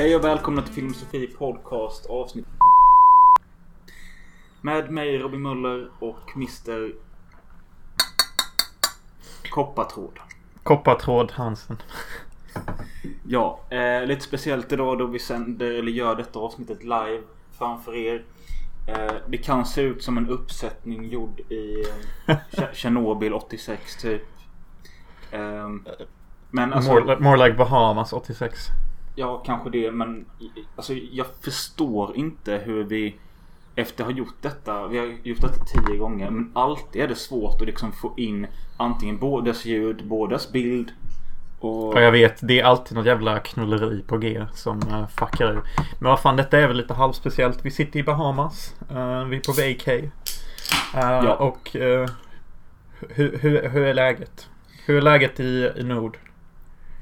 [0.00, 2.46] Hej och välkomna till Filmosofi Podcast avsnitt
[4.60, 6.92] Med mig Robin Möller och Mr
[9.50, 10.18] Koppartråd.
[10.62, 11.82] Koppartråd Hansen.
[13.26, 17.22] Ja, eh, lite speciellt idag då vi sänder eller gör detta avsnittet live
[17.58, 18.24] framför er.
[18.88, 21.84] Eh, det kan se ut som en uppsättning gjord i
[22.26, 24.22] eh, Tj- Tjernobyl 86 typ.
[25.30, 25.68] Eh,
[26.50, 28.66] men alltså, more, more like Bahamas 86.
[29.14, 29.90] Ja, kanske det.
[29.90, 30.26] Men
[30.76, 33.16] alltså, jag förstår inte hur vi
[33.74, 34.86] efter att ha gjort detta.
[34.86, 36.30] Vi har gjort detta tio gånger.
[36.30, 38.46] Men alltid är det svårt att liksom få in
[38.76, 40.92] antingen bådas ljud, bådas bild.
[41.60, 41.92] Och...
[41.96, 45.62] Ja jag vet, det är alltid något jävla knulleri på G som uh, fuckar ur.
[45.98, 47.64] Men vad fan, detta är väl lite halvspeciellt.
[47.64, 48.74] Vi sitter i Bahamas.
[48.90, 50.02] eh, vi är på vacay.
[50.02, 50.10] Uh,
[50.94, 51.34] Ja.
[51.34, 52.06] Och uh,
[53.08, 54.48] hur, hur, hur är läget?
[54.86, 56.18] Hur är läget i, i Nord?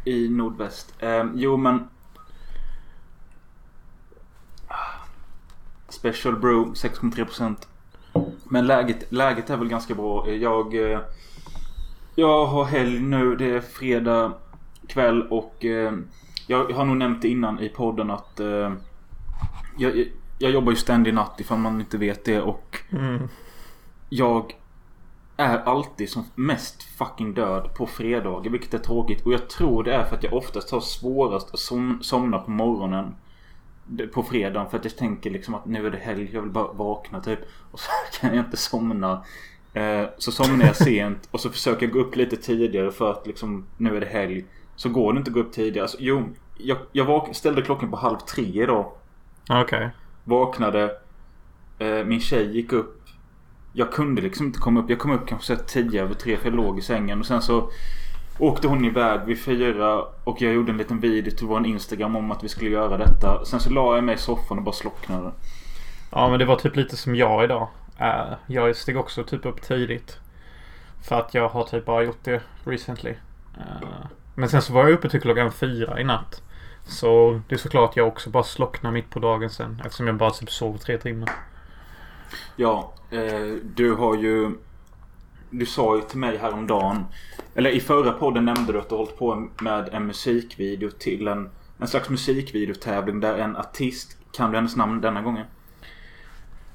[0.04, 0.94] I nordväst.
[0.98, 1.88] Eh, jo men...
[5.98, 7.56] Special Brew 6,3%.
[8.44, 10.30] Men läget, läget är väl ganska bra.
[10.30, 10.92] Jag...
[10.92, 11.00] Eh,
[12.14, 13.36] jag har helg nu.
[13.36, 14.32] Det är fredag
[14.86, 15.64] kväll och...
[15.64, 15.92] Eh,
[16.46, 18.40] jag har nog nämnt det innan i podden att...
[18.40, 18.72] Eh,
[19.76, 20.04] jag,
[20.38, 22.78] jag jobbar ju ständig natt ifall man inte vet det och...
[22.90, 23.28] Mm.
[24.08, 24.56] Jag
[25.36, 29.26] är alltid som mest fucking död på fredagar, vilket är tråkigt.
[29.26, 32.50] Och jag tror det är för att jag oftast har svårast att som, somna på
[32.50, 33.14] morgonen.
[34.14, 36.72] På fredagen för att jag tänker liksom att nu är det helg, jag vill bara
[36.72, 37.38] vakna typ.
[37.70, 39.24] Och så kan jag inte somna.
[39.74, 43.26] Eh, så somnar jag sent och så försöker jag gå upp lite tidigare för att
[43.26, 44.44] liksom nu är det helg.
[44.76, 45.84] Så går det inte att gå upp tidigare.
[45.84, 48.92] Alltså, jo, jag, jag vak- ställde klockan på halv tre idag.
[49.50, 49.90] Okej.
[50.24, 50.90] Vaknade.
[51.78, 52.94] Eh, min tjej gick upp.
[53.72, 54.90] Jag kunde liksom inte komma upp.
[54.90, 57.20] Jag kom upp kanske tio över tre för jag låg i sängen.
[57.20, 57.70] Och sen så
[58.38, 60.04] åkte hon iväg vid fyra.
[60.24, 63.44] Och jag gjorde en liten video till vår Instagram om att vi skulle göra detta.
[63.44, 65.32] Sen så la jag mig i soffan och bara slocknade.
[66.10, 67.68] Ja men det var typ lite som jag idag.
[67.98, 70.18] Eh, jag steg också typ upp tidigt.
[71.02, 73.14] För att jag har typ bara gjort det recently.
[73.56, 73.88] Eh,
[74.34, 76.42] men sen så var jag uppe till klockan fyra i natt.
[76.84, 79.82] Så det är såklart jag också bara slocknar mitt på dagen sen.
[79.84, 81.30] Eftersom jag bara typ sov tre timmar.
[82.56, 84.50] Ja, eh, du har ju...
[85.50, 87.04] Du sa ju till mig häromdagen.
[87.54, 91.50] Eller i förra podden nämnde du att du hållit på med en musikvideo till en...
[91.80, 94.16] En slags musikvideotävling där en artist...
[94.32, 95.46] Kan du hennes namn denna gången?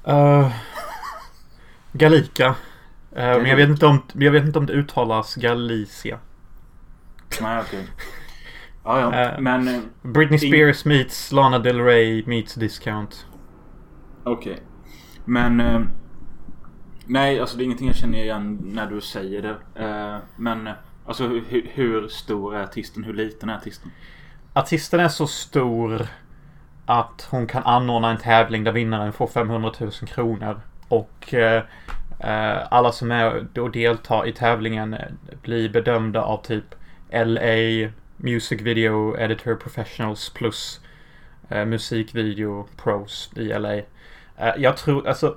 [0.08, 0.52] Uh,
[1.92, 2.46] Galika.
[3.16, 6.18] Eh, men jag vet, inte om, jag vet inte om det uttalas Galicia.
[7.40, 7.88] Nej okej.
[8.84, 9.14] Ja ja.
[9.14, 9.40] Eh.
[9.40, 13.26] Men Britney Spears meets Lana Del Rey meets Discount.
[14.24, 14.62] okej.
[15.24, 15.60] Men...
[17.06, 19.82] Nej alltså det är ingenting jag känner igen när du säger det.
[19.84, 20.68] Eh, men
[21.06, 23.04] alltså hur, hur stor är artisten?
[23.04, 23.90] Hur liten är artisten?
[24.52, 26.06] Artisten är så stor
[26.86, 30.60] att hon kan anordna en tävling där vinnaren får 500 000 kronor.
[30.88, 31.62] Och eh,
[32.18, 35.08] eh, alla som är och deltar i tävlingen eh,
[35.42, 36.74] blir bedömda av typ
[37.10, 40.80] LA Music Video Editor Professionals plus
[41.48, 43.74] eh, musikvideo pros i LA.
[43.74, 45.36] Eh, jag tror, alltså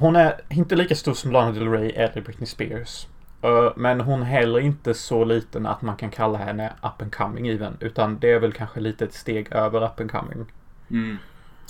[0.00, 3.06] hon är inte lika stor som Lana Del Rey eller Britney Spears.
[3.42, 7.14] Eh, Men hon är heller inte så liten att man kan kalla henne up and
[7.14, 7.76] coming even.
[7.80, 10.46] Utan det är väl kanske lite ett steg över up and coming.
[10.90, 11.18] Mm.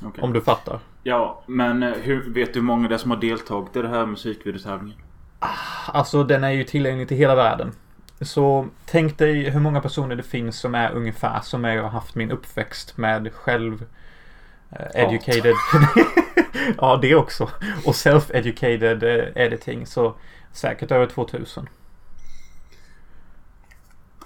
[0.02, 0.22] Okej.
[0.22, 0.78] Om du fattar.
[1.02, 3.88] Ja, men eh, hur, vet du hur många det är som har deltagit i det
[3.88, 4.98] här musikvideotävlingen?
[5.86, 7.72] Alltså den är ju tillgänglig till hela världen.
[8.20, 12.14] Så tänk dig hur många personer det finns som är ungefär som jag har haft
[12.14, 13.84] min uppväxt med själv
[14.94, 15.54] educated.
[16.78, 17.50] ja, det också.
[17.84, 19.86] Och self-educated eh, editing.
[19.86, 20.14] Så
[20.52, 21.68] säkert över 2000.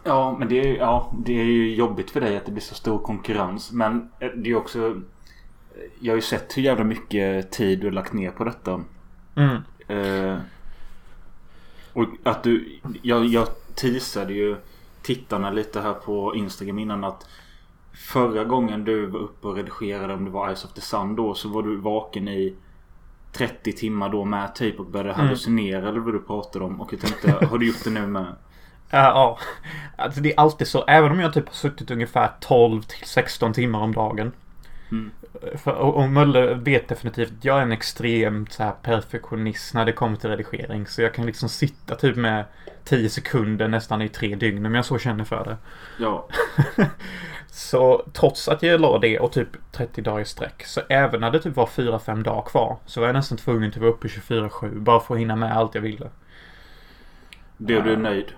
[0.04, 2.74] Ja, men det är, ja, det är ju jobbigt för dig att det blir så
[2.74, 3.72] stor konkurrens.
[3.72, 5.00] Men eh, det är också...
[6.00, 8.80] Jag har ju sett hur jävla mycket tid du har lagt ner på detta.
[9.34, 9.56] Mm.
[9.88, 10.38] Eh,
[11.92, 12.78] och att du...
[13.02, 14.56] Jag, jag teasade ju
[15.02, 17.26] tittarna lite här på Instagram innan att
[17.94, 21.34] Förra gången du var uppe och redigerade om det var Eyes of the Sun då
[21.34, 22.54] så var du vaken i
[23.32, 25.26] 30 timmar då med typ och började Mm.
[25.26, 26.80] hallucinera eller vad du pratade om.
[26.80, 28.26] Och jag tänkte, har du gjort det nu med?
[28.90, 29.38] Ja, ja.
[29.96, 30.84] Alltså det är alltid så.
[30.84, 34.32] Även om jag typ har suttit ungefär 12 till 16 timmar om dagen.
[34.90, 35.10] Mm.
[35.54, 39.84] För, och, och Möller vet definitivt att jag är en extrem så här, perfektionist när
[39.84, 40.86] det kommer till redigering.
[40.86, 42.44] Så jag kan liksom sitta typ med
[42.84, 45.56] 10 sekunder nästan i tre dygn om jag så känner för det.
[45.98, 46.28] Ja.
[47.54, 50.64] Så trots att jag la det och typ 30 dagar i sträck.
[50.66, 52.76] Så även när det typ var 4-5 dagar kvar.
[52.86, 54.80] Så var jag nästan tvungen att vara uppe 24-7.
[54.80, 56.08] Bara för att hinna med allt jag ville.
[57.56, 58.32] Blev du nöjd?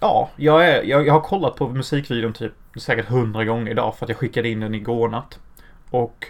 [0.00, 4.06] Ja, jag, är, jag, jag har kollat på musikvideon typ säkert hundra gånger idag för
[4.06, 5.38] att jag skickade in den igår natt.
[5.90, 6.26] Och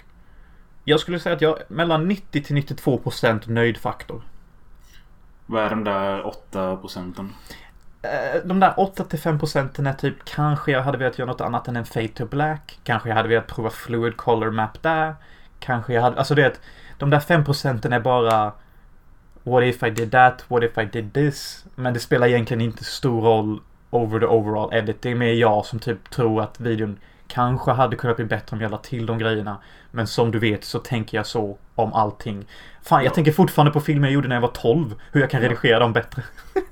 [0.84, 4.22] jag skulle säga att jag mellan 90 till 92 procent nöjdfaktor.
[5.46, 7.32] Vad är de där 8 procenten?
[8.02, 11.76] Eh, de där 8-5 procenten är typ kanske jag hade velat göra något annat än
[11.76, 12.78] en fade to black.
[12.84, 15.14] Kanske jag hade velat prova fluid color map där.
[15.58, 16.60] Kanske jag hade, alltså det att
[16.98, 18.52] de där 5 procenten är bara
[19.42, 20.44] What if I did that?
[20.48, 21.64] What if I did this?
[21.74, 23.60] Men det spelar egentligen inte stor roll
[23.90, 25.02] over the overall edit.
[25.02, 28.60] Det är mer jag som typ tror att videon kanske hade kunnat bli bättre om
[28.60, 29.58] jag la till de grejerna.
[29.94, 32.44] Men som du vet så tänker jag så om allting.
[32.82, 33.14] Fan, jag Ja.
[33.14, 34.94] tänker fortfarande på filmer jag gjorde när jag var 12.
[35.12, 36.22] Hur jag kan redigera dem bättre.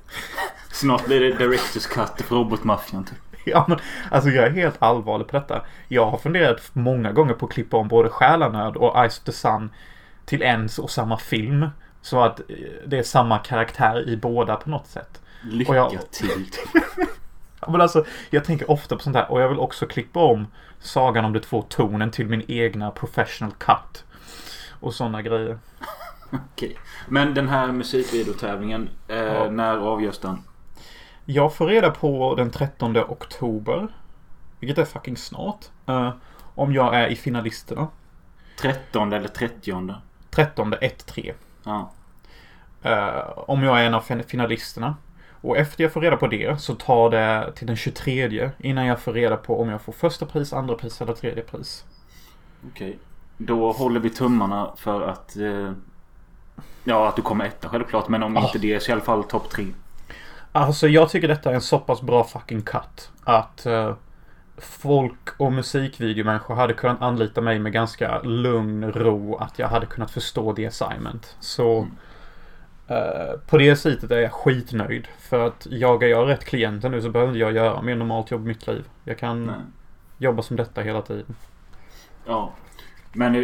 [0.71, 3.17] Snart blir det Directors Cut för Robotmaffian typ.
[3.45, 3.77] Ja men
[4.11, 5.61] alltså jag är helt allvarlig på detta.
[5.87, 9.31] Jag har funderat många gånger på att klippa om både Själanöd och Eyes of the
[9.31, 9.69] Sun
[10.25, 11.67] till en och samma film.
[12.01, 12.45] Så att eh,
[12.87, 15.21] det är samma karaktär i båda på något sätt.
[15.43, 16.29] Lycka jag- till.
[17.65, 20.47] Ja, Men alltså, jag tänker ofta på sånt här och jag vill också klippa om
[20.83, 24.05] Sagan om de två tornen till min egna professional cut.
[24.79, 25.59] Och sådana grejer.
[26.31, 26.77] Okej.
[27.07, 29.49] Men den här musikvideotävlingen, eh, Ja.
[29.49, 30.43] när avgörs den?
[31.25, 33.87] Jag får reda på den 13 oktober.
[34.59, 35.65] Vilket är fucking snart.
[35.85, 36.13] eh,
[36.55, 37.87] om jag är i finalisterna.
[38.59, 39.95] 13 eller 30?
[40.29, 41.33] 13 1-3.
[41.63, 41.91] Ja.
[42.83, 44.95] Eh, om jag är en av fin- finalisterna.
[45.43, 48.99] Och efter jag får reda på det så tar det till den 23 innan jag
[48.99, 51.85] får reda på om jag får första pris, andra pris eller tredje pris.
[52.71, 52.97] Okej.
[53.37, 55.35] Då håller vi tummarna för att...
[55.35, 55.71] Eh,
[56.83, 58.07] ja, att du kommer etta självklart.
[58.09, 58.45] Men om Ja.
[58.45, 59.65] inte det så i alla fall topp tre.
[60.51, 63.11] Alltså jag tycker detta är en så pass bra fucking cut.
[63.23, 63.95] Att eh,
[64.57, 69.35] folk och musikvideomänniskor hade kunnat anlita mig med ganska lugn ro.
[69.37, 71.35] Att jag hade kunnat förstå the assignment.
[71.39, 71.91] Så Mm.
[72.87, 75.07] Eh, på det sättet är jag skitnöjd.
[75.19, 78.47] För att jagar jag rätt klienter nu så behöver jag göra mer normalt jobb i
[78.47, 78.85] mitt liv.
[79.03, 79.55] Jag kan Nej.
[80.17, 81.35] jobba som detta hela tiden.
[82.25, 82.53] Ja.
[83.13, 83.35] Men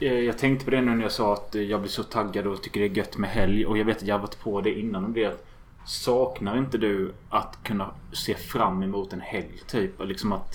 [0.00, 2.46] eh, jag tänkte på det nu när jag sa att eh, jag blir så taggad
[2.46, 3.66] och tycker det är gött med helg.
[3.66, 5.44] Och jag vet att jag har varit på det innan om det.
[5.86, 10.04] Saknar inte du att kunna se fram emot en helg typ?
[10.04, 10.54] Liksom att...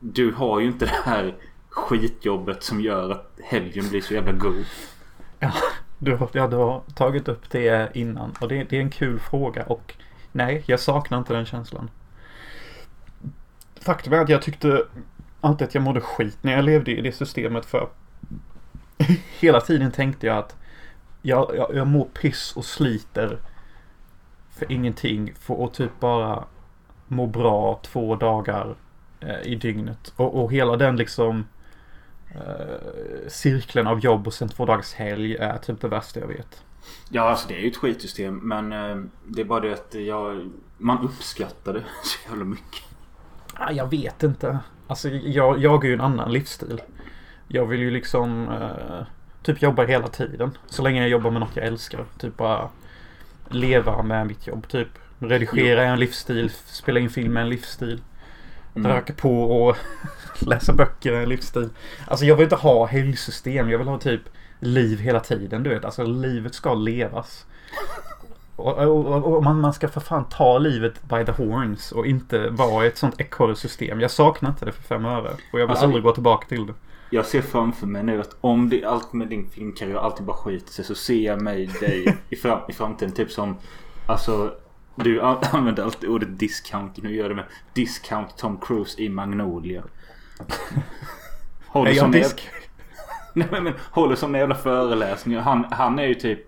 [0.00, 1.34] Du har ju inte det här
[1.68, 4.64] skitjobbet som gör att helgen blir så jävla god.
[6.04, 9.20] Du, har- ja, du har tagit upp det innan och det, det är en kul
[9.20, 9.94] fråga och
[10.32, 11.90] nej, jag saknar inte den känslan.
[13.80, 14.84] Faktum är att jag tyckte
[15.40, 17.88] alltid att jag mådde skit när jag levde i det systemet för
[19.40, 20.56] hela tiden tänkte jag att
[21.22, 23.38] jag, jag, jag mår piss och sliter
[24.50, 26.44] för ingenting för att typ bara
[27.08, 28.74] må bra två dagar
[29.20, 30.12] eh, i dygnet.
[30.16, 31.46] Och, och hela den liksom
[33.28, 36.62] cirkeln av jobb och sen två dagars helg är typ det värsta jag vet.
[37.08, 38.36] Ja, alltså det är ju ett skitsystem.
[38.36, 40.50] Men eh, det är bara det att jag...
[40.78, 42.82] Man uppskattar det så jävla mycket.
[43.54, 44.58] Ah, jag vet inte.
[44.86, 46.80] Alltså jag, jag är ju en annan livsstil.
[47.48, 49.06] Jag vill ju liksom eh,
[49.42, 50.58] typ jobba hela tiden.
[50.66, 52.04] Så länge jag jobbar med något jag älskar.
[52.18, 52.68] Typ bara
[53.48, 54.68] leva med mitt jobb.
[54.68, 54.88] Typ
[55.18, 56.50] redigera en livsstil.
[56.50, 58.00] Spela in film är en livsstil.
[58.74, 58.92] Mm.
[58.92, 59.76] Röka på och
[60.38, 61.68] läsa böcker en livsstil.
[62.06, 63.70] Alltså jag vill inte ha helgsystem.
[63.70, 64.20] Jag vill ha typ
[64.60, 65.62] liv hela tiden.
[65.62, 67.46] Du vet, alltså livet ska levas.
[68.56, 72.06] Och, och, och, och man, man ska för fan ta livet by the horns och
[72.06, 74.00] inte vara i ett sånt ekorrsystem.
[74.00, 75.28] Jag saknar inte det för fem öre.
[75.52, 76.74] Och jag vill Alltså, aldrig gå tillbaka till det.
[77.10, 80.72] Jag ser framför mig nu att om det allt med din filmkarriär alltid bara skiter
[80.72, 83.14] sig så ser jag mig dig i, fram, i framtiden.
[83.14, 83.56] Typ som
[84.06, 84.54] Alltså
[84.94, 87.02] Du an- använder alltid ordet discount.
[87.02, 89.82] Nu gör det med discount Tom Cruise i Magnolia.
[91.66, 92.50] Håller Är jag disk?
[93.34, 95.40] Nej men, håller såna jävla föreläsningar.
[95.40, 96.46] Han, han är ju typ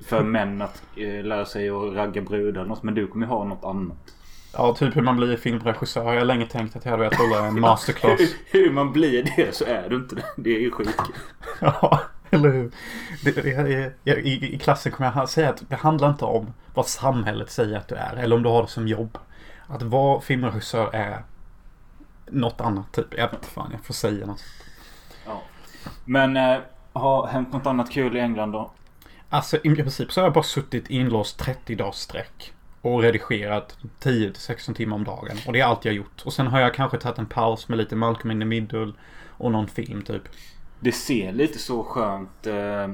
[0.00, 2.82] för män att eh, lära sig att ragga brudar eller något.
[2.82, 4.14] Men du kommer ju ha något annat.
[4.52, 7.46] Ja, typ hur man blir filmregissör har jag länge tänkt att jag hade velat hålla
[7.46, 8.20] en masterclass.
[8.20, 8.28] Hur,
[8.60, 10.24] hur man blir det så är du inte det.
[10.36, 11.14] Det är ju skitkul.
[11.60, 12.00] Ja,
[12.36, 12.72] eller hur?
[13.24, 16.86] Det, det, jag, i, I klassen kommer jag säga att det handlar inte om vad
[16.86, 18.16] samhället säger att du är.
[18.16, 19.18] Eller om du har det som jobb.
[19.66, 21.22] Att vara filmregissör är
[22.26, 23.06] något annat typ.
[23.16, 24.44] Jag vet inte fan, jag får säga något.
[25.26, 25.42] Ja.
[26.04, 26.58] Men eh,
[26.92, 28.70] har hänt något annat kul i England då?
[29.28, 32.52] Alltså i princip så har jag bara suttit inlåst 30 dagars sträck.
[32.80, 35.36] Och redigerat 10-16 timmar om dagen.
[35.46, 36.22] Och det är allt jag gjort.
[36.24, 38.92] Och sen har jag kanske tagit en paus med lite Malcolm in the Middle.
[39.28, 40.22] Och någon film typ.
[40.80, 42.88] Det ser lite så skönt eh,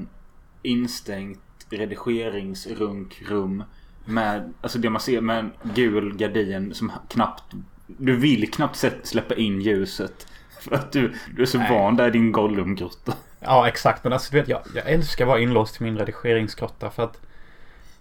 [0.63, 3.65] instängt redigeringsrunkrum.
[4.05, 7.45] Med, alltså det man ser med en gul gardin som knappt...
[7.87, 10.27] Du vill knappt släppa in ljuset.
[10.61, 11.71] För att du, du är så Nej.
[11.71, 13.15] van där i din Gollum-grotta.
[13.41, 14.05] Ja, exakt.
[14.05, 17.21] Men alltså du vet, jag, jag älskar att vara inlåst i min redigeringsgrotta för att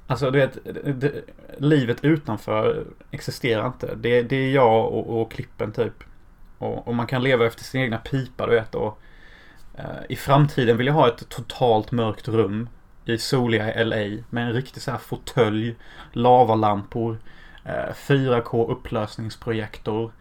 [0.07, 0.57] Alltså du vet,
[1.01, 1.11] det,
[1.57, 3.95] livet utanför existerar inte.
[3.95, 6.03] Det, det är jag och, och klippen typ.
[6.57, 8.75] Och, och, man kan leva efter sin egna pipa du vet.
[8.75, 8.99] Och,
[9.75, 12.69] Eh, I framtiden vill jag ha ett totalt mörkt rum
[13.05, 15.75] i soliga LA med en riktig så här fåtölj,
[16.11, 17.17] lavalampor,
[17.65, 20.11] eh, 4K upplösningsprojektor.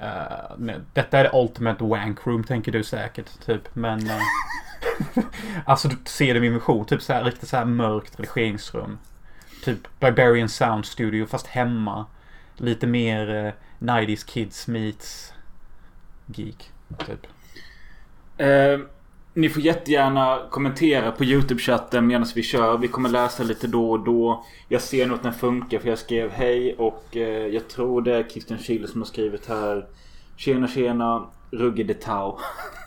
[0.00, 3.74] Eh, detta är det ultimate wank room tänker du säkert typ.
[3.74, 4.00] Men
[5.64, 6.84] Alltså du ser det min vision.
[6.84, 8.98] Typ så här riktigt så här mörkt redigeringsrum.
[9.64, 12.06] Typ Barbarian Sound Studio fast hemma.
[12.56, 15.32] Lite mer eh, 90s Kids meets
[16.26, 16.72] Geek.
[17.06, 17.26] Typ.
[18.40, 18.86] Uh,
[19.38, 22.78] ni får jättegärna kommentera på YouTube-chatten medan vi kör.
[22.78, 24.44] Vi kommer läsa lite då och då.
[24.68, 28.16] Jag ser nog att den funkar för jag skrev hej och eh, jag tror det
[28.16, 29.86] är Christian Schiele som har skrivit här.
[30.36, 32.38] Tjena tjena Rugge de Tau.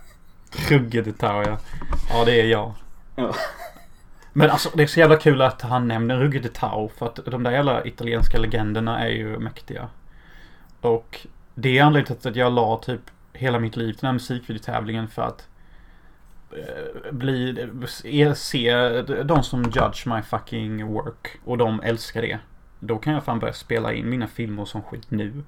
[0.70, 1.58] Rugge de Tau ja.
[2.10, 2.74] Ja det är jag.
[3.16, 3.34] Ja.
[4.34, 6.90] Men alltså det är så jävla kul att han nämner Rugge de Tau.
[6.98, 9.90] För att de där jävla italienska legenderna är ju mäktiga.
[10.82, 13.02] Och det är anledningen till att jag la typ
[13.34, 15.48] hela mitt liv till den här musikvideotävlingen för att
[17.12, 17.68] bli,
[18.36, 22.40] se de som judge my fucking work och de älskar det.
[22.80, 25.44] Då kan jag fan börja spela in mina filmer som skit nu.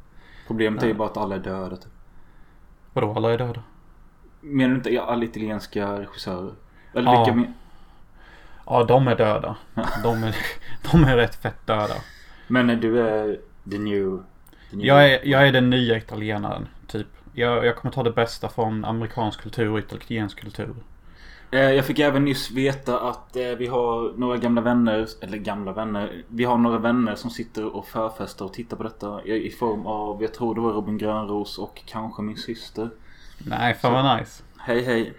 [0.47, 1.91] Problemet är ju bara att alla är döda typ.
[2.93, 3.63] Vadå alla är döda?
[4.41, 6.53] Menar du inte alla italienska regissörer?
[6.93, 7.23] Eller Ja.
[7.23, 7.53] vilka men...
[8.65, 9.55] Ja de är döda.
[10.03, 10.35] De är,
[10.91, 11.95] de är rätt fett döda.
[12.47, 13.39] Men eh, du är
[13.71, 14.23] the new...
[14.69, 16.67] The new Jag är, jag är den nya italienaren.
[16.87, 17.07] Typ.
[17.33, 20.75] Jag, jag kommer ta det bästa från amerikansk kultur och italiensk kultur.
[21.53, 25.71] Eh, Jag fick även nyss veta att eh, vi har några gamla vänner, eller gamla
[25.71, 26.23] vänner.
[26.27, 30.21] Vi har några vänner som sitter och förfestar och tittar på detta i form av,
[30.21, 32.89] jag tror det var Robin Grönros och kanske min syster.
[33.37, 34.43] Nej, fan vad nice.
[34.57, 35.13] Hej hej.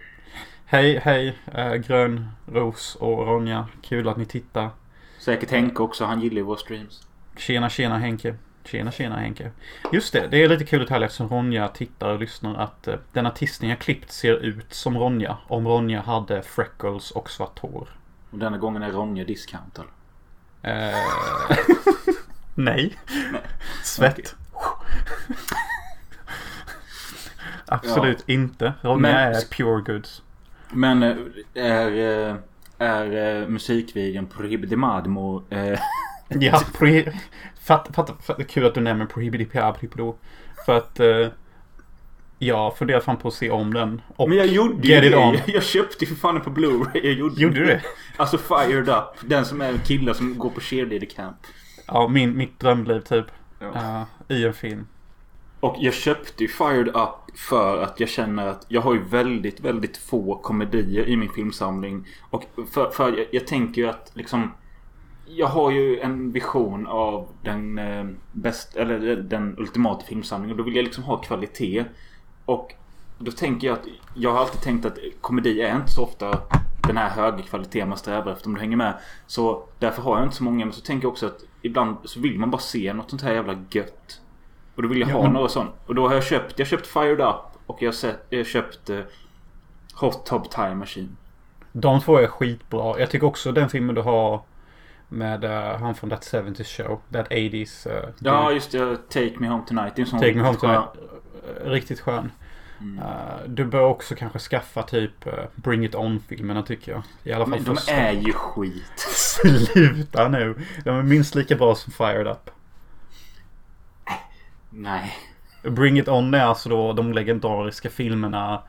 [0.66, 3.68] Hej, hej, äh, Grön, Ros och Ronja.
[3.82, 4.70] Kul att ni tittar.
[5.18, 7.06] Säkert Henke också, han gillar ju våra streams.
[7.36, 8.34] Tjena, tjena Henke.
[8.64, 9.50] Tjena, tjena Henke.
[9.92, 13.26] Just det, det är lite kul detalj eftersom Ronja tittar och lyssnar att eh, den
[13.26, 15.36] artisten jag klippt ser ut som Ronja.
[15.48, 17.88] Om Ronja hade freckles och svart hår.
[18.30, 19.84] Och denna gången är Ronja discountad.
[20.62, 20.94] Eh,
[22.54, 22.96] nej.
[23.82, 24.34] Svett.
[27.66, 28.72] Absolut inte.
[28.82, 30.22] Ronja Men- är pure goods.
[30.72, 31.16] Men eh,
[31.54, 31.90] är,
[32.28, 32.36] eh,
[32.78, 35.78] är musikvideon Prohibidimardmo eh,
[36.28, 36.60] Ja,
[37.64, 40.16] Fatta, fatta, fatta, kul att du nämner Prohibidipabdipodo.
[40.66, 41.28] För att eh,
[42.38, 44.02] jag funderar fan på att se om den.
[44.16, 45.16] Och Men jag gjorde ju det.
[45.16, 45.36] on.
[45.46, 47.00] Jag köpte ju för fan den på Blu-ray.
[47.04, 47.82] Jag gjorde, Gjorde du det?
[48.16, 49.28] Alltså Fired Up.
[49.28, 51.36] Den som är en kille som går på cheerleader camp.
[51.86, 53.26] Ja, min, mitt drömliv typ.
[53.58, 53.66] Ja.
[54.28, 54.86] Uh, I en film.
[55.60, 59.60] Och jag köpte ju Fired Up för att jag känner att jag har ju väldigt,
[59.60, 62.06] väldigt få komedier i min filmsamling.
[62.30, 64.52] Och för, för jag, jag tänker ju att liksom
[65.26, 70.50] jag har ju en vision av den eh, bäst, eller den ultimata filmsamlingen.
[70.52, 71.84] Och då vill jag liksom ha kvalitet.
[72.44, 72.74] Och
[73.18, 76.40] då tänker jag att jag har alltid tänkt att komedi är inte så ofta
[76.86, 78.94] den här höga kvaliteten man strävar efter om du hänger med.
[79.26, 80.64] Så därför har jag inte så många.
[80.64, 83.32] Men så tänker jag också att ibland så vill man bara se något sånt här
[83.34, 84.20] jävla gött.
[84.76, 85.70] Och då vill jag Ja, ha men- några sånt.
[85.86, 88.44] Och då har jag köpt, jag köpt Fired Up och jag har, sett, jag har
[88.44, 88.98] köpt eh,
[89.94, 91.16] Hot Tub Time Machine.
[91.72, 93.00] De två är skitbra.
[93.00, 94.40] Jag tycker också den filmen du har
[95.14, 97.00] med eh, han från That 70s Show.
[97.12, 97.90] That 80s.
[97.90, 99.92] eh, Ja just det, Take Me Home Tonight.
[99.96, 100.88] Det är en sån Take Me Home Tonight.
[101.64, 102.30] Riktigt skön.
[102.80, 102.98] Mm.
[102.98, 103.04] Eh,
[103.46, 107.02] du bör också kanske skaffa typ eh, Bring It On-filmerna tycker jag.
[107.24, 108.98] I alla fall Men de är ju skit.
[108.98, 110.54] Sluta nu.
[110.84, 112.50] De är minst lika bra som Fired Up.
[114.70, 115.12] Nej.
[115.62, 118.62] Bring It On är alltså då de legendariska filmerna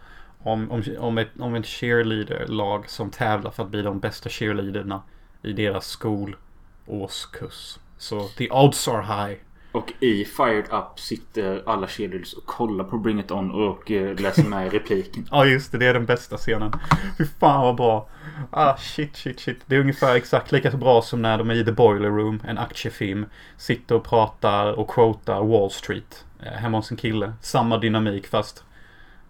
[0.44, 5.02] om, om, om, ett, om ett cheerleader-lag som tävlar för att bli de bästa cheerleaderna
[5.46, 7.80] i deras skolårskurs.
[7.98, 9.38] Så the odds are high.
[9.72, 14.20] Och i Fired Up sitter alla cheerleaders och kollar på Bring It On och eh,
[14.20, 15.28] läser med repliken.
[15.32, 16.72] Ja just det, det är den bästa scenen.
[17.18, 18.08] Fy fan vad bra.
[18.52, 19.58] Ah shit, shit, shit.
[19.66, 22.42] Det är ungefär exakt lika så bra som när de är i The Boiler Room,
[22.48, 23.26] en aktiefilm.
[23.58, 27.34] Sitter och pratar och quotar Wall Street eh, hemma hos en kille.
[27.42, 28.64] Samma dynamik fast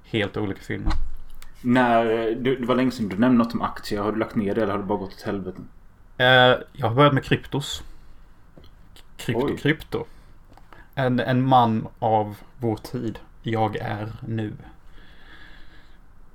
[0.04, 0.92] helt olika filmer.
[1.62, 4.02] När, eh, det var länge sedan du nämnde något om aktier.
[4.02, 5.62] Har du lagt ner det eller har det bara gått åt helvete?
[6.18, 7.84] Eh, jag har börjat med kryptos.
[9.18, 9.58] Krypto, Oj.
[9.58, 10.06] krypto.
[10.96, 13.20] En, en man av vår tid.
[13.42, 14.54] Jag är nu.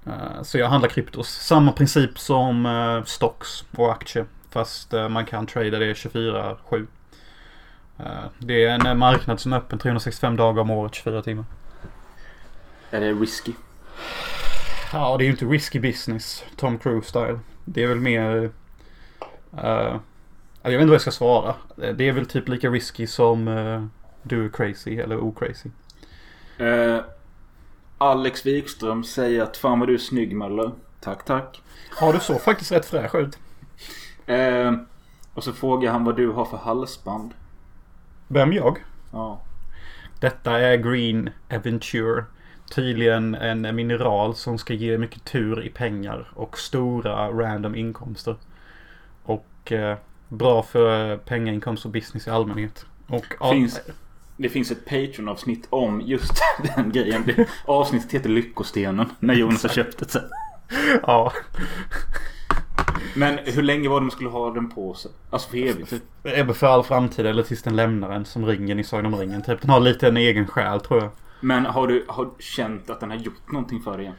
[0.07, 1.29] Eh, så jag handlar kryptos.
[1.29, 4.27] Samma princip som uh, stocks och aktier.
[4.51, 6.87] Fast eh, man kan trada det 24-7.
[7.99, 8.07] Eh,
[8.39, 11.45] det är en eh, marknad som är öppen 365 dagar om året, 24 timmar.
[12.91, 13.53] Är det risky?
[14.93, 16.45] Ja, det är ju inte risky business.
[16.57, 17.41] Tom Cruise style.
[17.65, 18.51] Det är väl mer...
[19.57, 19.97] eh,
[20.63, 21.55] Jag vet inte vad jag ska svara.
[21.77, 23.87] Det är väl typ lika risky som uh,
[24.23, 25.71] du är crazy eller ocrazy.
[26.61, 27.01] Uh,
[27.99, 30.73] Alex Wikström säger att fan vad du är snygg Möller.
[31.01, 31.63] Tack tack.
[32.01, 33.39] Ja du såg faktiskt rätt fräsch ut.
[34.29, 34.81] Uh,
[35.35, 37.35] och så frågar han vad du har för halsband.
[38.29, 38.79] Vem jag?
[39.13, 39.41] Ja.
[40.21, 42.25] Detta är Green Aventure.
[42.75, 48.37] Tydligen en mineral som ska ge mycket tur i pengar och stora random inkomster.
[49.61, 49.97] Och eh,
[50.29, 52.87] bra för pengainkomst och business i allmänhet.
[53.07, 53.81] Och finns,
[54.37, 56.33] det finns ett Patreon-avsnitt om just
[56.77, 57.25] den grejen.
[57.65, 59.09] Avsnittet heter Lyckostenen.
[59.19, 60.23] När Jonas har köpt det
[61.03, 61.33] Ja.
[63.15, 65.11] Men hur länge var det man skulle ha den på sig?
[65.31, 66.03] Alltså för evigt typ?
[66.23, 69.43] Ebbe för all framtid eller tills den lämnar en som ringen i Sagan om ringen.
[69.43, 69.61] Typ.
[69.61, 71.11] Den har lite en egen själ tror jag.
[71.41, 74.13] Men har du har känt att den har gjort någonting för dig?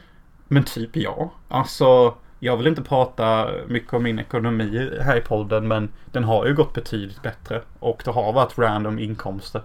[0.48, 1.32] Men typ ja.
[1.48, 6.46] Alltså jag vill inte prata mycket om min ekonomi här i podden men den har
[6.46, 7.62] ju gått betydligt bättre.
[7.78, 9.62] Och det har varit random inkomster.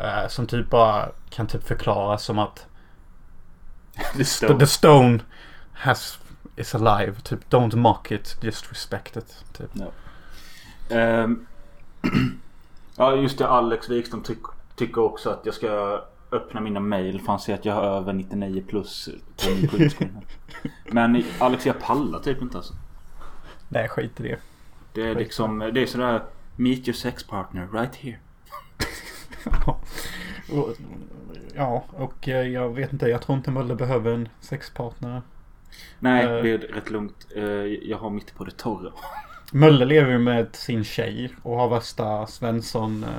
[0.00, 2.66] Eh, som typ bara kan typ förklaras som att
[4.16, 5.20] The Stone, the stone
[5.72, 6.18] has
[6.56, 7.14] is alive.
[7.22, 9.44] Typ don't mock it, just respect it.
[9.52, 9.74] Typ.
[9.74, 9.92] No.
[10.96, 11.46] Um,
[12.96, 14.42] ja just det, Alex Wikström tyck,
[14.76, 18.12] tycker också att jag ska öppna mina mail för han ser att jag har över
[18.12, 19.08] 99 plus
[19.44, 20.18] på min printscreen.
[20.92, 22.74] Men Alex jag pallar typ inte alltså.
[23.68, 24.38] Nej skit i det.
[24.92, 26.22] Det är liksom, det är sådär
[26.56, 28.18] Meet your sex partner right here.
[31.54, 33.08] ja, och eh, jag vet inte.
[33.08, 35.22] Jag tror inte Mölle behöver en sexpartner.
[35.98, 37.26] Nej, det är rätt lugnt.
[37.36, 38.92] Eh, jag har mitt på det torra.
[39.52, 43.04] Mölle lever ju med sin tjej och har värsta Svensson...
[43.04, 43.10] Eh,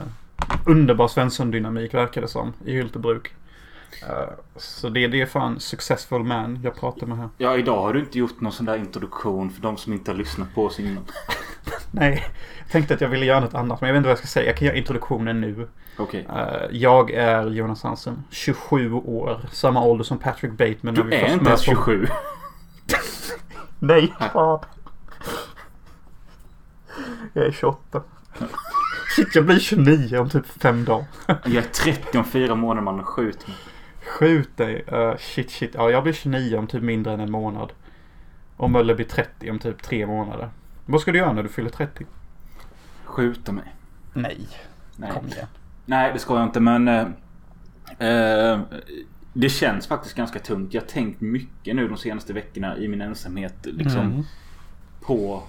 [0.65, 3.33] underbar Svensson-dynamik verkar det som i Hyltebruk.
[4.55, 7.29] Så det, det är fan successful man jag pratar med här.
[7.37, 10.17] Ja, idag har du inte gjort någon sån där introduktion för de som inte har
[10.17, 11.03] lyssnat på oss innan.
[11.91, 12.25] Nej,
[12.59, 14.27] jag tänkte att jag ville göra något annat men jag vet inte vad jag ska
[14.27, 14.45] säga.
[14.45, 15.67] Jag kan göra introduktionen nu.
[15.97, 16.27] Okej.
[16.29, 16.67] Okay.
[16.71, 19.39] jag är Jonas Hansen, 27 år.
[19.51, 20.93] Samma ålder som Patrick Bateman.
[20.93, 22.07] Du är inte ens 27.
[23.79, 24.59] Nej, fan.
[27.33, 28.01] Jag är 28.
[29.15, 31.05] Shit, jag blir 29 om typ fem dagar.
[31.27, 33.03] jag är 30 om fyra månader man.
[33.03, 33.57] Skjut mig.
[34.05, 34.85] Skjut dig.
[34.93, 35.71] Uh, shit, shit.
[35.73, 37.71] Ja, jag blir 29 om typ mindre än en månad.
[38.57, 40.49] Och Möller blir 30 om typ tre månader.
[40.85, 42.05] Vad ska du göra när du fyller 30?
[43.03, 43.75] Skjuta mig.
[44.13, 44.47] Nej.
[44.95, 45.11] Nej.
[45.11, 45.47] Kom igen.
[45.85, 46.87] Nej, det ska jag inte men...
[48.01, 48.59] Uh,
[49.33, 50.73] det känns faktiskt ganska tungt.
[50.73, 53.55] Jag har tänkt mycket nu de senaste veckorna i min ensamhet.
[53.61, 54.23] Liksom mm.
[55.01, 55.43] På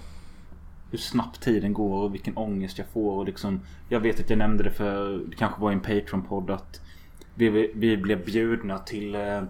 [0.91, 3.11] hur snabbt tiden går och vilken ångest jag får.
[3.11, 6.49] Och liksom, jag vet att jag nämnde det för, det kanske var i en Patreon-podd
[6.49, 6.81] att
[7.35, 9.43] vi, vi blev bjudna till eh,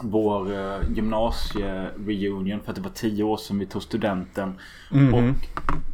[0.00, 4.58] vår eh, gymnasiereunion för att det var tio år sedan vi tog studenten.
[4.92, 5.14] Mm.
[5.14, 5.34] Och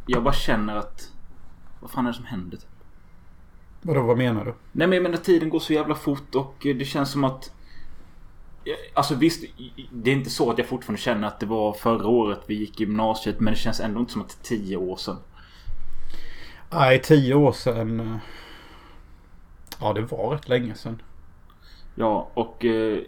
[0.07, 1.11] jag bara känner att
[1.79, 2.59] vad fan är det som händer?
[3.81, 4.53] Vadå, vad menar du?
[4.71, 7.51] Nej men jag menar tiden går så jävla fort och det känns som att
[8.93, 9.43] Alltså visst,
[9.91, 12.81] det är inte så att jag fortfarande känner att det var förra året vi gick
[12.81, 13.39] i gymnasiet.
[13.39, 15.17] Men det känns ändå inte som att det är tio år sedan.
[16.69, 17.99] Nej, tio år sedan.
[17.99, 18.17] Eh,
[19.79, 21.01] ja, det var rätt länge sedan.
[21.95, 22.99] Ja, och eh,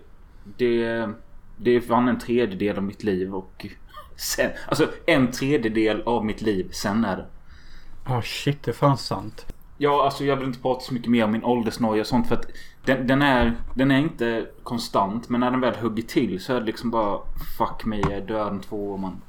[0.43, 1.09] det,
[1.57, 3.65] det är fan en tredjedel av mitt liv och
[4.15, 7.25] sen, alltså en tredjedel av mitt liv, sen är det.
[8.05, 9.45] Ja, oh, shit, det är fan sant.
[9.77, 12.35] Ja, alltså jag vill inte prata så mycket mer om min åldersnoja och sånt för
[12.35, 12.45] att
[12.85, 16.59] den, den, är, den är inte konstant men när den väl hugger till så är
[16.59, 17.19] det liksom bara
[17.57, 19.21] Fuck mig, jag är död om två år man.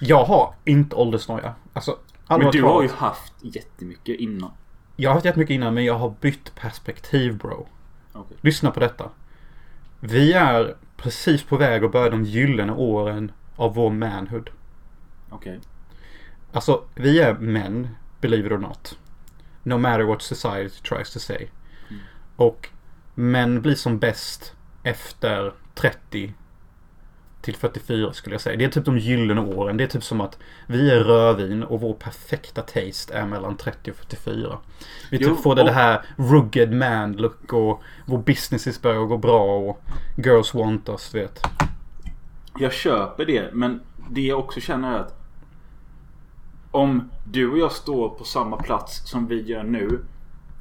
[0.00, 1.54] Jag har inte åldersnoja.
[1.72, 4.50] Alltså, men du har ju haft jättemycket innan.
[4.96, 7.66] Jag har haft jättemycket innan men jag har bytt perspektiv bro.
[8.14, 8.36] Okay.
[8.40, 9.10] Lyssna på detta.
[10.00, 14.50] Vi är precis på väg att börja de gyllene åren av vår manhood.
[15.30, 15.52] Okej.
[15.52, 15.60] Okay.
[16.52, 17.88] Alltså, vi är män,
[18.20, 18.98] believe it or not.
[19.62, 21.48] No matter what society tries to say.
[21.88, 22.02] Mm.
[22.36, 22.68] Och
[23.18, 26.32] män blir som bäst efter 30
[27.40, 28.56] till 44 skulle jag säga.
[28.56, 29.76] Det är typ de gyllene åren.
[29.76, 33.90] Det är typ som att vi är rödvin och vår perfekta taste är mellan 30
[33.90, 34.58] och 44.
[35.10, 39.58] Vi typ får det, det här rugged man look och vår businesses börjar gå bra
[39.58, 39.80] och
[40.16, 41.42] girls want us, vet.
[42.58, 45.20] Jag köper det, men det jag också känner är att
[46.70, 50.00] om du och jag står på samma plats som vi gör nu.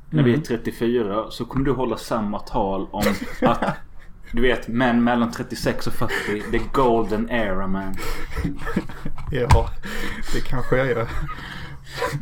[0.09, 1.31] När vi är 34 mm.
[1.31, 3.03] så kommer du hålla samma tal om
[3.41, 3.63] att
[4.31, 6.51] du vet män mellan 36 och 40.
[6.51, 7.95] The golden era man.
[9.31, 9.69] ja,
[10.33, 11.07] det kanske jag gör.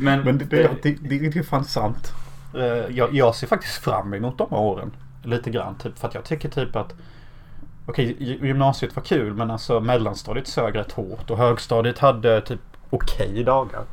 [0.00, 2.12] Men, Men det, det, det, det, är fan sant.
[2.54, 4.92] Eh, jag, jag ser faktiskt fram emot de åren.
[5.22, 5.98] Lite grann typ.
[5.98, 6.94] För att jag tycker typ att
[7.88, 13.44] Okej, gymnasiet var kul men alltså mellanstadiet sög rätt hårt och högstadiet hade typ okej
[13.44, 13.84] dagar.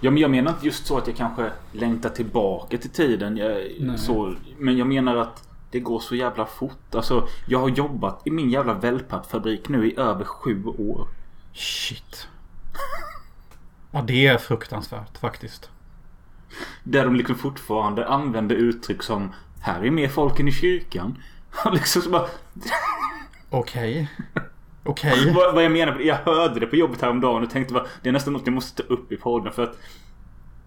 [0.00, 3.36] Ja, men jag menar inte just så att jag kanske längtar tillbaka till tiden.
[3.36, 3.62] Jag,
[3.98, 6.94] så, men jag menar att det går så jävla fort.
[6.94, 11.08] Alltså, jag har jobbat i min jävla wellpappfabrik nu i över sju år.
[11.52, 12.28] Shit.
[13.90, 15.70] Ja, det är fruktansvärt faktiskt.
[16.84, 21.22] Där de liksom fortfarande använder uttryck som Här är mer folk än i kyrkan.
[21.72, 22.28] liksom så bara,
[23.50, 24.08] Okej.
[24.88, 25.32] Okej.
[25.34, 28.12] vad, vad jag menar, jag hörde det på jobbet häromdagen och tänkte bara, det är
[28.12, 29.78] nästan något jag måste ta upp i podden för att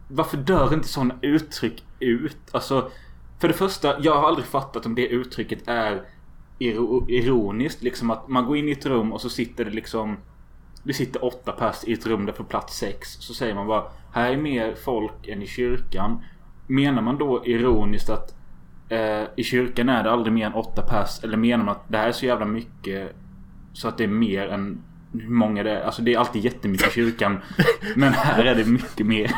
[0.08, 2.38] Varför dör inte sådana uttryck ut?
[2.52, 2.92] Alltså
[3.40, 6.02] För det första, jag har aldrig fattat om det uttrycket är
[6.60, 7.84] iro- ironiskt.
[7.84, 10.18] Liksom att man går in i ett rum och så sitter det liksom
[10.84, 13.08] Det sitter åtta pers i ett rum där på plats sex.
[13.20, 16.24] Så säger man bara Här är mer folk än i kyrkan.
[16.68, 18.36] Menar man då ironiskt att
[18.90, 21.24] eh, i kyrkan är det aldrig mer än åtta pers?
[21.24, 23.16] Eller menar man att det här är så jävla mycket
[23.74, 24.82] så att det är mer än
[25.14, 25.84] hur många det är?
[25.84, 27.42] Alltså det är alltid jättemycket i kyrkan.
[27.96, 29.32] men här är det mycket mer.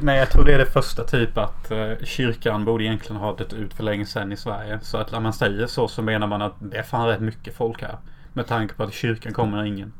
[0.00, 3.52] Nej, jag tror det är det första typ att eh, kyrkan borde egentligen ha dött
[3.52, 4.78] ut för länge sedan i Sverige.
[4.82, 7.54] Så att när man säger så så menar man att det är fan rätt mycket
[7.54, 7.98] folk här.
[8.32, 9.92] Med tanke på att kyrkan kommer ingen.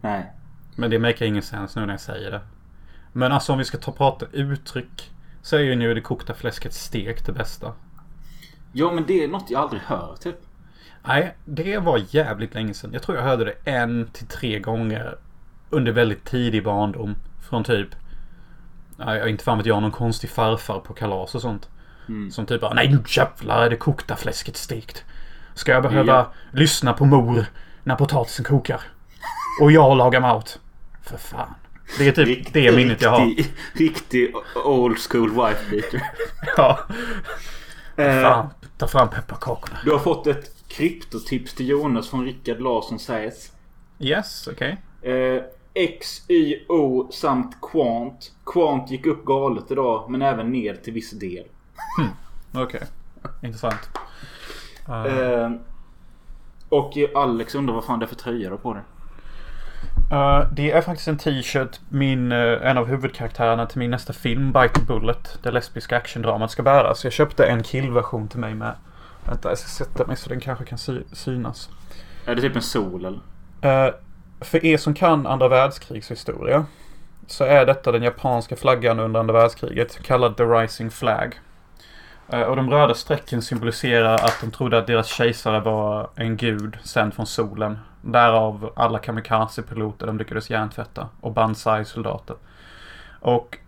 [0.00, 0.32] Nej.
[0.76, 2.40] Men det makar ingen sens nu när jag säger det.
[3.12, 5.10] Men alltså om vi ska ta prata uttryck.
[5.42, 7.72] Så är ju nu det kokta fläsket stekt det bästa.
[8.72, 10.36] Ja men det är något jag aldrig hör typ.
[11.06, 12.90] Nej, det var jävligt länge sedan.
[12.92, 15.16] Jag tror jag hörde det en till tre gånger
[15.70, 17.14] under väldigt tidig barndom.
[17.48, 17.88] Från typ,
[18.96, 21.68] nej, inte fan vet jag, någon konstig farfar på kalas och sånt.
[22.30, 25.04] Som typ bara, nej nu jävlar är det kokta fläsket stekt.
[25.54, 26.32] Ska jag behöva Ja.
[26.52, 27.44] lyssna på mor
[27.82, 28.80] när potatisen kokar?
[29.60, 30.58] Och jag lagar mat?
[31.02, 31.54] För fan.
[31.98, 33.26] Det är typ Rikt- det minnet jag har.
[33.26, 34.34] Riktig, riktig
[34.64, 36.02] old school wife beater.
[36.56, 36.78] Ja.
[37.96, 39.78] Eh, Fan, ta fram pepparkakorna.
[39.84, 43.52] Du har fått ett kryptotips till Jonas från Rickard Larsson sägs.
[43.98, 44.76] Yes, okej.
[45.02, 45.42] Eh,
[45.74, 48.32] X, Y, O samt Quant.
[48.46, 51.44] Quant gick upp galet idag men även ner till viss del.
[52.54, 52.82] Okej.
[53.42, 53.90] Intressant.
[54.88, 55.50] Uh, Eh,
[56.68, 58.82] och Alex undrar vad fan det är för tröja på dig.
[60.12, 64.52] Uh, det är faktiskt en t-shirt min, uh, en av huvudkaraktärerna till min nästa film,
[64.52, 66.94] Bite Bullet, det lesbiska actiondramat ska bära.
[66.94, 68.74] Så jag köpte en killversion till mig med.
[69.28, 71.70] Vänta, jag ska sätta mig så den kanske kan sy- synas.
[72.26, 73.18] Är det typ en sol eller?
[73.86, 73.94] Uh,
[74.40, 76.66] för er som kan andra världskrigshistoria
[77.26, 81.40] så är detta den japanska flaggan under andra världskriget, kallad The Rising Flag.
[82.32, 86.78] Uh, och de röda strecken symboliserar att de trodde att deras kejsare var en gud
[86.84, 87.78] sänd från solen.
[88.02, 92.36] Därav alla kamikaze-piloter de lyckades hjärntvätta och Banzai-soldater.
[93.20, 93.58] Och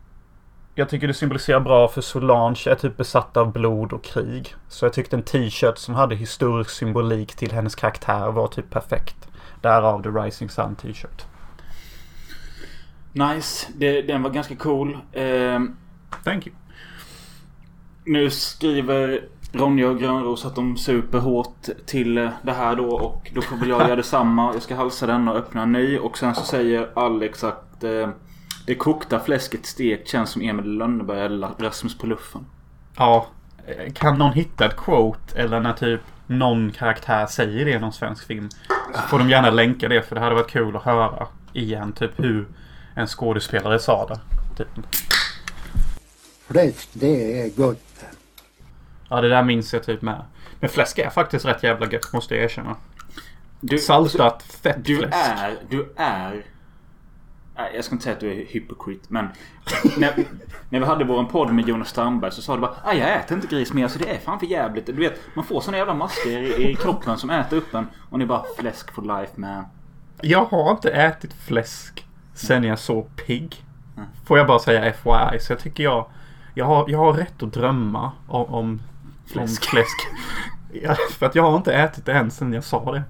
[0.74, 4.54] jag tycker det symboliserar bra för Solange är typ besatt av blod och krig.
[4.68, 9.28] Så jag tyckte en t-shirt som hade historisk symbolik till hennes karaktär var typ perfekt.
[9.60, 11.24] Därav The Rising Sun t-shirt.
[13.12, 13.66] Nice.
[13.76, 14.98] Det, den var ganska cool.
[15.12, 15.60] Eh,
[16.24, 16.56] Thank you.
[18.04, 19.20] nu skriver
[19.52, 23.68] Ronja och Grönros att de super hårt till det här då och då får väl
[23.68, 24.52] jag göra detsamma.
[24.52, 28.08] Jag ska halsa den och öppna en ny och sen så säger Alex att eh,
[28.66, 32.46] det kokta fläsket stekt känns som Emil i Lönneberga eller Rasmus på luffen.
[32.96, 33.26] Ja.
[33.94, 38.26] Kan någon hitta ett quote eller när typ någon karaktär säger det i någon svensk
[38.26, 38.48] film.
[38.94, 42.10] Så får de gärna länka det för det hade varit kul att höra igen typ
[42.16, 42.48] hur
[42.94, 44.20] en skådespelare sa det.
[44.56, 44.86] Typ.
[46.46, 48.04] Fläsk, det är gott.
[49.08, 50.22] Ja det där minns jag typ med.
[50.60, 52.76] Men fläsk är faktiskt rätt jävla gött måste jag erkänna.
[53.60, 55.14] Du, Saltat fett Du fläsk.
[55.16, 56.44] är, du är...
[57.74, 59.28] Jag ska inte säga att du är hypokrit men...
[59.98, 60.14] när,
[60.68, 63.36] när vi hade vår podd med Jonas Strandberg så sa du bara "Ah, jag äter
[63.36, 64.86] inte gris mer så det är fan för jävligt.
[64.86, 67.86] Du vet, man får såna jävla masker i, i kroppen som äter upp en.
[68.10, 69.64] Och ni bara fläsk for life man.
[70.22, 73.64] Jag har inte ätit fläsk sen jag såg Pig.
[74.26, 75.40] Får jag bara säga FYI.
[75.40, 76.06] Så jag tycker jag...
[76.54, 78.80] Jag har, jag har rätt att drömma om, om
[79.26, 79.62] Fläsk.
[79.62, 79.98] Om fläsk.
[81.18, 83.02] För att jag har inte ätit det än sen jag sa det.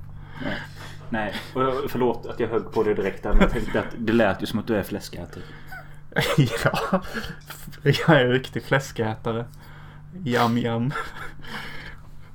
[0.45, 0.57] Nej.
[1.11, 3.95] Nej, och jag- förlåt att jag högg på det direkt där men jag tänkte att
[3.99, 5.43] det lät ju som att du är fläskätare.
[6.65, 7.03] ja.
[7.83, 9.45] Jag är en riktig fläskätare.
[10.25, 10.93] Jam jam.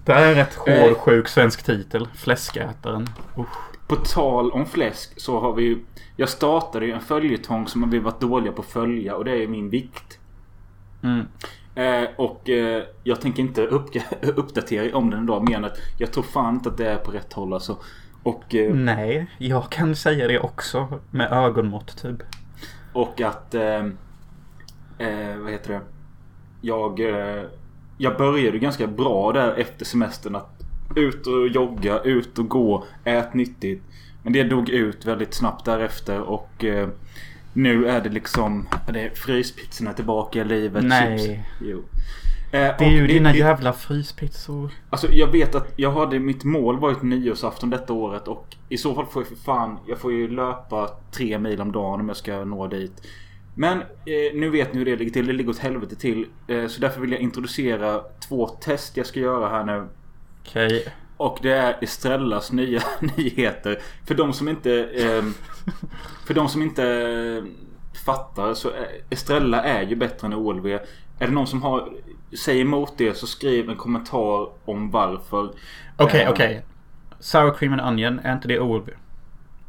[0.05, 0.81] Det här är en rätt Eh.
[0.81, 2.07] hård sjuk svensk titel.
[2.13, 3.09] Fläskätaren.
[3.37, 3.47] Usch.
[3.87, 5.77] På tal om fläsk så har vi ju...
[6.15, 9.47] Jag startade ju en följetong som vi varit dåliga på att följa och det är
[9.47, 10.19] min vikt.
[11.03, 11.25] Mm.
[11.75, 13.89] Eh, och eh, jag tänker inte upp,
[14.21, 17.11] uppdatera om den idag mer än att jag tror fan inte att det är på
[17.11, 17.77] rätt håll alltså.
[18.25, 20.99] Och, eh, Nej, jag kan säga det också.
[21.11, 22.23] Med ögonmått typ.
[22.93, 23.55] och att...
[23.55, 23.85] Eh,
[24.97, 25.81] eh, vad heter det?
[26.61, 26.99] Jag...
[26.99, 27.43] Eh,
[27.97, 30.61] jag började ganska bra där efter semestern att
[30.95, 33.83] ut och jogga, ut och gå, ät nyttigt.
[34.23, 36.87] Men det dog ut väldigt snabbt därefter och eh,
[37.53, 38.67] Nu är det liksom...
[38.93, 40.83] Det är fryspizzorna tillbaka i livet.
[40.83, 41.19] Nej.
[41.19, 41.39] Chips.
[41.61, 41.83] Jo.
[42.55, 44.71] Eh, Det är och ju dina jävla fryspizzor.
[44.89, 48.77] Alltså jag vet att jag hade mitt mål var ett nyårsafton detta året och i
[48.77, 52.07] så fall får jag för fan Jag får ju löpa tre mil om dagen om
[52.07, 53.07] jag ska nå dit.
[53.55, 55.27] Men eh, nu vet ni hur det ligger till.
[55.27, 56.25] Det ligger åt helvete till.
[56.47, 59.87] Eh, så därför vill jag introducera två test jag ska göra här nu.
[60.41, 60.85] Okej.
[61.17, 62.81] Och det är Estrellas nya
[63.17, 63.79] nyheter.
[64.05, 64.73] För de som inte...
[64.83, 65.23] Eh,
[66.25, 67.43] för de som inte eh,
[68.05, 70.65] fattar så är, Estrella är ju bättre än OLV.
[70.65, 70.79] Är
[71.27, 71.93] det någon som har,
[72.37, 75.51] säger emot det så skriv en kommentar om varför.
[75.97, 76.65] Okej, Eh, okej.
[77.19, 78.89] Sour cream and onion, är inte det OLV?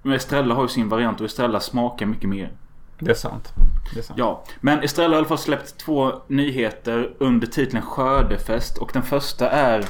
[0.03, 2.53] Men Estrella har ju sin variant och Estrella smakar mycket mer.
[2.99, 3.53] Det är sant.
[3.95, 4.19] Det är sant.
[4.19, 9.03] Ja, men Estrella har i alla fall släppt två nyheter under titeln Skördefest och den
[9.03, 9.85] första är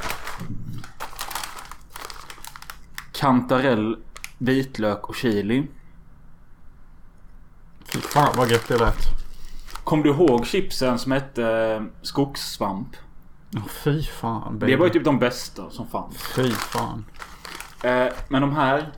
[3.12, 3.96] Kantarell,
[4.38, 5.66] vitlök och chili.
[7.92, 9.25] Fy fan vad gött det lät.
[9.86, 12.96] Kom du ihåg chipsen som hette eh, skogssvamp?
[13.56, 14.72] Åh, fy fan baby.
[14.72, 16.16] Det var ju typ de bästa som fanns.
[16.36, 17.04] Fy fan.
[17.82, 18.92] Eh, men de här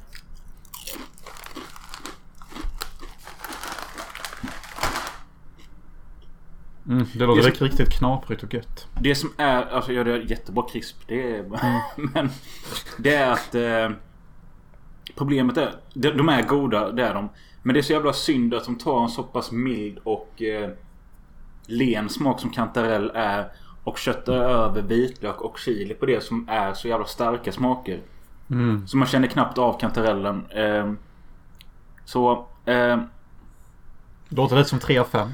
[6.87, 8.87] Mm, det låter Det är riktigt, knaprigt och gött.
[9.01, 10.97] Det som är, alltså ja, det är jättebra krisp.
[11.07, 11.45] Det är,
[11.97, 12.31] men
[12.99, 13.99] det är att eh,
[15.17, 17.29] Problemet är, de, de är goda, det är de.
[17.63, 20.71] Men det är så jävla synd att de tar en så pass mild och eh,
[21.67, 23.49] len smak som kantarell är
[23.85, 28.01] och köttar över vitlök och chili på det som är så jävla starka smaker.
[28.51, 28.89] Mm.
[28.89, 30.47] Så man känner knappt av kantarellen.
[30.51, 30.93] Eh,
[32.05, 32.99] så eh,
[34.29, 35.29] Låter lite som 3 av 5.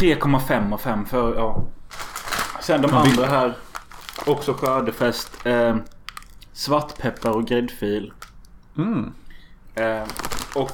[0.00, 1.64] 3,5 av 5 för ja.
[2.60, 3.56] Sen de andra här.
[4.26, 5.46] Också skördefest.
[5.46, 5.76] Eh,
[6.52, 8.12] svartpeppar och gräddfil.
[8.76, 9.12] Mm.
[9.74, 10.02] Eh,
[10.54, 10.70] och...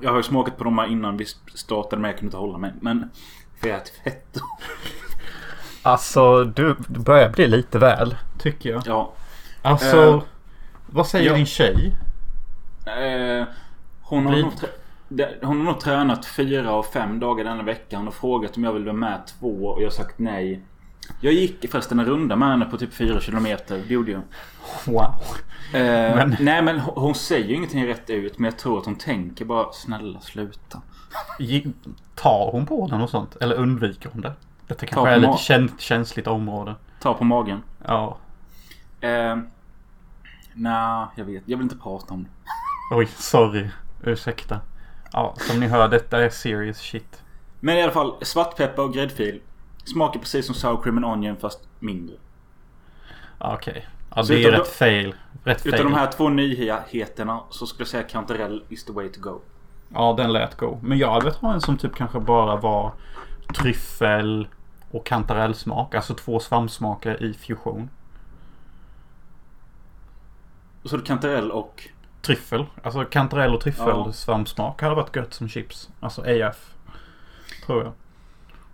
[0.00, 2.58] Jag har ju smakat på de här innan vi startade men jag kunde inte hålla
[2.58, 2.72] mig.
[2.80, 3.10] Men...
[3.60, 4.38] För jag äter fett.
[5.82, 8.82] Alltså, du, du börjar bli lite väl, tycker jag.
[8.86, 9.12] Ja.
[9.62, 10.22] Alltså, Eh,
[10.86, 11.36] vad säger ja.
[11.36, 11.96] din tjej?
[12.86, 13.46] Eh,
[14.02, 14.52] hon, har nog
[15.42, 18.84] hon har nog tränat fyra av fem dagar denna veckan och frågat om jag vill
[18.84, 20.62] vara med två och jag har sagt nej.
[21.20, 23.82] Jag gick förresten en runda med henne på typ fyra kilometer.
[23.88, 24.22] Det gjorde jag.
[24.86, 25.14] Wow.
[25.74, 28.96] Eh, Men- Nej men hon, säger ju ingenting rätt ut men jag tror att hon
[28.96, 30.82] tänker bara snälla sluta.
[32.14, 33.36] Tar hon på den och sånt?
[33.36, 34.32] Eller undviker hon det?
[34.66, 36.74] Detta kanske är lite ma- kän- känsligt område.
[37.00, 37.62] Ta på magen.
[37.86, 38.16] Ja.
[39.00, 39.36] Eh,
[40.54, 41.42] Nej, jag vet.
[41.46, 42.28] Jag vill inte prata om det.
[42.96, 43.68] Oj, sorry.
[44.04, 44.60] Ursäkta.
[45.12, 47.22] Ja, som ni hör, detta är serious shit.
[47.60, 49.40] Men i alla fall svartpeppar och gräddfil.
[49.84, 52.16] Smakar precis som sour cream and onion fast mindre.
[53.38, 53.88] Okej.
[54.14, 55.14] Ja, Så det är rätt fail.
[55.44, 55.74] Rätt fail.
[55.74, 59.40] Utav de här två nyheterna så skulle jag säga kantarell is the way to go.
[59.94, 60.78] Ja, den lät go.
[60.82, 62.92] Men jag hade velat ha en som typ kanske bara var
[63.54, 64.48] tryffel
[64.90, 65.94] och kantarellsmak.
[65.94, 67.90] Alltså två svampsmaker i fusion.
[70.84, 71.88] Så kantarell och...
[72.22, 72.66] Tryffel.
[72.82, 74.74] Alltså kantarell och tryffel Ja.
[74.80, 75.90] hade varit gött som chips.
[76.00, 76.74] Alltså AF.
[77.66, 77.92] Tror jag.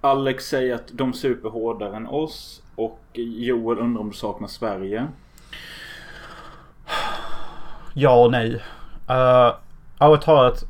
[0.00, 2.62] Alex säger att de super hårdare än oss.
[2.74, 5.06] Och Joel undrar om du saknar Sverige.
[7.94, 8.54] Ja och nej.
[9.10, 9.54] Uh,
[9.98, 10.64] ärligt talat.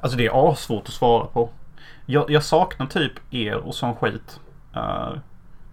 [0.00, 1.50] Alltså det är svårt att svara på.
[2.06, 4.40] Jag, jag saknar typ er och sån skit.
[4.74, 5.12] Eh,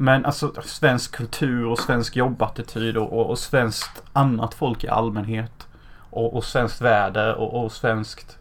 [0.03, 5.67] men alltså svensk kultur och svensk jobbattityd och, och, och svenskt annat folk i allmänhet.
[6.09, 8.37] Och, och svenskt väder och, och svenskt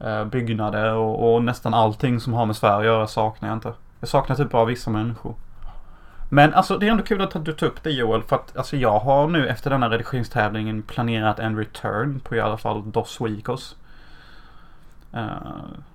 [0.00, 3.72] eh, byggnader och, och nästan allting som har med Sverige att göra saknar jag inte.
[4.00, 5.34] Jag saknar typ bara vissa människor.
[6.30, 8.22] Men alltså det är ändå kul att du tog upp det Joel.
[8.22, 12.58] För att alltså, jag har nu efter denna redigeringstävlingen planerat en return på i alla
[12.58, 13.76] fall Dos Weekos.
[15.14, 15.36] Uh, eh,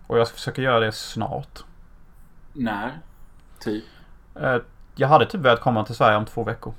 [0.08, 1.64] och jag ska försöka göra det snart.
[2.54, 2.92] När?
[3.60, 3.84] Typ.
[4.42, 4.58] Eh,
[4.96, 6.74] jag hade typ velat komma till Sverige om två veckor.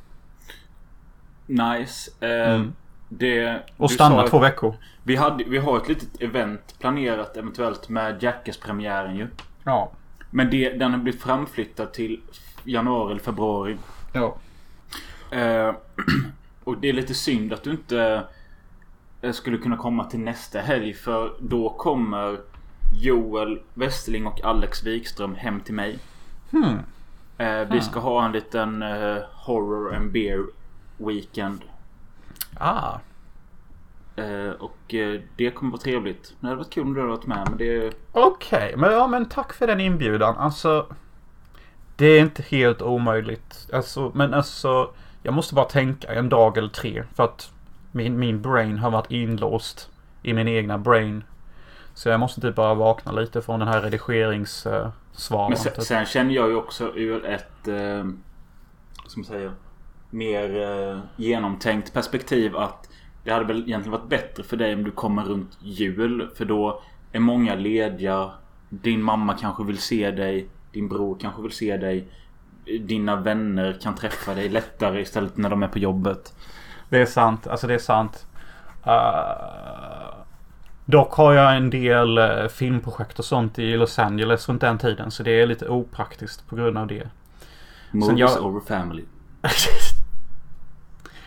[1.47, 2.11] Nice.
[2.21, 2.73] Eh, Mm.
[3.09, 4.75] det, Och stanna sa två veckor.
[5.03, 9.29] vi, hade, vi har ett litet event planerat eventuellt med Jackass-premiären ju.
[9.65, 9.91] Ja.
[10.31, 12.21] Men det, den har blivit framflyttad till
[12.65, 13.77] januari eller februari.
[14.13, 14.37] Ja.
[15.31, 15.75] Eh,
[16.65, 18.25] och det är lite synd att du inte
[19.23, 20.95] eh, skulle kunna komma till nästa helg.
[20.95, 22.39] För då kommer
[23.03, 25.99] Joel Westerling och Alex Wikström hem till mig.
[26.51, 26.79] Hmm.
[27.39, 30.47] Eh, vi ska ha en liten eh, horror and beer
[30.97, 31.65] weekend.
[32.55, 32.99] Ah.
[34.17, 36.35] Eh, och eh, det kommer vara trevligt.
[36.41, 37.47] Det hade varit kul om du hade varit med.
[37.49, 37.93] Men det...
[38.13, 40.37] Okej, men ja men tack för den inbjudan.
[40.37, 40.87] Alltså.
[41.97, 43.69] Det är inte helt omöjligt.
[43.73, 44.91] Alltså, men alltså,
[45.23, 47.03] jag måste bara tänka en dag eller tre.
[47.15, 47.53] För att
[47.93, 49.91] min, min brain har varit inlåst
[50.23, 51.25] i min egna brain.
[51.97, 54.93] Så jag måste typ bara vakna lite från den här redigeringssvaran.
[55.49, 55.83] Men sen, typ.
[55.83, 57.69] sen känner jag ju också ur ett...
[57.69, 58.05] Eh,
[59.07, 59.53] som säger.
[60.11, 62.89] Mer eh, genomtänkt perspektiv att
[63.25, 66.31] det hade väl egentligen varit bättre för dig om du kommer runt jul.
[66.35, 66.83] För då
[67.13, 68.31] är många lediga.
[68.69, 70.49] Din mamma kanske vill se dig.
[70.73, 72.09] Din bror kanske vill se dig.
[72.81, 76.35] Dina vänner kan träffa dig lättare istället när de är på jobbet.
[76.89, 77.47] Det är sant.
[77.47, 78.27] Alltså det är sant.
[78.87, 80.06] Uh,
[80.87, 85.11] dock har jag en del uh, filmprojekt och sånt i Los Angeles runt den tiden.
[85.11, 87.09] Så det är lite opraktiskt på grund av det.
[87.91, 89.05] Movies jag- over family.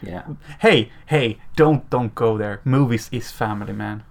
[0.01, 0.21] Yeah.
[0.59, 2.59] hey, hey, don't don't go there.
[2.63, 4.03] Movies is family man.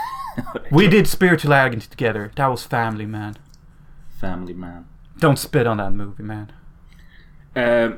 [0.70, 2.30] We did spiritual agony together.
[2.36, 3.34] That was family man.
[4.20, 4.84] Family man.
[5.20, 6.52] Don't spit on that movie man.
[7.54, 7.90] Eh,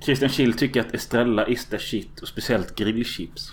[0.00, 3.52] Christian Schill tycker att Estrella is the shit och speciellt grillchips.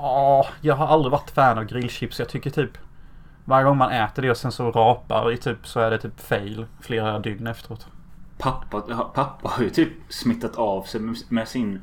[0.00, 2.18] Ja, jag har aldrig varit fan av grillchips.
[2.18, 2.78] Jag tycker typ
[3.44, 6.20] varje gång man äter det och sen så rapar i typ så är det typ
[6.20, 7.86] fail flera dygn efteråt.
[8.38, 8.80] Pappa,
[9.14, 11.82] pappa har ju typ smittat av sig med, sin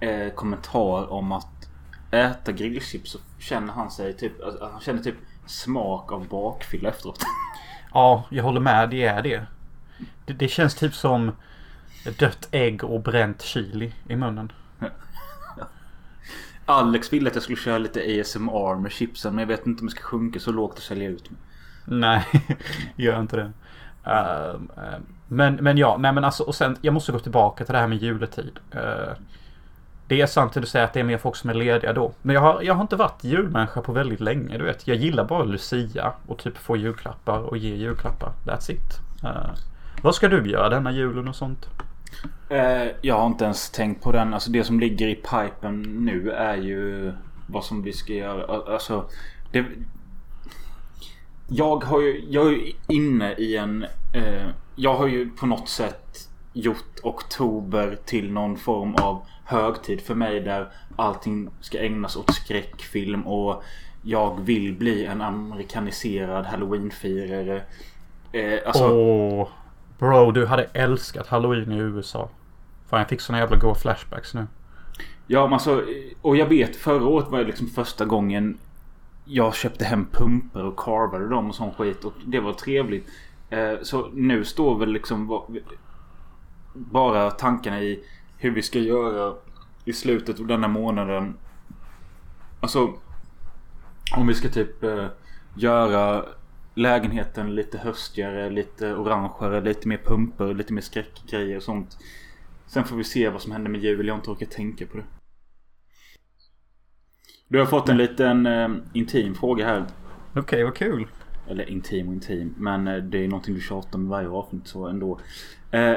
[0.00, 1.70] eh, kommentar om att
[2.10, 7.22] äta grillchips så känner han sig typ, alltså, han känner typ smak av bakfylla efteråt.
[7.94, 8.90] Ja, jag håller med.
[8.90, 9.46] Det är det.
[10.24, 11.32] Det, det känns typ som
[12.18, 14.52] dött ägg och bränt chili i munnen.
[16.68, 19.86] Alex ville att jag skulle köra lite ASMR med chipsen men jag vet inte om
[19.86, 21.40] jag ska sjunka så lågt och sälja ut mig.
[21.84, 22.26] Nej,
[22.96, 23.52] gör inte det.
[24.06, 27.72] Uh, uh, men, men ja, nej men alltså och sen jag måste gå tillbaka till
[27.72, 28.58] det här med juletid.
[28.74, 29.12] Uh,
[30.06, 32.12] det är sant att du säger att det är mer folk som är lediga då.
[32.22, 34.86] Men jag har, jag har inte varit julmänniska på väldigt länge, du vet.
[34.88, 38.32] Jag gillar bara Lucia och typ få julklappar och ge julklappar.
[38.46, 39.00] That's it.
[39.24, 39.50] Uh,
[40.02, 41.68] vad ska du göra denna julen och sånt?
[42.48, 44.34] Eh, jag har inte ens tänkt på den.
[44.34, 47.12] Alltså det som ligger i pipen nu är ju
[47.46, 48.72] vad som vi ska göra.
[48.72, 49.04] Alltså
[49.52, 49.64] det,
[51.48, 53.86] jag har ju, jag är ju inne i en...
[54.14, 60.14] Eh, jag har ju på något sätt gjort oktober till någon form av högtid för
[60.14, 63.62] mig där allting ska ägnas åt skräckfilm och
[64.02, 67.62] jag vill bli en amerikaniserad halloweenfirare.
[68.32, 69.48] Eh, alltså, oh
[69.98, 72.28] bro, du hade älskat halloween i USA.
[72.88, 74.46] Fan, jag fick såna jävla goa flashbacks nu.
[75.26, 75.84] Ja men alltså,
[76.22, 78.58] och jag vet förra året var det liksom första gången
[79.24, 83.08] jag köpte hem pumpor och carvade dem och sån skit och det var trevligt.
[83.50, 85.42] Eh, så nu står väl liksom
[86.74, 88.04] bara tankarna i
[88.36, 89.34] hur vi ska göra
[89.84, 91.36] i slutet av denna månaden.
[92.60, 92.92] Alltså
[94.16, 95.06] om vi ska typ eh,
[95.54, 96.24] göra
[96.78, 101.98] lägenheten lite höstigare, lite orangere, lite mer pumpor, lite mer skräckgrejer och sånt.
[102.66, 104.06] Sen får vi se vad som händer med jul.
[104.06, 105.04] Jag har inte orkat tänka på det.
[107.48, 109.84] Du har fått en liten eh, intim fråga här.
[110.36, 111.06] Okej, vad kul.
[111.48, 112.54] Eller intim och intim.
[112.58, 115.20] Men eh, det är någonting du tjatar med varje avsnitt så ändå.
[115.70, 115.96] Eh,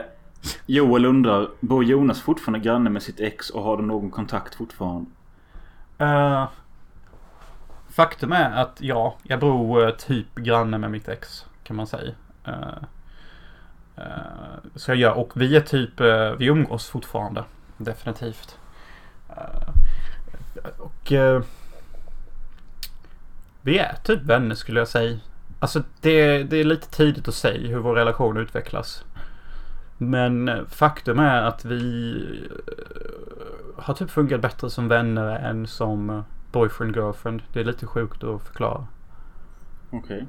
[0.66, 1.50] Joel undrar.
[1.60, 5.10] Bor Jonas fortfarande granne med sitt ex och har de någon kontakt fortfarande?
[6.02, 6.48] Uh,
[7.92, 11.46] faktum är att ja, jag bor eh, typ granne med mitt ex.
[11.64, 12.12] Kan man säga.
[12.46, 12.84] Eh,
[13.96, 14.04] eh,
[14.76, 16.02] så jag gör, och vi är typ,
[16.38, 17.44] vi umgås fortfarande.
[17.78, 18.58] Definitivt.
[20.78, 21.12] Och
[23.62, 25.20] vi är typ vänner skulle jag säga.
[25.60, 29.06] Alltså det, det är lite tidigt att säga hur vår relation utvecklas.
[29.98, 32.50] Men faktum är att vi
[33.78, 37.42] har typ fungerat bättre som vänner än som boyfriend girlfriend.
[37.54, 38.88] Det är lite sjukt att förklara.
[39.90, 40.28] Okej.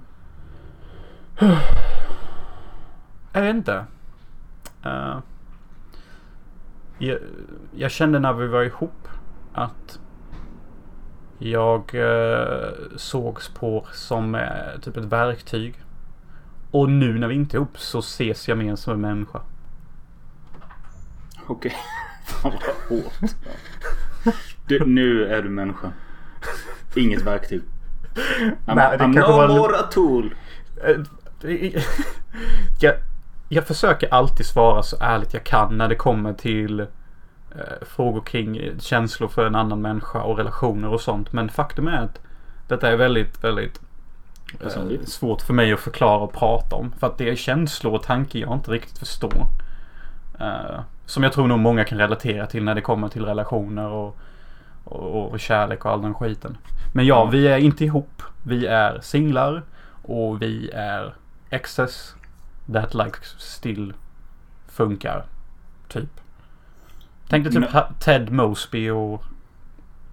[3.32, 3.84] Jag vet inte.
[4.82, 5.18] Eh,
[6.98, 7.18] jag,
[7.76, 9.08] jag kände när vi var ihop
[9.52, 9.98] att
[11.38, 15.74] jag uh, sågs på som eh, typ ett verktyg.
[16.70, 19.40] Och nu när vi inte är ihop så ses jag mer som en människa.
[21.46, 21.74] Okej.
[22.24, 23.12] Fan vad hårt.
[24.66, 25.92] Du, nu är du människa.
[26.94, 27.62] Inget verktyg.
[28.14, 30.34] I'm, Nej, det I'm no var- more a tool.
[30.84, 30.96] Eh,
[32.80, 32.94] jag,
[33.48, 36.86] jag försöker alltid svara så ärligt jag kan när det kommer till eh,
[37.82, 41.32] frågor kring eh, känslor för en annan människa och relationer och sånt.
[41.32, 42.20] Men faktum är att
[42.68, 43.80] detta är väldigt, väldigt
[44.58, 45.08] Personligt.
[45.08, 46.92] svårt för mig att förklara och prata om.
[47.00, 49.46] För att det är känslor och tankar jag inte riktigt förstår.
[51.06, 54.16] Som jag tror nog många kan relatera till när det kommer till relationer och,
[54.84, 56.58] och, och kärlek och all den skiten.
[56.92, 58.22] Men ja, vi är inte ihop.
[58.42, 59.62] Vi är singlar
[60.02, 61.14] och vi är
[61.50, 62.14] exes.
[62.72, 63.94] that like still
[64.66, 65.24] funkar.
[65.88, 66.20] Typ.
[67.28, 69.24] Tänk dig typ Men- Ted Mosby och,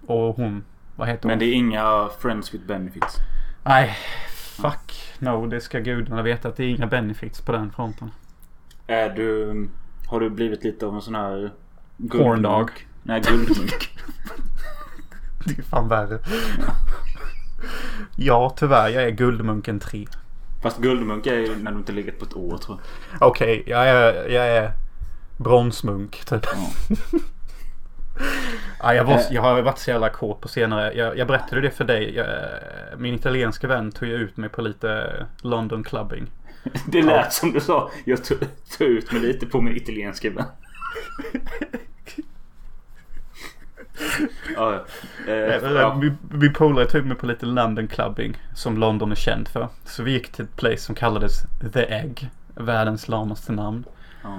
[0.06, 0.64] och hon.
[0.96, 1.28] Vad heter hon?
[1.30, 3.16] Men det är inga friends with benefits.
[3.64, 3.96] Nej,
[4.34, 5.46] fuck no.
[5.46, 8.10] Det ska gudarna veta att det är inga benefits på den fronten.
[8.86, 9.68] Är du...
[10.06, 11.50] Har du blivit lite av en sån här...
[12.10, 12.42] Corn dog.
[12.42, 12.86] guldmunk?
[13.02, 13.88] Nej, guldmunk.
[15.44, 16.18] Det är fan värre.
[18.16, 18.88] ja, tyvärr.
[18.88, 20.06] Jag är Guldmunken 3.
[20.62, 22.80] Fast guldmunk är ju när du inte legat på ett år tror
[23.20, 23.28] jag.
[23.28, 24.72] Okej, jag, är, jag är
[25.36, 26.46] bronsmunk typ.
[26.52, 26.96] Ja.
[28.82, 29.20] Ja, jag, var, Eh.
[29.30, 30.92] jag har varit så jävla kåt på senare.
[30.94, 32.14] Jag, jag berättade det för dig.
[32.14, 32.26] Jag,
[32.98, 36.30] min italienska vän tog ut mig på lite London clubbing.
[36.86, 37.90] Det lät som du sa.
[38.04, 38.38] Jag tog,
[38.78, 40.44] tog ut mig lite på min italienska vän.
[44.56, 44.74] ja.
[44.74, 45.94] Eh, Eh, ja.
[45.94, 48.36] Min, min polare tog mig på lite London clubbing.
[48.54, 49.68] Som London är känd för.
[49.84, 51.32] Så vi gick till ett place som kallades
[51.72, 52.30] The Egg.
[52.54, 53.84] Världens lamaste namn.
[54.22, 54.38] Ja.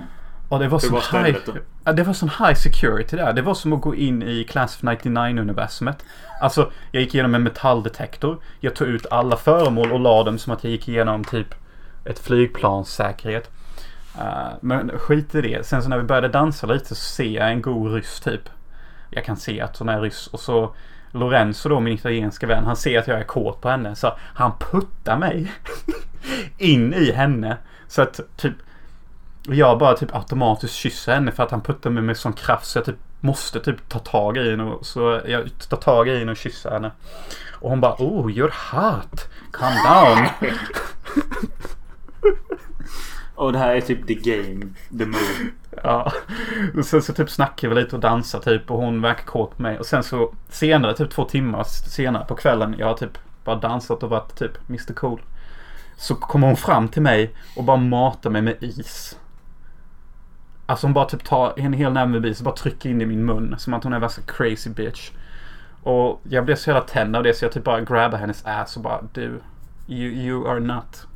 [0.50, 1.38] Och det var sån var high,
[1.84, 3.34] ja, det var sån high security där.
[3.34, 5.96] Det var som att gå in i Class of 99-universumet.
[6.42, 8.38] Alltså, jag gick igenom en metalldetektor.
[8.60, 11.56] Jag tog ut alla föremål och la dem som att jag gick igenom typ
[12.06, 13.52] ett flygplans säkerhet.
[14.18, 15.66] Eh, men skit i det.
[15.66, 18.50] Sen så när vi började dansa lite så ser jag en god ryss typ.
[19.12, 20.28] Jag kan se att hon är ryss.
[20.28, 20.76] Och så
[21.12, 23.96] Lorenzo då, min italienska vän, han ser att jag är kåt på henne.
[23.96, 25.52] Så han puttar mig
[26.58, 27.58] in i henne.
[27.88, 28.54] Så att typ
[29.44, 32.78] jag bara typ automatiskt kysser henne för att han puttar mig med sån kraft så
[32.78, 34.64] jag typ måste typ ta tag i henne.
[34.64, 36.92] Och så jag tar tag i henne och kysser henne.
[37.60, 39.30] Och hon bara oh you're hot.
[39.52, 40.28] Calm down.
[43.36, 44.66] Och det här är typ the game,
[44.98, 45.52] the move
[45.84, 46.12] ja.
[46.84, 49.80] Sen så typ snackar vi lite och dansar typ och hon verkar kåt på mig.
[49.80, 52.76] Och sen så senare, typ två timmar senare på kvällen.
[52.78, 55.22] Jag har typ bara dansat och varit typ Mr Cool.
[55.98, 59.18] Så kommer hon fram till mig och bara matar mig med is.
[60.66, 63.06] Alltså hon bara typ tar en hel näve med is och bara trycker in i
[63.06, 63.56] min mun.
[63.58, 65.12] Som att hon är värsta crazy bitch.
[65.84, 68.78] Och jag blev så jävla tänd av det så jag typ bara grabbar hennes ass
[68.78, 69.42] och bara du.
[69.88, 71.08] You, you are not.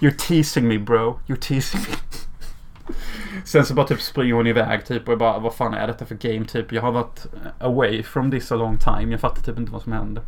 [0.00, 1.18] You're teasing me bro.
[1.26, 2.25] You're teasing me.
[3.44, 6.04] Sen så bara typ springer hon iväg typ och jag bara vad fan är detta
[6.04, 6.72] för game typ.
[6.72, 7.26] Jag har varit
[7.60, 9.12] away from this a long time.
[9.12, 10.22] Jag fattar typ inte vad som händer.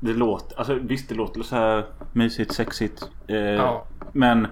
[0.00, 3.08] Det låter, alltså visst det låter så här mysigt, sexigt.
[3.28, 3.86] Eh, Ja.
[4.12, 4.46] Men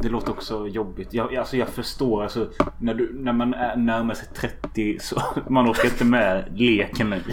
[0.00, 1.14] det låter också jobbigt.
[1.14, 2.48] Jag, alltså jag förstår alltså
[2.78, 7.24] när, du, när man är närmar sig 30 så man orkar inte med leken längre.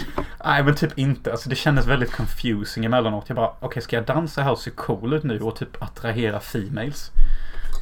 [0.44, 1.30] Nej men typ inte.
[1.30, 3.24] Alltså det kändes väldigt confusing emellanåt.
[3.28, 6.40] Jag bara okej ska jag dansa här och se cool ut nu och typ attrahera
[6.40, 7.10] females?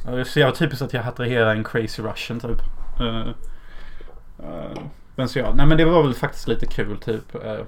[0.07, 2.61] Uh, så jag var typiskt att jag attraherar en crazy russian typ.
[2.99, 3.27] Eh,
[4.39, 4.81] eh,
[5.15, 7.35] men så ja, nej men det var väl faktiskt lite kul typ.
[7.35, 7.59] Eh,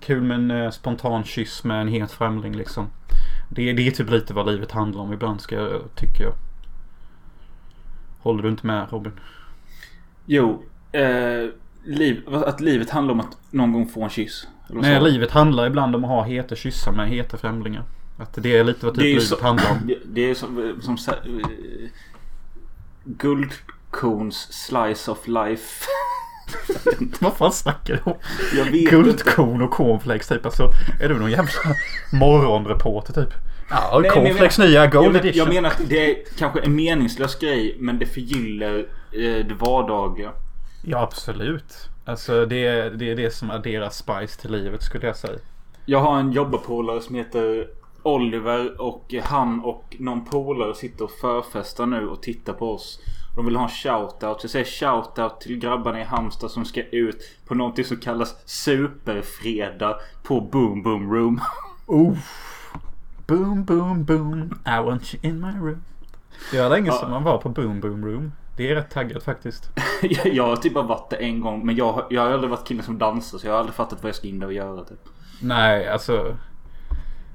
[0.00, 2.90] kul med en spontan kyss med en helt främling liksom.
[3.48, 6.34] Det, det är typ lite vad livet handlar om ibland ska jag, tycker jag.
[8.18, 9.12] Håller du inte med Robin?
[10.26, 10.62] Jo.
[10.92, 11.48] Eh,
[11.84, 14.48] liv, att livet handlar om att någon gång få en kyss.
[14.68, 15.04] Nej, så.
[15.04, 17.84] livet handlar ibland om att ha heta kyssar med heta främlingar.
[18.16, 19.90] Att det är lite vad typ livet handlar om.
[20.04, 20.98] Det, är som, som
[23.04, 25.84] Guldkorns slice of life.
[27.20, 28.16] Vad fan snackar du om?
[28.90, 30.44] Guldkorn och cornflakes typ.
[30.46, 31.50] Alltså, är du någon jävla
[32.12, 33.28] morgonreporter typ?
[33.70, 35.38] Ja, Nej, men jag cornflakes menar- nya gold jag, men- edition.
[35.38, 38.78] jag menar att det är kanske en meningslös grej men det förgyller
[39.12, 40.32] eh, det vardagliga.
[40.84, 41.74] Ja, absolut.
[42.04, 45.38] Alltså det är, det är det som adderar spice till livet skulle jag säga.
[45.86, 47.68] Jag har en jobbarpolare som heter
[48.02, 53.00] Oliver och han och någon polare sitter och förfestar nu och tittar på oss.
[53.36, 54.40] De vill ha en shoutout.
[54.40, 58.36] Så jag säger shoutout till grabbarna i Halmstad som ska ut på någonting som kallas
[58.44, 61.40] Superfredag på Boom Boom Room.
[61.86, 62.16] Oh.
[63.26, 64.58] Boom, boom, boom.
[64.66, 65.82] I want you in my room.
[66.52, 66.92] Det var länge Ja.
[66.92, 68.32] sedan man var på Boom Boom Room.
[68.56, 69.70] Det är rätt taggat faktiskt.
[70.24, 72.68] jag, har typ bara varit där en gång men jag, har- jag har aldrig varit
[72.68, 74.84] killen som dansar så jag har aldrig fattat vad jag ska in där och göra
[74.84, 74.98] typ.
[75.40, 76.36] Nej, alltså.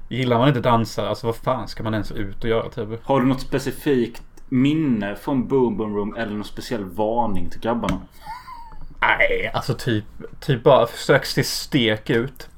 [0.08, 3.04] Gillar man inte dansa, alltså vad fan ska man ens ut och göra typ?
[3.04, 8.00] Har du något specifikt minne från Boom Boom Room eller någon speciell varning till grabbarna?
[9.00, 10.04] Nej, alltså typ,
[10.40, 12.48] typ bara försök se stek ut.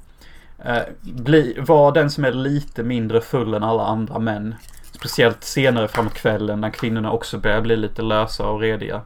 [0.58, 4.54] Eh, bli, var den som är lite mindre full än alla andra män.
[4.92, 9.02] Speciellt senare framåt kvällen när kvinnorna också börjar bli lite lösa och rediga.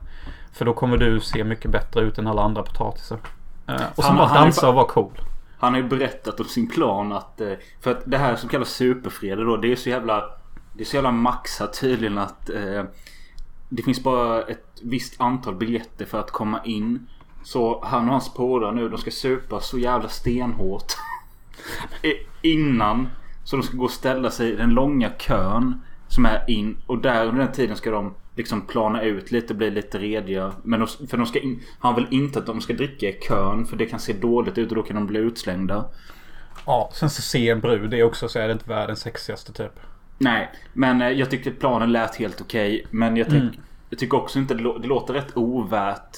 [0.53, 3.19] För då kommer du se mycket bättre ut än alla andra potatisar.
[3.69, 5.13] Eh, och så bara dansa och vara cool.
[5.59, 7.41] Han har ju berättat om sin plan att...
[7.41, 9.57] Eh, för att det här som kallas superfredag då.
[9.57, 10.31] Det är så jävla...
[10.75, 12.51] Det är så jävla maxat tydligen att...
[12.51, 12.85] Eh,
[13.69, 17.07] det finns bara ett visst antal biljetter för att komma in.
[17.43, 20.93] Så han och hans polare nu de ska supa så jävla stenhårt.
[22.03, 22.11] Eh,
[22.43, 23.09] innan.
[23.45, 25.81] Så de ska gå och ställa sig i den långa kön.
[26.15, 26.77] Som är in.
[26.87, 30.53] Och där under den tiden ska de liksom plana ut lite, bli lite rediga.
[30.63, 33.67] Men de, för de ska in, han vill inte att de ska dricka i kön.
[33.67, 35.85] För det kan se dåligt ut och då kan de bli utslängda.
[36.67, 37.91] Ja, sen så se en brud.
[37.91, 39.81] Det är också så är det inte världens sexigaste typ.
[40.19, 42.87] Nej, men eh, jag tyckte planen lät helt okej.
[42.91, 43.55] Men jag, tyck, Mm.
[43.91, 46.17] jag tycker också inte det, lå- det låter rätt ovärt.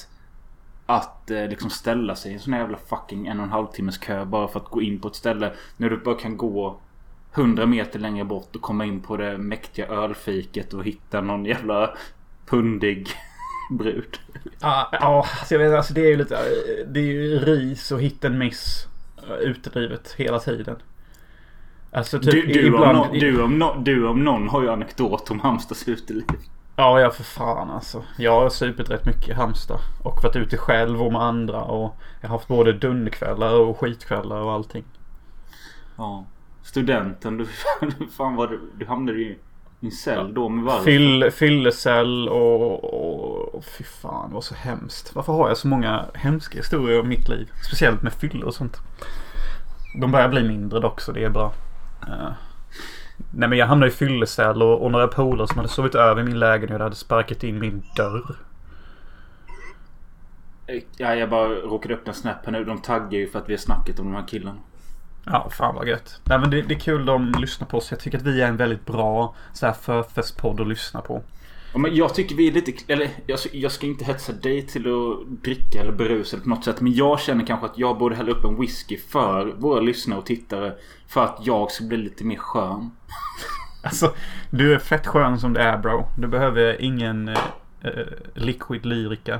[0.85, 3.67] Att eh, liksom ställa sig i en sån här jävla fucking en och en halv
[3.67, 5.53] timmes kö bara för att gå in på ett ställe.
[5.77, 6.79] När du bara kan gå
[7.37, 11.93] 100 meter längre bort och komma in på det mäktiga ölfiket och hitta någon jävla
[12.45, 13.07] pundig
[13.71, 14.19] brud.
[14.59, 16.37] Ja, ja alltså jag vet, alltså det är ju lite...
[16.87, 18.87] Det är ju ris och hit and miss.
[19.27, 20.75] eh, Utdrivet hela tiden.
[21.91, 22.97] Alltså typ Du, du, ibland...
[22.97, 26.25] om no, du, om no, du om någon har ju anekdot om Halmstads uteliv.
[26.75, 28.03] Ja, ja för fan alltså.
[28.17, 29.79] Jag har supit rätt mycket i Halmstad.
[30.03, 31.61] Och varit ute själv och med andra.
[31.63, 34.83] Och jag har haft både dunderkvällar och skitkvällar och allting.
[35.95, 36.25] Ja.
[36.67, 37.45] Studenten, du,
[38.17, 39.37] fan vad du, du hamnade i
[39.81, 40.83] en cell då med varför?
[40.83, 43.65] Fyll, fyllecell och, och, och...
[43.65, 45.15] Fy fan, var så hemskt.
[45.15, 47.49] Varför har jag så många hemska historier om mitt liv?
[47.67, 48.77] Speciellt med fyllor och sånt.
[50.01, 51.53] De börjar bli mindre dock så det är bra.
[52.07, 52.31] Eh,
[53.31, 56.25] nej men jag hamnade i fyllecell och, och några polare som hade sovit över i
[56.25, 58.35] min lägenhet hade sparkat in min dörr.
[60.97, 62.63] Ja, jag bara råkade öppna Snap här nu.
[62.63, 64.59] De taggar ju för att vi har snackat om de här killarna.
[65.31, 66.21] Ja, fan vad gött.
[66.23, 67.91] Nej men det, det är kul de lyssnar på oss.
[67.91, 71.23] Jag tycker att vi är en väldigt bra så här förfestpodd att lyssna på.
[71.73, 72.93] Ja, men jag tycker vi är lite...
[72.93, 76.65] Eller jag, jag ska inte hetsa dig till att dricka eller berusa eller på något
[76.65, 76.81] sätt.
[76.81, 80.25] Men jag känner kanske att jag borde hälla upp en whisky för våra lyssnare och
[80.25, 80.73] tittare.
[81.07, 82.91] För att jag ska bli lite mer skön.
[83.83, 84.13] Alltså,
[84.49, 86.07] du är fett skön som det är bro.
[86.17, 87.37] Du behöver ingen eh,
[87.81, 87.91] eh,
[88.33, 89.39] liquid lyrika.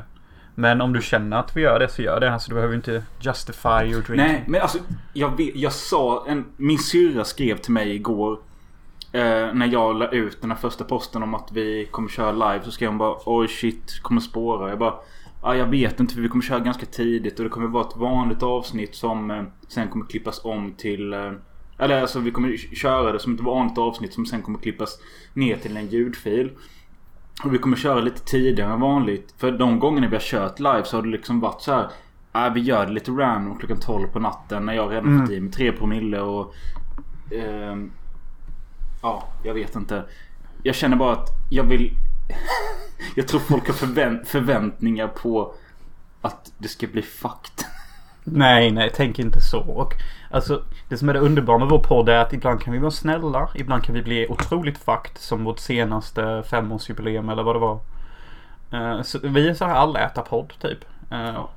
[0.60, 2.34] Men om du känner att vi gör det så gör det.
[2.34, 4.18] Alltså du behöver inte justify your drink.
[4.18, 4.78] Nej, men alltså
[5.14, 6.26] jag, vet, jag sa...
[6.28, 8.40] En, min syrra skrev till mig igår.
[9.12, 12.66] Eh, när jag la ut den här första posten om att vi kommer köra live.
[12.66, 14.70] Så skrev hon bara oj shit, kommer spåra.
[14.70, 14.94] Jag bara
[15.42, 17.40] ja, jag vet inte för vi kommer köra ganska tidigt.
[17.40, 21.14] Och det kommer vara ett vanligt avsnitt som eh, sen kommer klippas om till...
[21.14, 21.32] Eh,
[21.80, 25.00] eller alltså vi kommer köra det som ett vanligt avsnitt som sen kommer klippas
[25.34, 26.52] ner till en ljudfil.
[27.44, 29.34] Och vi kommer köra lite tidigare än vanligt.
[29.38, 31.88] För de gångerna vi har kört live så har det liksom varit så här.
[32.48, 35.22] Äh, vi gör det lite random klockan 12 på natten när jag redan Mm.
[35.22, 36.54] fått i mig 3 promille och...
[37.32, 37.92] ehm,
[39.02, 40.04] ja, jag vet inte.
[40.64, 41.92] Jag känner bara att jag vill...
[43.16, 45.54] jag tror folk har förvänt- förväntningar på
[46.22, 47.66] att det ska bli fucked.
[48.32, 49.60] Nej, nej, tänk inte så.
[49.60, 49.94] Och,
[50.32, 52.92] alltså, det som är det underbara med vår podd är att ibland kan vi vara
[52.92, 53.50] snälla.
[53.56, 55.18] Ibland kan vi bli otroligt fucked.
[55.18, 57.80] Som vårt senaste femårsjubileum eller vad det var.
[58.72, 60.80] Eh, så vi är så här allätarpodd typ.
[61.10, 61.50] Ja.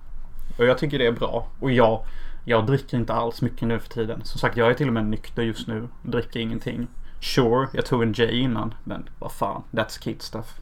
[0.59, 1.47] Och jag tycker det är bra.
[1.61, 2.05] Och jag,
[2.45, 4.25] jag dricker inte alls mycket nu för tiden.
[4.25, 5.89] Som sagt, jag är till och med nykter just nu.
[6.03, 6.87] Dricker ingenting.
[7.21, 8.75] Sure, jag tog en J innan.
[8.85, 10.55] Men vad fan, that's kid stuff.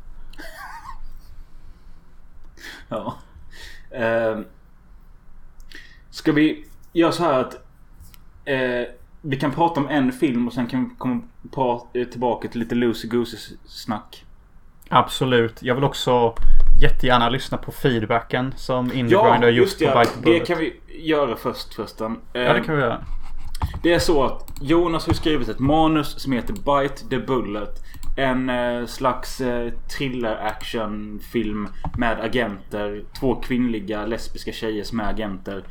[2.89, 3.15] Ja.
[3.91, 4.45] Ehm,
[6.19, 7.55] ska vi göra så här att
[8.45, 8.89] eh,
[9.23, 11.21] vi kan prata om en film och sen kan vi komma
[11.53, 14.25] pra- eh, tillbaka till lite loosey goosey snack.
[14.89, 15.63] Absolut.
[15.63, 16.35] Jag vill också
[16.83, 19.85] jättegärna lyssna på feedbacken som Indie Ja, gjort just på.
[19.85, 22.17] Bite Det kan vi göra först förresten.
[22.33, 23.05] Ja, det kan vi göra.
[23.83, 27.83] Det är så att Jonas har skrivit ett manus som heter Bite the Bullet.
[28.17, 33.03] En eh, slags eh, thriller-action-film med agenter.
[33.21, 35.65] Två kvinnliga lesbiska tjejer som är agenter.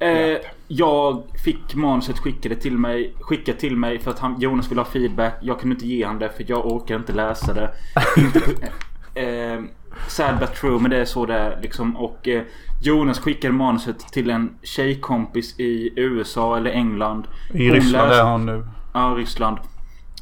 [0.00, 0.38] Eh,
[0.68, 4.86] jag fick manuset skickade till mig, skickat till mig för att han, Jonas ville ha
[4.88, 5.34] feedback.
[5.40, 7.70] Jag kunde inte ge han det för jag orkar inte läsa det.
[8.16, 8.40] inte,
[9.20, 9.60] eh,
[10.08, 11.96] sad but true men det är så det är liksom.
[11.96, 12.42] Och eh,
[12.82, 17.26] Jonas skickade manuset till en tjejkompis i USA eller England.
[17.54, 18.66] I Hon Ryssland läste- är han nu.
[18.94, 19.58] Ja, Ryssland.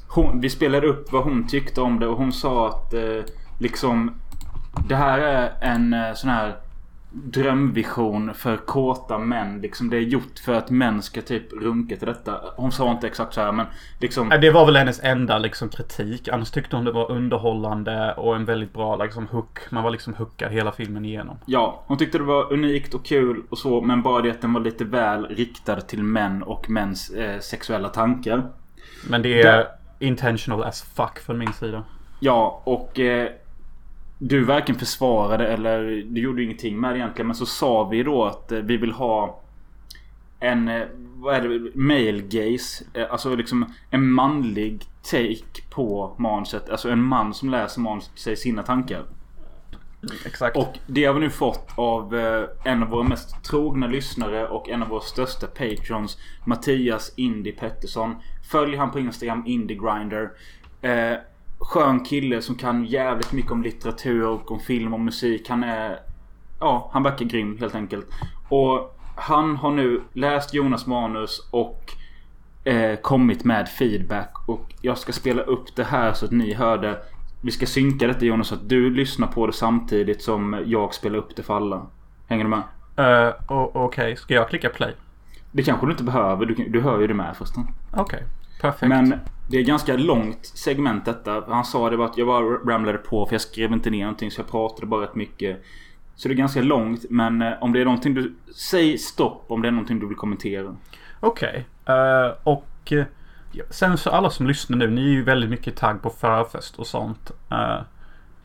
[0.08, 3.22] Hon, vi spelade upp vad hon tyckte om det och hon sa att eh,
[3.58, 4.14] liksom
[4.88, 6.56] Det här är en eh, sån här
[7.24, 9.60] drömvision för kåta män.
[9.60, 12.40] Liksom det är gjort för att män ska typ runka till detta.
[12.56, 13.66] Hon sa inte exakt så här men
[14.00, 16.28] liksom Det var väl hennes enda liksom, kritik.
[16.28, 19.58] Annars tyckte hon det var underhållande och en väldigt bra liksom, hook.
[19.70, 21.38] Man var liksom hookad hela filmen igenom.
[21.46, 23.80] Ja, hon tyckte det var unikt och kul och så.
[23.80, 27.88] Men bara det att den var lite väl riktad till män och mäns eh, sexuella
[27.88, 28.46] tankar.
[29.08, 29.66] Men det är Där-
[29.98, 31.84] intentional as fuck från min sida.
[32.20, 33.28] Ja, och eh,
[34.18, 37.26] du varken försvarade eller du gjorde ingenting med det egentligen.
[37.26, 39.40] Men så sa vi då att eh, vi vill ha
[40.40, 40.86] en, eh,
[41.16, 42.84] vad är det, male gaze.
[42.94, 46.70] Eh, alltså liksom en manlig take på manuset.
[46.70, 49.04] Alltså en man som läser manuset säger sina tankar.
[50.26, 50.56] Exakt.
[50.56, 52.14] Och det har vi nu fått av
[52.64, 56.18] en av våra mest trogna lyssnare och en av våra största patrons.
[56.44, 58.16] Mattias Indy Pettersson.
[58.50, 60.30] Följ han på Instagram, Indie Grinder.
[60.80, 61.18] Eh,
[61.66, 65.48] skön kille som kan jävligt mycket om litteratur och om film och musik.
[65.48, 65.98] Han är...
[66.60, 68.06] Ja, han verkar grym helt enkelt.
[68.48, 71.92] Och han har nu läst Jonas manus och
[72.64, 74.48] eh, kommit med feedback.
[74.48, 76.98] Och jag ska spela upp det här så att ni hör det.
[77.40, 81.18] Vi ska synka detta Jonas så att du lyssnar på det samtidigt som jag spelar
[81.18, 81.86] upp det för alla.
[82.26, 82.62] Hänger du med?
[82.98, 84.16] Uh, Okej, okay.
[84.16, 84.94] ska jag klicka play?
[85.52, 86.46] Det kanske du inte behöver.
[86.46, 87.64] Du, du hör ju det med förresten.
[87.90, 88.20] Okej, okay.
[88.60, 88.88] Perfekt.
[88.88, 89.14] Men
[89.48, 91.44] det är ganska långt segment detta.
[91.48, 94.30] Han sa det var att jag bara ramlade på för jag skrev inte ner någonting
[94.30, 95.62] så jag pratade bara rätt mycket.
[96.16, 98.34] Så det är ganska långt men eh, om det är någonting du...
[98.54, 100.76] Säg stopp om det är någonting du vill kommentera.
[101.20, 101.66] Okej.
[101.82, 101.94] Okay.
[101.96, 103.04] Uh, och uh,
[103.70, 106.86] sen så alla som lyssnar nu, ni är ju väldigt mycket tagg på förfest och
[106.86, 107.30] sånt.
[107.52, 107.80] Uh,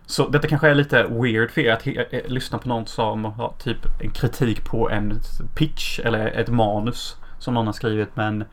[0.06, 4.02] så detta kanske är lite weird för er att lyssna på någon som har typ
[4.02, 5.20] en kritik på en
[5.56, 8.16] pitch eller ett manus som någon har skrivit.
[8.16, 8.44] Men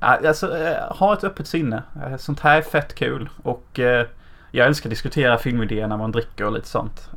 [0.00, 0.46] alltså,
[0.90, 1.82] ha ett öppet sinne.
[2.18, 3.28] Sånt här är fett kul.
[3.42, 3.80] Och
[4.50, 7.10] jag älskar att diskutera filmidéer när man dricker och lite sånt.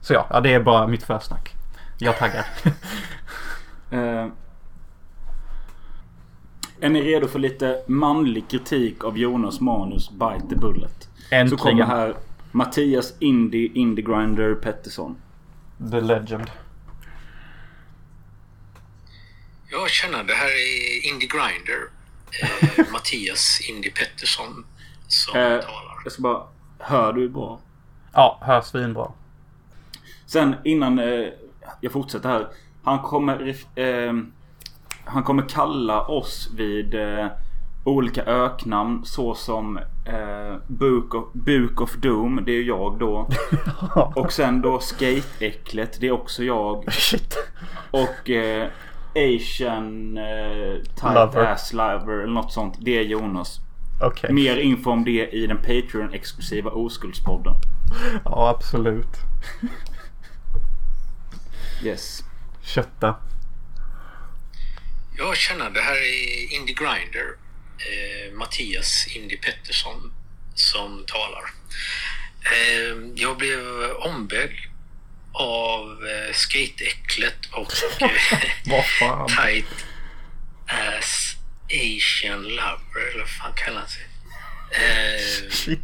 [0.00, 1.54] Så ja, det är bara mitt försnack.
[1.98, 2.46] Jag taggar.
[3.92, 4.00] uh,
[6.80, 11.08] är ni redo för lite manlig kritik av Jonas manus Bite the Bullet?
[11.30, 11.48] Äntligen.
[11.48, 12.14] Så kommer här
[12.52, 15.16] Mattias Indie Indie Grinder Pettersson.
[15.90, 16.50] The Legend.
[19.76, 20.22] Ja, tjena.
[20.22, 21.80] Det här är Indie Grinder.
[22.42, 24.66] Eh, Mattias Indie Pettersson
[25.08, 26.00] som eh, talar.
[26.04, 26.42] Jag ska bara...
[26.78, 27.60] Hör du bra?
[28.12, 29.12] Ja, hör svinbra.
[30.26, 31.28] Sen innan eh,
[31.80, 32.48] jag fortsätter här.
[32.84, 33.56] Han kommer...
[33.74, 34.12] Eh,
[35.04, 37.26] han kommer kalla oss vid eh,
[37.84, 42.42] olika öknamn såsom eh, Book, of, Book of Doom.
[42.46, 43.30] Det är jag då.
[44.16, 46.00] Och sen då Skate-äcklet.
[46.00, 46.92] Det är också jag.
[46.92, 47.36] Shit.
[47.90, 48.68] Och eh,
[49.16, 51.44] Asian eh, Type lover.
[51.44, 52.74] Ass Lover eller något sånt.
[52.80, 53.60] Det är Jonas.
[54.00, 54.32] Okay.
[54.32, 57.54] Mer info om det i den Patreon-exklusiva Oskuldspodden.
[58.24, 59.16] Ja, absolut.
[61.84, 62.24] Yes.
[62.62, 63.16] Kötta.
[65.18, 65.70] Ja, tjena.
[65.70, 67.36] Det här är Indie Grinder.
[67.78, 70.12] Eh, Mattias Indie Pettersson
[70.54, 71.44] som talar.
[72.42, 73.60] Eh, jag blev
[73.98, 74.50] ombedd
[75.34, 79.66] av eh, Skateäcklet och eh, Tight
[80.66, 81.36] Ass
[81.70, 84.06] Asian Lover, eller vad fan kallar han sig?
[84.70, 85.78] Eh.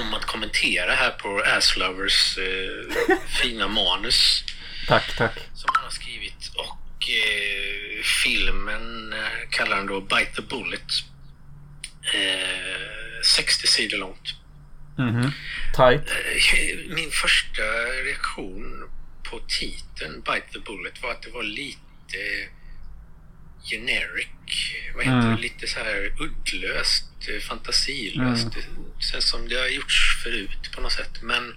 [0.00, 4.44] Om att kommentera här på Ass Lovers eh, fina manus.
[4.88, 5.32] Tack, tack.
[5.54, 6.50] Som han har skrivit.
[6.54, 10.92] Och eh, filmen eh, kallar han då Bite the Bullet.
[12.14, 14.34] Eh, 60 sidor långt.
[14.98, 15.30] Mm -hmm.
[15.74, 16.10] Tight.
[16.10, 17.62] Eh, min första
[18.04, 18.90] reaktion
[19.30, 22.48] på titeln Bite the Bullet var att det var lite
[23.64, 24.28] generic.
[24.94, 25.40] Vad heter mm.
[25.40, 28.56] Lite så här uddlöst, eh, fantasilöst.
[28.56, 29.00] Mm.
[29.00, 31.22] Känns som det har gjorts förut på något sätt.
[31.22, 31.54] Men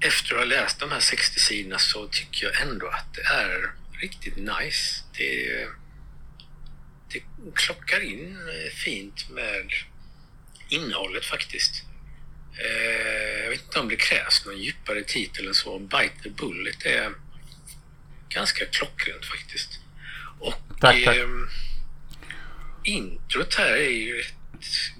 [0.00, 3.72] efter att ha läst de här 60 sidorna så tycker jag ändå att det är
[4.00, 5.02] riktigt nice.
[5.16, 5.66] Det,
[7.12, 7.22] det
[7.54, 8.38] klockar in
[8.74, 9.72] fint med
[10.68, 11.84] innehållet faktiskt.
[12.58, 15.78] Eh, jag vet inte om det krävs någon djupare titel än så.
[15.78, 17.12] Bite the Bullet är
[18.28, 19.80] ganska klockrent faktiskt.
[20.38, 21.16] Och tack, tack.
[21.16, 21.28] Eh,
[22.84, 24.34] introt här är ju rätt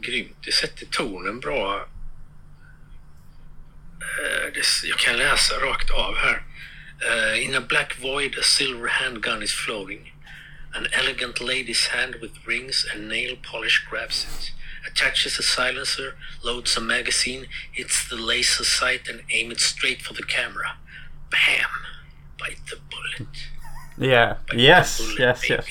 [0.01, 0.37] grymt.
[0.45, 1.89] Det sätter tonen bra
[4.03, 6.43] Uh, this, jag kan läsa rakt av här.
[7.11, 10.13] Uh, in a black void a silver handgun is floating.
[10.75, 14.53] An elegant lady's hand with rings and nail polish grabs it.
[14.87, 20.15] Attaches a silencer, loads a magazine, hits the laser sight and aim it straight for
[20.15, 20.77] the camera.
[21.31, 21.71] Bam!
[22.39, 23.29] Bite the bullet.
[23.99, 24.37] Yeah.
[24.49, 25.55] Bite yes, bullet, yes, baby.
[25.55, 25.67] yes.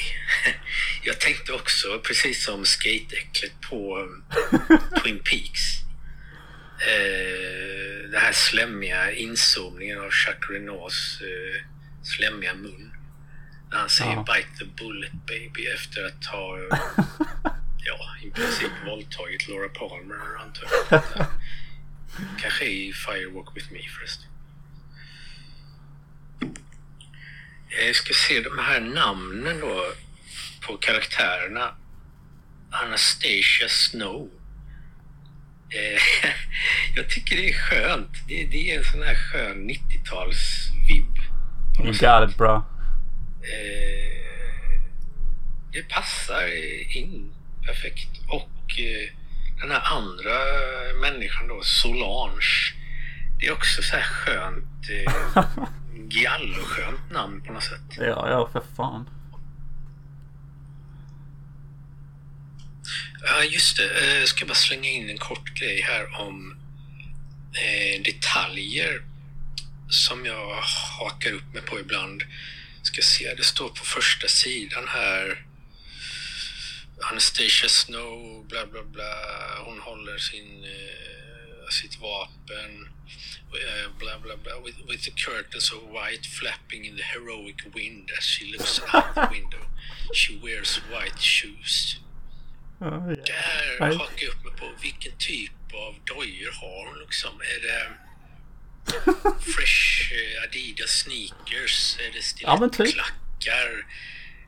[1.04, 4.24] jag tänkte också, precis som skateäcklet på um,
[5.04, 5.80] Twin Peaks.
[6.80, 11.64] Eh, den här slemmiga inzoomningen av Chuck Renaults eh,
[12.04, 12.92] slemmiga mun.
[13.72, 14.26] När han säger ja.
[14.36, 16.58] “Bite the bullet baby” efter att ha
[17.86, 21.02] ja, i princip våldtagit Laura Palmer antar jag.
[22.42, 24.26] Kanske i Firewalk with me förresten.
[27.86, 29.86] Jag ska se de här namnen då
[30.62, 31.76] på karaktärerna.
[32.72, 34.30] Anastasia Snow
[35.70, 36.30] Eh,
[36.96, 38.28] jag tycker det är skönt.
[38.28, 41.20] Det, det är en sån här skön 90-tals-vibb.
[41.80, 42.56] You got it bra.
[43.42, 44.82] Eh,
[45.74, 46.48] det passar
[46.98, 47.34] in
[47.74, 48.10] perfekt.
[48.28, 49.10] Och eh,
[49.62, 50.36] den här andra
[51.02, 52.74] människan då, Solange.
[53.40, 54.90] Det är också så här skönt.
[54.90, 55.44] Eh,
[56.10, 57.82] Giallo-skönt namn på något sätt.
[57.98, 59.10] Ja, ja för fan.
[63.22, 63.90] Ja, just det.
[64.14, 66.58] Eh, Jag ska bara slänga in en kort grej här om
[67.54, 69.02] eh, detaljer
[69.90, 70.62] som jag
[71.00, 72.24] hakar upp mig på ibland.
[72.82, 75.46] Ska se, det står på första sidan här.
[77.12, 79.14] Anastasia Snow, bla bla bla.
[79.66, 82.90] Hon håller sin, eh, sitt vapen.
[83.54, 84.60] eh, Bla bla bla.
[84.60, 89.16] With, with the curtains of white flapping in the heroic wind as she looks out
[89.16, 89.66] the window.
[90.14, 91.98] She wears white shoes.
[92.80, 93.98] Där Nej.
[93.98, 97.42] hakar jag upp mig på vilken typ av dojor har hon liksom?
[97.42, 97.92] Är det
[99.54, 101.98] Fresh eh, Adidas sneakers?
[102.00, 102.96] Är det Ja, men typ.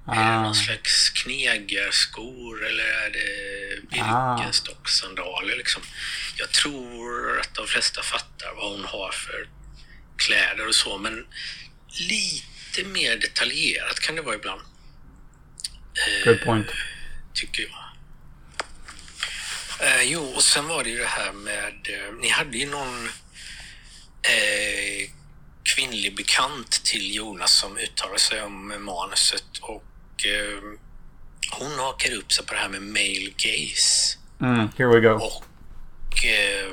[0.03, 0.21] Stilettklackar?
[0.21, 0.41] Är det Ah.
[0.43, 4.35] någon slags knegarskor eller är det Ah.
[4.37, 5.81] Birkenstock-sandaler liksom?
[6.37, 9.47] Jag tror att de flesta fattar vad hon har för
[10.17, 11.25] kläder och så, men
[12.09, 14.61] lite mer detaljerat kan det vara ibland.
[15.93, 16.67] Eh, Good point.
[17.33, 17.77] tycker jag.
[19.87, 21.87] Eh, jo, och sen var det ju det här med...
[21.89, 23.05] Eh, ni hade ju någon
[24.23, 25.09] eh,
[25.75, 29.83] kvinnlig bekant till Jonas som uttalade sig om manuset och
[30.25, 30.79] eh,
[31.51, 34.17] hon hakar upp sig på det här med male gaze.
[34.41, 35.13] Mm, here we go.
[35.13, 36.71] Och eh,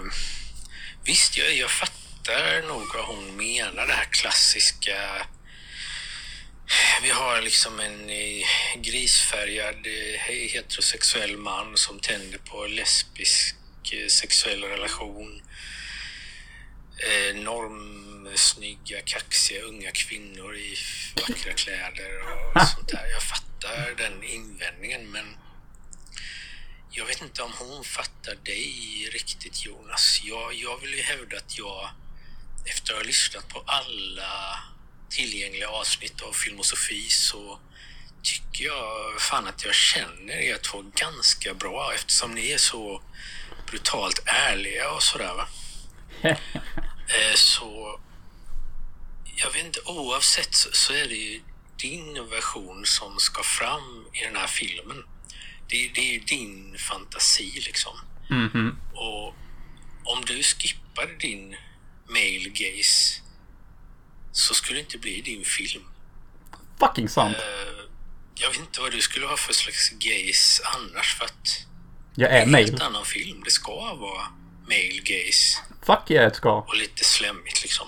[1.04, 5.26] visst, jag, jag fattar nog vad hon menar, det här klassiska
[7.02, 8.46] vi har liksom en eh,
[8.80, 10.20] grisfärgad eh,
[10.52, 13.56] heterosexuell man som tänder på lesbisk
[13.92, 15.42] eh, sexuell relation.
[16.98, 17.36] Eh,
[18.28, 20.76] normsnygga, kaxiga unga kvinnor i
[21.16, 22.10] vackra kläder
[22.54, 23.06] och sånt där.
[23.06, 25.36] Jag fattar den invändningen men
[26.90, 30.20] jag vet inte om hon fattar dig riktigt Jonas.
[30.24, 31.90] Jag, jag vill ju hävda att jag
[32.64, 34.62] efter att ha lyssnat på alla
[35.10, 37.60] tillgängliga avsnitt av Filmosofi så
[38.22, 43.02] tycker jag fan att jag känner er två ganska bra eftersom ni är så
[43.66, 45.48] brutalt ärliga och sådär va.
[47.10, 48.00] Eh, så
[49.40, 51.40] jag vet inte, oavsett så, så är det ju
[51.76, 55.04] din version som ska fram i den här filmen.
[55.68, 57.92] Det, det är ju din fantasi liksom.
[58.30, 58.78] Mhm.
[58.94, 59.34] Och
[60.04, 61.56] om du skippade din
[62.08, 63.20] male gaze
[64.32, 65.84] så skulle det inte bli din film.
[66.80, 67.36] Fucking sant.
[67.36, 67.84] Eh,
[68.34, 71.66] jag vet inte vad du skulle ha för slags gaze annars för att
[72.14, 73.42] Jag det är är en helt annan film.
[73.44, 74.26] Det ska vara
[74.62, 76.52] male gaze Fuck yeah, det ska.
[76.52, 77.86] och lite slemmigt liksom.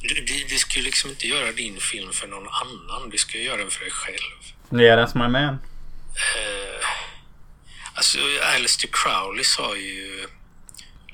[0.00, 3.10] Du, du, du ska ju liksom inte göra din film för någon annan.
[3.10, 4.80] Du ska göra den för dig själv.
[4.82, 5.44] Yeah, that's my man.
[5.54, 6.86] Eh,
[7.94, 8.18] alltså,
[8.56, 10.26] Alistair Crowley sa ju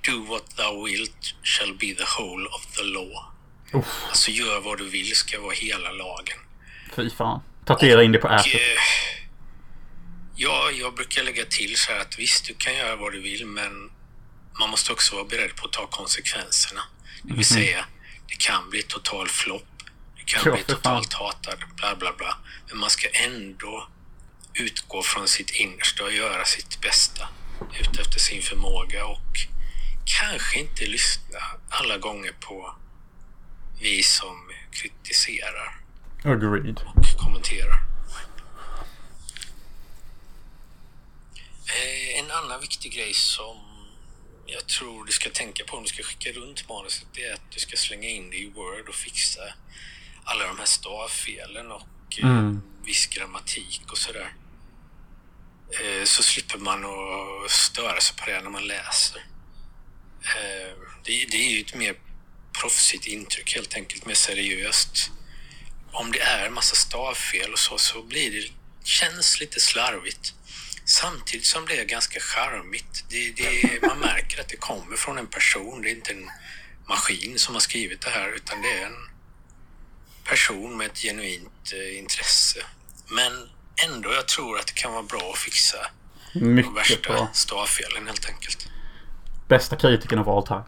[0.04, 3.24] Do what thou wilt shall be the whole of the law.
[3.72, 6.38] Uff, Alltså, gör vad du vill ska vara hela lagen.
[6.96, 7.40] fy fan.
[7.66, 8.46] Tatuera in det på ätet.
[8.54, 8.60] eh,
[10.36, 13.46] ja, jag brukar lägga till så här att visst, du kan göra vad du vill,
[13.46, 13.90] men
[14.58, 16.80] man måste också vara beredd på att ta konsekvenserna.
[17.22, 17.84] Det vill säga,
[18.28, 19.66] det kan bli total flopp.
[20.16, 20.74] Det kan Ja, bli fan.
[20.76, 22.36] totalt hatad, bla bla bla.
[22.68, 23.88] Men man ska ändå
[24.54, 27.28] utgå från sitt innersta och göra sitt bästa
[27.80, 29.20] utefter sin förmåga och
[30.20, 31.38] kanske inte lyssna
[31.68, 32.74] alla gånger på
[33.80, 35.80] vi som kritiserar
[36.24, 36.80] Agreed.
[36.94, 37.78] och kommenterar.
[41.66, 43.56] Eh, En annan viktig grej som
[44.46, 47.50] jag tror du ska tänka på om du ska skicka runt manuset det är att
[47.50, 49.40] du ska slänga in det i Word och fixa
[50.24, 51.88] alla de här stavfelen och
[52.18, 52.62] eh, Mm.
[52.84, 54.34] viss grammatik och sådär.
[55.70, 59.18] Eh, Så slipper man att störa sig på det när man läser.
[60.22, 60.72] Eh,
[61.04, 61.94] Det, det är ju ett mer
[62.60, 65.10] proffsigt intryck helt enkelt, mer seriöst
[65.92, 68.52] om det är en massa stavfel och så, så blir det,
[68.84, 70.34] känns lite slarvigt.
[70.84, 73.04] Samtidigt som det är ganska charmigt.
[73.08, 75.82] Det, det, man märker att det kommer från en person.
[75.82, 76.30] Det är inte en
[76.88, 79.08] maskin som har skrivit det här, utan det är en
[80.24, 82.58] person med ett genuint eh, intresse.
[83.08, 83.32] Men
[83.88, 85.76] ändå, jag tror att det kan vara bra att fixa
[86.32, 87.28] de Mycket värsta bra.
[87.32, 88.68] stavfelen helt enkelt.
[89.48, 90.64] Bästa kritiken of all time.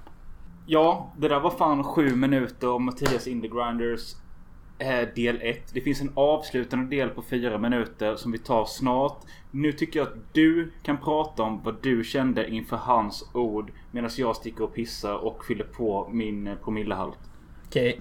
[0.66, 4.18] Ja, det där var fan sju minuter om Mattias Indie Grinders eh,
[5.14, 5.70] del 1.
[5.72, 9.18] Det finns en avslutande del på fyra minuter som vi tar snart.
[9.50, 14.10] Nu tycker jag att du kan prata om vad du kände inför hans ord medan
[14.16, 17.18] jag sticker och pissar och fyller på min eh, promillehalt.
[17.66, 18.00] Okej.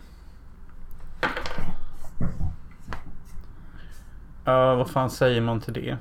[4.45, 5.97] Ja, vad fan säger man till det?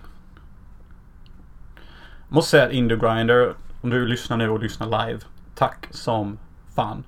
[2.29, 5.21] Måste säga att Indie Grinder, om du lyssnar nu och lyssnar live.
[5.55, 6.39] Tack som
[6.75, 7.05] fan.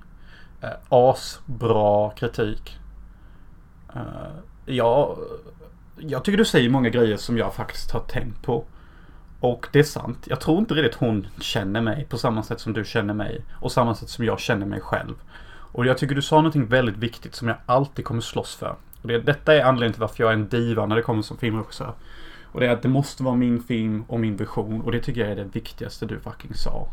[0.61, 2.79] Eh, asbra kritik.
[3.95, 4.01] Eh,
[4.65, 5.17] jag
[5.97, 8.65] jag tycker du säger många grejer som jag faktiskt har tänkt på.
[9.39, 10.27] Och det är sant.
[10.29, 13.41] Jag tror inte riktigt hon känner mig på samma sätt som du känner mig.
[13.61, 15.13] Och samma sätt som jag känner mig själv.
[15.71, 18.75] Och jag tycker du sa någonting väldigt viktigt som jag alltid kommer slåss för.
[19.01, 21.37] Och det, detta är anledningen till varför jag är en diva när det kommer som
[21.37, 21.93] filmregissör.
[22.43, 24.81] Och det är att det måste vara min film och min vision.
[24.81, 26.87] Och det tycker jag är det viktigaste du fucking sa.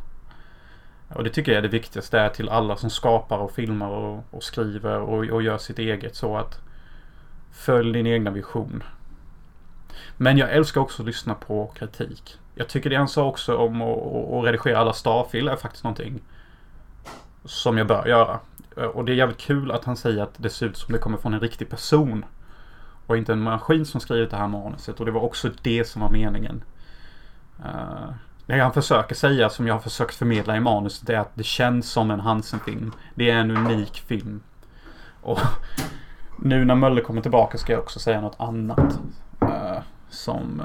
[1.09, 4.25] Och det tycker jag är det viktigaste är till alla som skapar och filmar och,
[4.31, 6.61] och skriver och, och gör sitt eget så att
[7.53, 8.83] Följ din egna vision.
[10.17, 12.39] Men jag älskar också att lyssna på kritik.
[12.55, 16.21] Jag tycker det han sa också om att, redigera alla Starfield är faktiskt någonting
[17.45, 18.41] som jag bör göra.
[18.95, 21.19] Och det är jävligt kul att han säger att det ser ut som det kommer
[21.19, 22.25] från en riktig person.
[23.07, 25.01] Och inte en maskin som skrivit det här manuset.
[25.01, 26.65] Och det var också det som var meningen.
[27.65, 28.13] Uh,
[28.47, 31.91] det han försöker säga, som jag har försökt förmedla i manuset, är att det känns
[31.91, 32.93] som en Hansen-film.
[33.15, 34.41] Det är en unik film.
[35.23, 35.41] Och
[36.45, 39.01] nu när Möller kommer tillbaka ska jag också säga något annat.
[39.43, 39.79] Uh,
[40.11, 40.63] som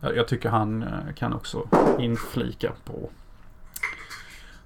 [0.00, 3.10] uh, jag tycker han uh, kan också inflika på.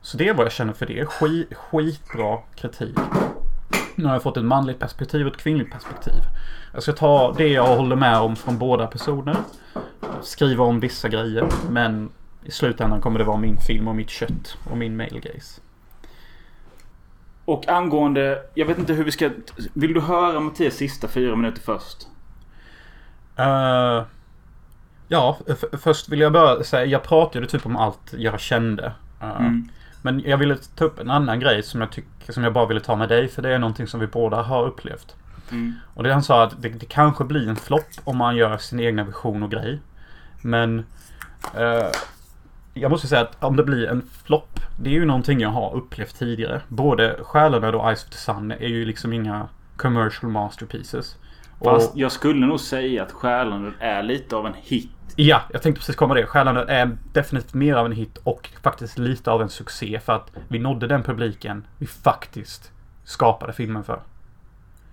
[0.01, 1.07] Så det är vad jag känner för det.
[1.07, 2.99] Skit, skitbra kritik.
[3.94, 6.20] Nu har jag fått ett manligt perspektiv och ett kvinnligt perspektiv.
[6.72, 9.36] Jag ska ta det jag håller med om från båda personer.
[10.22, 11.49] Skriva om vissa grejer.
[11.70, 12.11] Men
[12.44, 15.61] i slutändan kommer det vara min film och mitt kött och min male gaze.
[17.47, 19.30] Och angående, jag vet inte hur vi ska...
[19.72, 22.07] Vill du höra Mattias sista fyra minuter först?
[23.38, 24.05] Uh,
[25.09, 25.38] ja,
[25.72, 28.92] först vill jag bara säga, jag pratade typ om allt jag kände.
[29.22, 29.68] Uh, mm.
[30.03, 32.80] Men jag ville ta upp en annan grej som jag tycker, som jag bara ville
[32.80, 33.28] ta med dig.
[33.28, 35.16] För det är någonting som vi båda har upplevt.
[35.51, 35.74] Mm.
[35.94, 38.80] Och det han sa att det, det kanske blir en flopp om man gör sin
[38.80, 39.80] egna vision och grej.
[40.42, 41.90] Men uh,
[42.77, 44.61] jag måste säga att om det blir en flopp.
[44.81, 46.61] Det är ju någonting jag har upplevt tidigare.
[46.68, 51.16] Både Själarna och Ice of the Sun är ju liksom inga commercial masterpieces.
[51.64, 54.91] Fast och, jag skulle nog säga att Själarna är lite av en hit.
[55.16, 56.27] Ja, jag tänkte precis komma det.
[56.27, 60.01] Själarna är definitivt mer av en hit och faktiskt lite av en succé.
[60.05, 62.72] För att vi nådde den publiken vi faktiskt
[63.05, 64.01] skapade filmen för.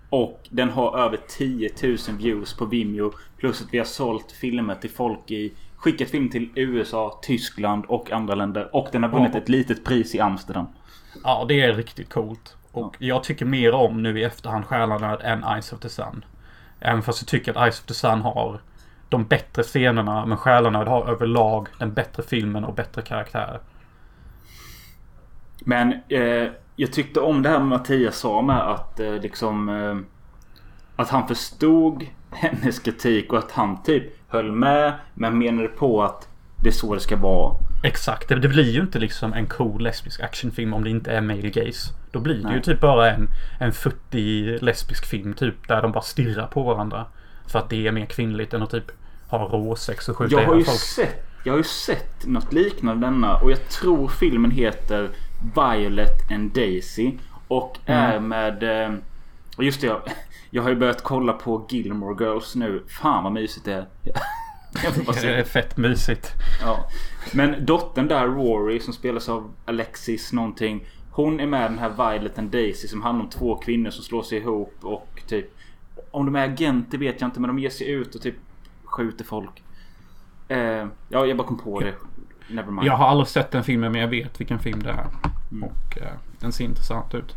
[0.09, 3.13] Och den har över 10 000 views på Vimeo.
[3.38, 5.53] Plus att vi har sålt filmer till folk i
[5.84, 8.75] skickat film till USA, Tyskland och andra länder.
[8.75, 10.67] Och den har vunnit ett litet pris i Amsterdam.
[11.23, 12.57] Ja, det är riktigt coolt.
[12.71, 13.07] Och ja.
[13.07, 16.25] jag tycker mer om nu i efterhand Själanöd än Ice of the Sun.
[16.79, 18.61] Även fast jag tycker att Ice of the Sun har
[19.09, 20.25] de bättre scenerna.
[20.25, 23.59] Men Själanöd har överlag den bättre filmen och bättre karaktärer.
[25.59, 29.69] Men eh, jag tyckte om det här Mattias sa med att eh, liksom...
[29.69, 29.97] Eh,
[30.95, 36.27] att han förstod hennes kritik och att han typ höll med men menade på att
[36.63, 37.55] det är så det ska vara.
[37.84, 38.29] Exakt.
[38.29, 41.93] Det, blir ju inte liksom en cool lesbisk actionfilm om det inte är male gaze.
[42.11, 42.55] Då blir det Nej.
[42.55, 43.27] ju typ bara en,
[43.59, 47.05] en futtig lesbisk film typ där de bara stirrar på varandra.
[47.47, 48.91] För att det är mer kvinnligt än att typ
[49.27, 50.79] ha råsex och skjuta jag har ju folk.
[50.79, 55.09] Sett, jag har ju sett något liknande denna och jag tror filmen heter
[55.55, 57.11] Violet and Daisy.
[57.47, 58.11] Och mm.
[58.11, 58.63] är med...
[58.63, 58.93] Eh,
[59.57, 59.95] just det,
[60.55, 62.83] jag har ju börjat kolla på Gilmore Girls nu.
[62.87, 63.87] Fan vad mysigt det är.
[65.21, 66.31] det är fett mysigt.
[66.61, 66.89] Ja.
[67.33, 70.85] Men dottern där, Rory, som spelas av Alexis någonting.
[71.11, 74.23] Hon är med den här Violet and Daisy som handlar om två kvinnor som slår
[74.23, 75.45] sig ihop och typ...
[76.11, 78.35] Om de är agenter vet jag inte men de ger sig ut och typ
[78.83, 79.63] skjuter folk.
[80.47, 81.93] Eh, ja, jag bara kom på det.
[82.47, 82.87] Nevermind.
[82.87, 85.07] Jag har aldrig sett den filmen men jag vet vilken film det är.
[85.51, 85.63] Mm.
[85.63, 87.35] Och eh, den ser intressant ut.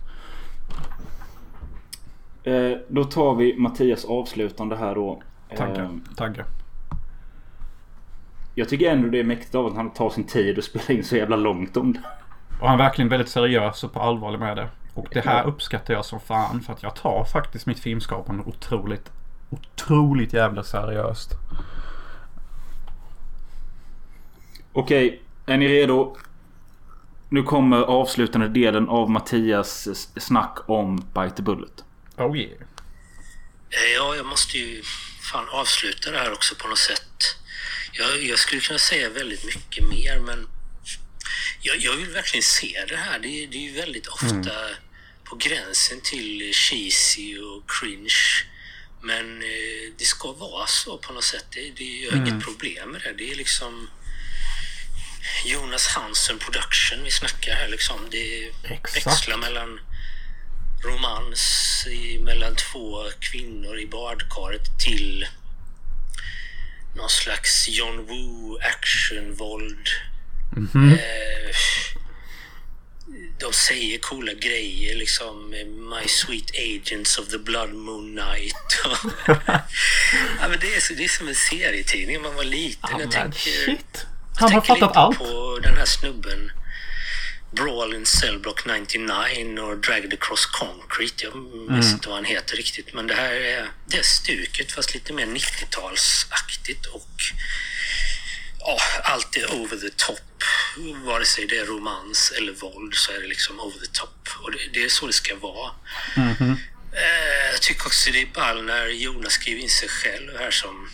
[2.47, 5.23] Eh, då tar vi Mattias avslutande här då.
[5.57, 5.83] Tackar.
[5.83, 6.45] Eh, Tackar.
[8.55, 11.05] Jag tycker ändå det är mäktigt av att han tar sin tid och spelar in
[11.05, 12.01] så jävla långt om det.
[12.61, 14.69] Och han är verkligen väldigt seriös och på allvar med det.
[14.95, 19.13] Och det här uppskattar jag som fan för att jag tar faktiskt mitt filmskapande otroligt,
[19.51, 21.33] otroligt jävla seriöst.
[24.73, 26.17] Okej, är ni redo?
[27.29, 31.86] Nu kommer avslutande delen av Mattias snack om Bite the Bullet.
[32.19, 32.53] Oh yeah.
[33.71, 34.83] Eh, ja, jag måste ju
[35.33, 37.37] fan avsluta det här också på något sätt.
[37.93, 40.49] Jag, jag skulle kunna säga väldigt mycket mer, men
[41.61, 43.19] jag, jag vill verkligen se det här.
[43.19, 44.27] Det, det är ju väldigt ofta
[44.65, 44.75] mm.
[45.25, 48.45] på gränsen till cheesy och cringe.
[49.03, 51.47] Men eh, det ska vara så på något sätt.
[51.51, 52.29] Det, det, har mm.
[52.29, 53.13] inget problem med det.
[53.13, 53.91] Det är liksom
[55.45, 58.01] Jonas Hansen Production vi snackar här liksom.
[58.11, 59.07] Det Exakt.
[59.07, 59.81] växlar mellan
[60.87, 65.27] romans i, mellan två kvinnor i badkaret till
[66.97, 69.89] någon slags John Woo actionvåld.
[70.57, 70.93] Mm -hmm.
[70.93, 71.57] eh,
[73.39, 75.51] de säger coola grejer liksom.
[75.51, 78.57] My sweet agents of the blood moon night.
[80.41, 82.91] ja, men det, är, det är som en serietidning man var liten.
[82.93, 84.07] Ja, jag tänker, shit.
[84.37, 85.19] Han har fattat allt.
[85.19, 86.53] på den här snubben.
[87.57, 91.25] Brawl in Cellblock 99 och Dragged Across Concrete.
[91.25, 91.67] Jag Mm.
[91.75, 92.95] minns inte vad han heter riktigt.
[92.95, 97.09] Men det här är det stuket fast lite mer 90-talsaktigt och
[98.59, 100.21] ja, allt är over the top.
[101.05, 104.29] Vare sig det är romans eller våld så är det liksom over the top.
[104.43, 105.71] Och det, det är så det ska vara.
[106.17, 106.57] Mhm.
[106.93, 110.91] Eh, jag tycker också det är ball när Jonas skriver in sig själv här som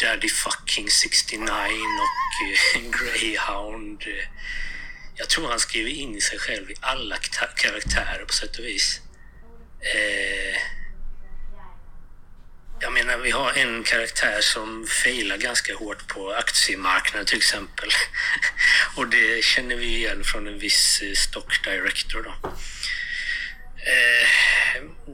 [0.00, 4.02] Daddy fucking 69 och eh, Greyhound.
[5.18, 7.16] Jag tror han skriver in sig själv i alla
[7.56, 9.00] karaktärer på sätt och vis.
[9.80, 10.60] Eh,
[12.80, 17.88] jag menar, vi har en karaktär som failar ganska hårt på aktiemarknaden till exempel.
[18.96, 22.48] Och det känner vi igen från en viss eh, stock director då.
[23.76, 24.28] Eh,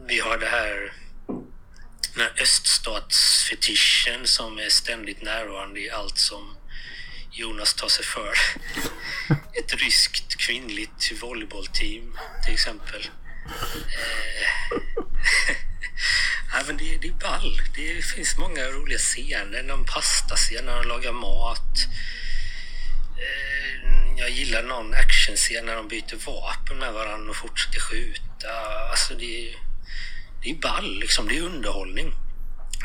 [0.06, 0.92] vi har det här
[2.14, 6.56] den här öststatsfetischen som är ständigt närvarande i allt som
[7.34, 8.34] Jonas tar sig för.
[9.58, 13.08] Ett ryskt kvinnligt volleybollteam till exempel.
[13.46, 14.78] Eh,
[16.52, 17.60] ja, men det, det är ball.
[17.74, 19.62] Det finns många roliga scener.
[19.62, 21.86] Någon pastascen när de lagar mat.
[23.18, 28.48] Eh, jag gillar någon actionscen när de byter vapen med varandra och fortsätter skjuta.
[28.90, 29.56] Alltså det är,
[30.42, 31.28] det är ball liksom.
[31.28, 32.14] Det är underhållning.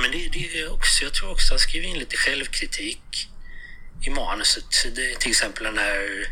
[0.01, 3.29] Men det, det är också, jag tror också han skriver in lite självkritik
[4.01, 4.95] i manuset.
[4.95, 6.27] Det, till exempel den här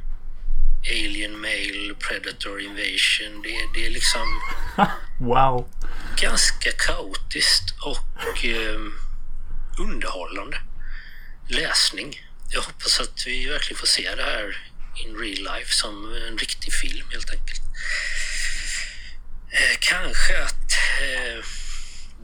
[0.86, 3.42] alien male, predator invasion.
[3.42, 4.40] Det, det är liksom
[5.20, 5.68] Wow.
[6.20, 8.80] ganska kaotiskt och eh,
[9.78, 10.60] underhållande
[11.50, 12.20] läsning.
[12.50, 16.72] Jag hoppas att vi verkligen får se det här in real life som en riktig
[16.72, 17.60] film helt enkelt.
[19.50, 20.72] Eh, kanske att
[21.02, 21.44] eh,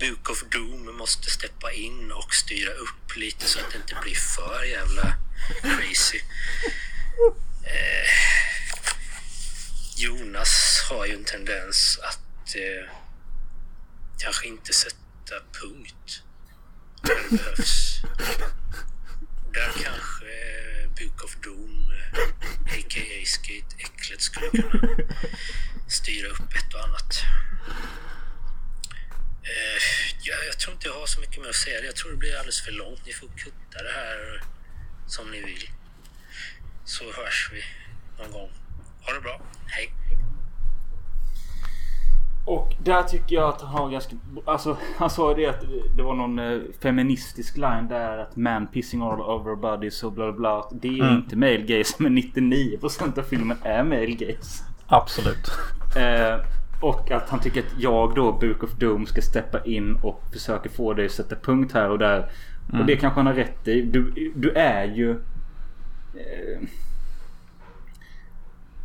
[0.01, 4.15] Book of Doom måste steppa in och styra upp lite så att det inte blir
[4.15, 5.15] för jävla
[5.63, 6.21] crazy.
[7.65, 8.11] Eh,
[9.97, 12.91] Jonas har ju en tendens att eh,
[14.19, 16.23] kanske inte sätta punkt
[17.03, 18.01] när det behövs.
[19.57, 23.27] Där kanske eh, Book of Doom, eh, a.k.a.
[23.27, 24.97] Skate-äcklet, skulle kunna
[25.89, 27.23] styra upp ett och annat.
[29.43, 29.83] Eh,
[30.23, 31.85] ja, jag tror inte jag har så mycket mer att säga.
[31.85, 33.07] Jag tror det blir alldeles för långt.
[33.07, 34.43] Ni får kutta det här
[35.07, 35.71] som ni vill.
[36.85, 37.65] Så hörs vi
[38.19, 38.53] någon gång.
[39.01, 39.43] Ha det bra.
[39.67, 39.93] Hej!
[42.47, 44.17] Och där tycker jag att han har ganska...
[44.45, 45.65] Alltså han sa ju det att
[45.97, 50.33] det var någon eh, feministisk line där att man pissing all over bodies och bla
[50.33, 50.69] bla bla.
[50.81, 51.17] Det är Mm.
[51.17, 54.65] inte male gaze men 99% av filmen är male gaze.
[54.87, 55.51] Absolut.
[55.97, 56.41] Eh,
[56.81, 60.69] och att han tycker att jag då, Book of Doom, ska steppa in och försöka
[60.71, 62.31] få dig att sätta punkt här och där.
[62.73, 63.83] Och det kanske han har rätt i.
[63.83, 65.11] Du, du är ju...
[66.15, 66.61] Eh,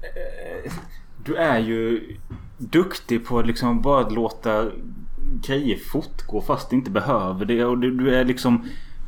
[0.01, 0.71] eh,
[1.25, 2.17] du är ju
[2.57, 4.65] duktig på att liksom bara låta
[5.47, 7.65] grejer fortgå fast det inte behöver det.
[7.65, 8.65] Och du, du är liksom...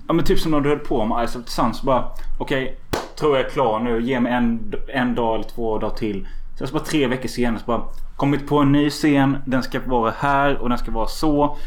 [0.07, 2.05] Ja men typ som när du höll på med Ice of the Sun så Bara
[2.37, 2.77] okej,
[3.19, 4.01] tror jag är klar nu.
[4.01, 6.27] Ge mig en, en dag eller två dagar till.
[6.57, 7.83] Sen så bara tre veckor senare så bara
[8.15, 9.37] kommit på en ny scen.
[9.45, 11.57] Den ska vara här och den ska vara så.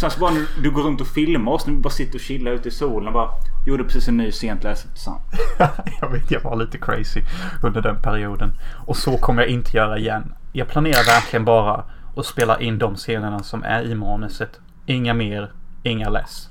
[0.00, 2.20] Sen så bara när du går runt och filmar oss när vi bara sitter och
[2.20, 3.30] chillar ute i solen och bara
[3.66, 4.56] gjorde precis en ny the
[4.94, 5.14] Sun.
[6.00, 7.22] jag vet, jag var lite crazy
[7.62, 8.52] under den perioden.
[8.86, 10.34] Och så kommer jag inte göra igen.
[10.52, 11.84] Jag planerar verkligen bara
[12.16, 14.60] att spela in de scenerna som är i manuset.
[14.86, 15.52] Inga mer,
[15.82, 16.50] inga less.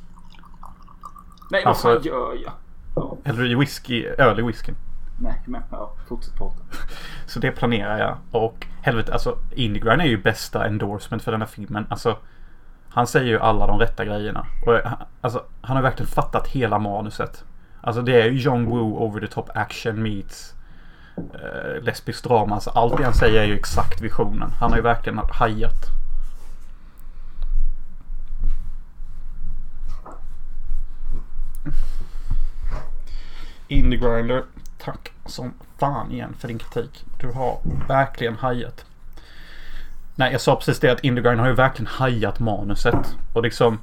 [1.52, 2.54] Nej vad Alltså- fan gör jag?
[2.96, 4.76] Ja, Eller i whisky, öl i whiskyn.
[5.20, 6.58] nej men ja, fortsätt prata.
[7.26, 8.18] Så det planerar jag.
[8.32, 11.86] Och helvete, alltså Indie är ju bästa endorsement för den här filmen.
[11.90, 12.18] Alltså,
[12.96, 14.46] han säger ju alla de rätta grejerna.
[14.66, 17.44] Och han- alltså, han har verkligen fattat hela manuset.
[17.82, 20.54] Alltså det är ju John Woo over the top action meets
[21.18, 22.56] eh, lesbiskt drama.
[22.56, 24.52] Alltså, allt det han säger är ju exakt visionen.
[24.60, 25.86] Han har ju verkligen hajat.
[33.68, 34.44] Indie Grinder,
[34.78, 37.06] tack som fan igen för din kritik.
[37.20, 38.86] Du har verkligen hajat.
[40.16, 43.18] Nej, jag sa precis det att Indie Grinder har ju verkligen hajat manuset.
[43.34, 43.80] Och liksom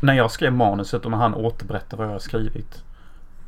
[0.00, 2.82] när jag skrev manuset och när han återberättar vad jag har skrivit.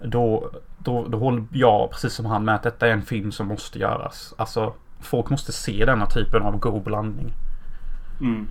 [0.02, 3.46] Då, då, då håller jag precis som han med att detta är en film som
[3.46, 4.34] måste göras.
[4.38, 7.32] Alltså folk måste se denna typen av god blandning.
[8.20, 8.48] Mm.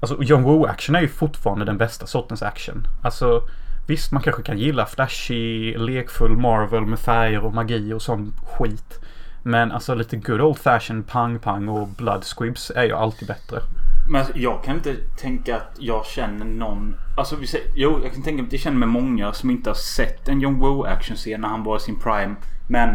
[0.00, 2.86] Alltså John Woo action är ju fortfarande den bästa sortens action.
[3.02, 3.42] Alltså
[3.86, 9.00] visst man kanske kan gilla flashy, lekfull Marvel med färger och magi och sån skit.
[9.42, 13.60] Men alltså lite good old fashion pang-pang och blood squibs är ju alltid bättre.
[14.08, 16.96] Men alltså, jag kan inte tänka att jag känner någon...
[17.16, 19.74] Alltså vi säger, jo, jag kan tänka att jag känner med många som inte har
[19.74, 22.34] sett en John Woo actionscen när han var i sin prime.
[22.68, 22.94] Men...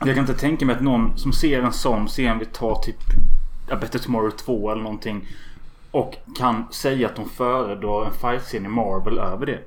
[0.00, 2.96] Jag kan inte tänka mig att någon som ser en sån scen vill ta typ
[3.70, 5.28] A Better Tomorrow 2 eller någonting.
[5.90, 9.60] Och kan säga att de föredrar en fight-scen i Marvel över det.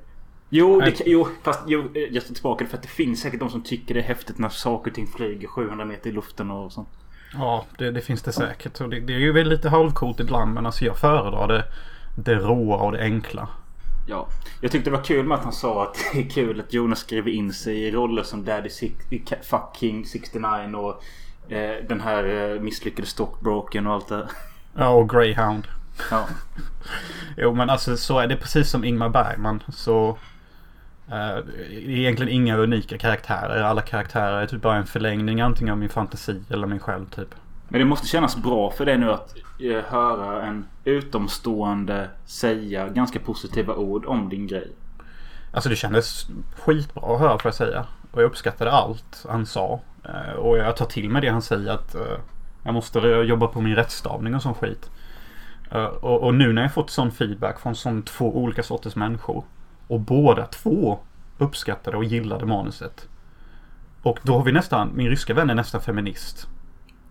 [0.52, 3.62] Jo, det, jo, fast jo, jag tar tillbaka för att det finns säkert de som
[3.62, 6.88] tycker det är häftigt när saker och ting flyger 700 meter i luften och sånt.
[7.32, 8.80] Ja, det, det finns det säkert.
[8.80, 11.64] Och det, det är ju väl lite halvcoolt ibland men alltså jag föredrar det,
[12.16, 13.48] det råa och det enkla.
[14.08, 14.28] Ja.
[14.60, 16.98] Jag tyckte det var kul med att han sa att det är kul att Jonas
[16.98, 18.94] skriver in sig i roller som Daddy Six,
[19.42, 21.02] Fucking 69 och
[21.52, 24.28] eh, den här eh, misslyckade Stockbroken och allt det.
[24.74, 25.68] Ja, och Greyhound.
[26.10, 26.28] Ja.
[27.36, 29.62] jo, men alltså så är det precis som Ingmar Bergman.
[29.68, 30.18] Så
[31.70, 33.62] egentligen inga unika karaktärer.
[33.62, 37.34] Alla karaktärer är typ bara en förlängning antingen av min fantasi eller min själv typ.
[37.68, 43.18] Men det måste kännas bra för dig nu att uh, höra en utomstående säga ganska
[43.18, 44.70] positiva ord om din grej.
[45.52, 47.86] Alltså det kändes skitbra att höra får jag säga.
[48.12, 49.80] Och jag uppskattade allt han sa.
[50.08, 51.96] Uh, och jag tar till mig det han säger att
[52.62, 54.90] jag måste jobba på min rättstavning och sån skit.
[56.00, 59.44] Och, och, nu när jag fått sån feedback från sån två olika sorters människor.
[59.90, 60.98] Och båda två
[61.38, 63.08] uppskattade och gillade manuset.
[64.02, 66.48] Och då har vi nästan, min ryska vän är nästan feminist.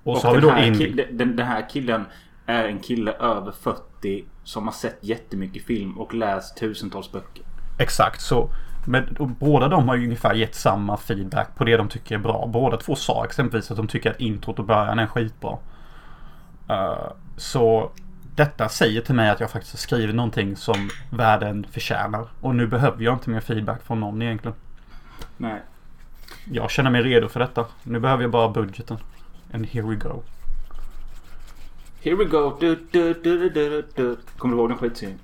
[0.04, 1.08] Och, och så har vi då Indie.
[1.12, 2.06] Den, den här killen
[2.46, 7.44] är en kille över 40 som har sett jättemycket film och läst tusentals böcker.
[7.80, 8.50] Exakt så.
[8.88, 12.50] Men båda de har ju ungefär gett samma feedback på det de tycker är bra.
[12.54, 15.58] Båda två sa exempelvis att de tycker att introt och början är skitbra.
[16.70, 17.92] Uh, så
[18.40, 22.28] detta säger till mig att jag faktiskt har skrivit någonting som världen förtjänar.
[22.42, 24.58] Och nu behöver jag inte mer feedback från någon egentligen.
[25.38, 25.62] Nej.
[26.52, 27.66] Jag känner mig redo för detta.
[27.84, 28.98] Nu behöver jag bara budgeten.
[29.54, 30.24] And here we go.
[32.02, 32.58] Here we go.
[32.60, 34.18] Du, du, du, du, du.
[34.38, 35.20] Kommer du ihåg den skitscenen?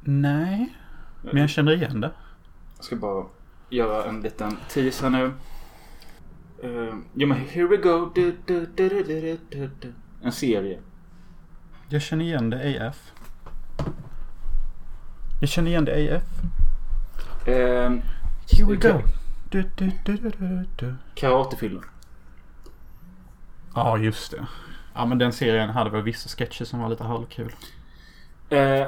[0.00, 0.74] Nej.
[1.22, 2.10] Men jag känner igen det.
[2.76, 3.24] Jag ska bara
[3.70, 5.32] göra en liten tease här nu.
[6.64, 8.10] Uh, jo men here we go.
[8.14, 9.92] Du, du, du, du, du, du.
[10.22, 10.78] En serie.
[11.90, 13.12] Jag känner igen det AF.
[15.40, 16.22] Jag känner igen det AF.
[17.46, 18.02] Um,
[18.50, 19.02] Here we go.
[19.50, 20.94] Du, du, du, du, du, du.
[21.14, 21.82] Karatefilm.
[23.74, 24.46] Ja, just det.
[24.94, 27.52] Ja, men den serien hade väl vissa sketcher som var lite halvkul.
[28.52, 28.86] Uh,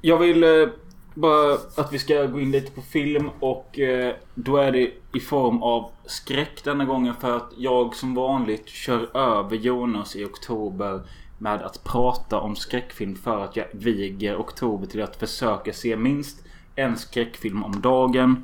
[0.00, 0.68] jag vill uh,
[1.14, 5.20] bara att vi ska gå in lite på film och uh, då är det i
[5.20, 11.00] form av skräck denna gången för att jag som vanligt kör över Jonas i oktober
[11.40, 16.44] med att prata om skräckfilm för att jag viger oktober till att försöka se minst
[16.76, 18.42] en skräckfilm om dagen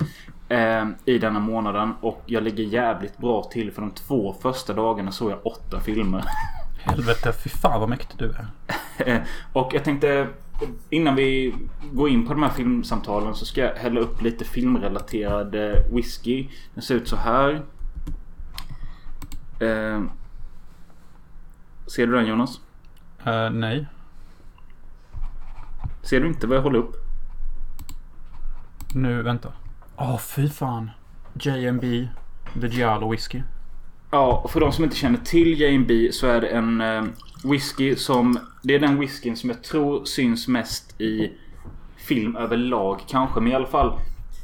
[0.49, 1.93] eh, i denna månaden.
[2.01, 6.23] Och jag ligger jävligt bra till för de två första dagarna såg jag åtta filmer.
[6.79, 8.33] Helvete, fy fan vad mäktig du
[9.05, 9.25] är.
[9.53, 10.27] och jag tänkte
[10.89, 11.55] innan vi
[11.91, 15.55] går in på de här filmsamtalen så ska jag hälla upp lite filmrelaterad
[15.91, 16.47] whisky.
[16.73, 17.51] Den ser ut så här.
[19.59, 20.03] Eh,
[21.87, 22.59] ser du den Jonas?
[23.27, 23.85] Uh, nej.
[26.01, 26.95] Ser du inte vad jag håller upp?
[28.93, 29.53] Nu, vänta.
[29.95, 30.91] Åh, oh, fy fan.
[31.33, 31.81] JMB
[32.61, 33.41] The Giallo Whisky.
[34.11, 37.03] Ja, och för de som inte känner till JMB så är det en uh,
[37.43, 38.39] whisky som...
[38.63, 41.31] Det är den whiskyn som jag tror syns mest i
[41.97, 43.39] film överlag kanske.
[43.39, 43.99] Men i alla fall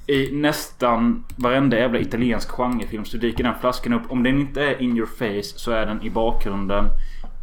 [0.07, 4.11] i nästan varenda jävla italiensk genrefilm så dyker den flaskan upp.
[4.11, 6.85] Om den inte är in your face så är den i bakgrunden.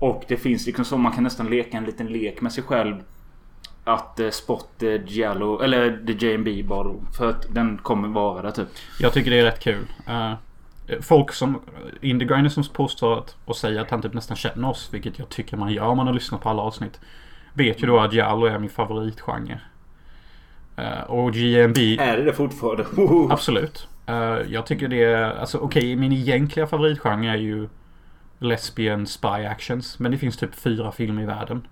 [0.00, 2.96] Och det finns liksom så man kan nästan leka en liten lek med sig själv.
[3.84, 8.50] Att eh, spot eh, Giallo, eller the JMB bara För att den kommer vara där
[8.50, 8.68] typ.
[9.00, 9.86] Jag tycker det är rätt kul.
[10.08, 10.34] Uh,
[11.00, 11.60] folk som,
[12.00, 14.88] Indie Grinder som påstår att, och säger att han typ nästan känner oss.
[14.92, 17.00] Vilket jag tycker man gör om man har lyssnat på alla avsnitt.
[17.54, 19.60] Vet ju då att Giallo är min favoritgenre.
[20.78, 21.78] Uh, och GMB...
[21.78, 22.86] Är det det fortfarande?
[23.34, 23.88] Absolut.
[24.10, 27.68] Eh, jag tycker det är, alltså okej, min egentliga favoritgenre är ju
[28.40, 29.98] Lesbian Spy Actions.
[29.98, 31.66] Men det finns typ fyra filmer i världen.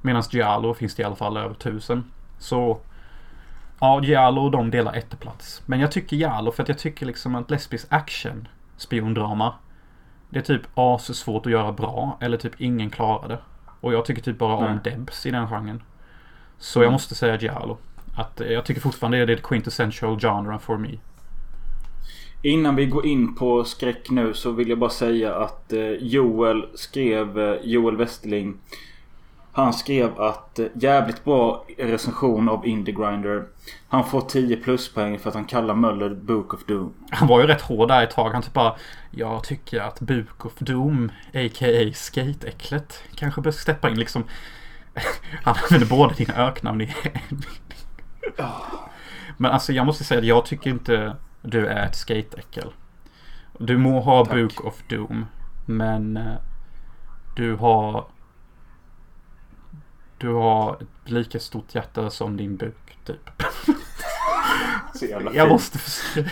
[0.00, 2.04] Medan Giallo finns det i alla fall över tusen.
[2.38, 2.80] Så
[3.80, 5.62] Ja, Giallo och de delar etterplats.
[5.66, 9.54] Men jag tycker Giallo för att jag tycker liksom att lesbisk action spiondrama
[10.30, 10.62] Det är typ
[11.16, 13.38] svårt att göra bra eller typ ingen klarar det.
[13.80, 14.80] Och jag tycker typ bara om.
[14.84, 15.82] Debs i den genren.
[16.58, 17.78] Så jag måste säga Giallo.
[18.16, 20.98] Att eh, jag tycker fortfarande det är det quintessential genre for me.
[22.44, 26.66] Innan vi går in på skräck nu så vill jag bara säga att eh, Joel
[26.74, 28.54] skrev, eh, Joel Westerling.
[29.52, 33.44] Han skrev att eh, jävligt bra recension av Indie Grinder.
[33.88, 36.92] Han får 10 pluspoäng för att han kallar Möller Book of Doom.
[37.10, 38.30] Han var ju rätt hård där ett tag.
[38.30, 38.76] Han typ bara
[39.10, 41.92] Jag tycker att Book of Doom, a.k.a.
[41.94, 44.24] Skateäcklet, kanske bör steppa in liksom.
[45.42, 46.94] Han använder båda dina öknamn i
[49.36, 52.72] Men alltså jag måste säga att jag tycker inte du är ett skateäckel.
[53.58, 54.34] Du må ha Tack.
[54.34, 55.26] Book of Doom.
[55.66, 56.34] Men eh,
[57.36, 58.06] du har
[60.18, 63.30] Du har ett lika stort hjärta som din buk typ.
[64.94, 65.52] Så jävla Jag fint.
[65.52, 66.30] måste försöka.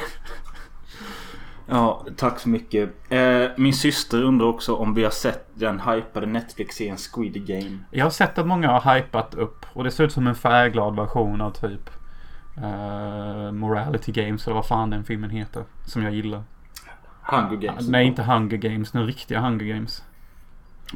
[1.68, 3.12] Ja, tack så mycket.
[3.12, 7.78] Eh, min syster undrar också om vi har sett den hypade Netflix-serien Squid Game.
[7.90, 10.96] Jag har sett att många har hypat upp och det ser ut som en färgglad
[10.96, 11.90] version av typ
[12.56, 15.64] eh, Morality Games eller vad fan den filmen heter.
[15.84, 16.42] Som jag gillar.
[17.22, 17.88] Hunger Games.
[17.88, 18.90] Nej, inte Hunger Games.
[18.92, 20.02] Den riktiga Hunger Games.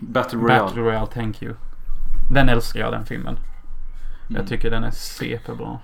[0.00, 0.62] Battle Royale.
[0.62, 1.54] Battle Royale, thank you.
[2.32, 3.38] Den älskar jag, den filmen.
[4.28, 4.46] Jag Mm.
[4.46, 5.78] tycker den är superbra.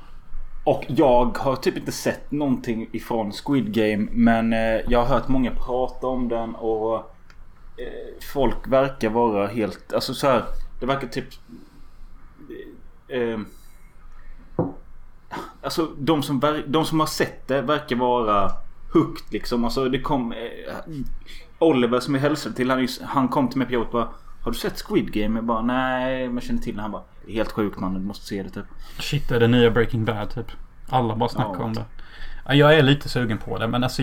[0.65, 4.09] Och jag har typ inte sett någonting ifrån Squid Game.
[4.13, 6.95] Men eh, jag har hört många prata om den och
[7.77, 9.93] eh, folk verkar vara helt...
[9.93, 10.43] Alltså så här.
[10.81, 11.27] Det verkar typ...
[13.09, 13.39] Eh,
[15.63, 18.53] alltså de som, de som har sett det verkar vara
[18.93, 19.65] hooked liksom.
[19.65, 20.33] Alltså det kom...
[20.33, 20.93] Eh,
[21.59, 24.09] Oliver som jag hälsade till, han, han kom till mig på jobbet och bara
[24.43, 25.39] Har du sett Squid Game?
[25.39, 26.83] Jag bara nej, men jag känner till det.
[26.83, 28.65] Han bara Det är helt sjukt man, du måste se det typ.
[28.99, 30.47] Shit, det är det nya Breaking Bad typ.
[30.89, 31.65] Alla bara snackar Ja.
[31.65, 31.85] om det.
[32.47, 34.03] Ja, Jag är lite sugen på det, men alltså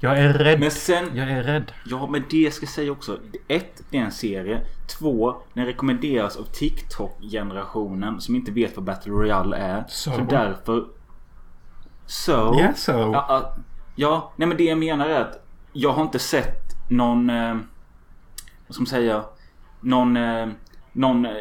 [0.00, 0.60] jag är rädd.
[0.60, 1.10] Men sen...
[1.14, 1.72] Jag är rädd.
[1.84, 3.18] Ja, men det ska jag säga också.
[3.48, 4.60] Ett, det är en serie.
[4.98, 9.84] Två, den rekommenderas av TikTok-generationen som inte vet vad Battle Royale är.
[9.88, 10.10] So?
[10.10, 10.84] Så därför...
[12.06, 12.58] So?
[12.58, 12.92] Yeah, so.
[12.92, 13.56] Ja, ja,
[13.94, 17.30] ja, nej men det jag menar är att jag har inte sett någon...
[17.30, 17.56] Eh,
[18.66, 19.24] vad ska man säga?
[19.80, 20.16] Någon...
[20.16, 20.48] Eh,
[20.92, 21.26] någon...
[21.26, 21.32] Eh,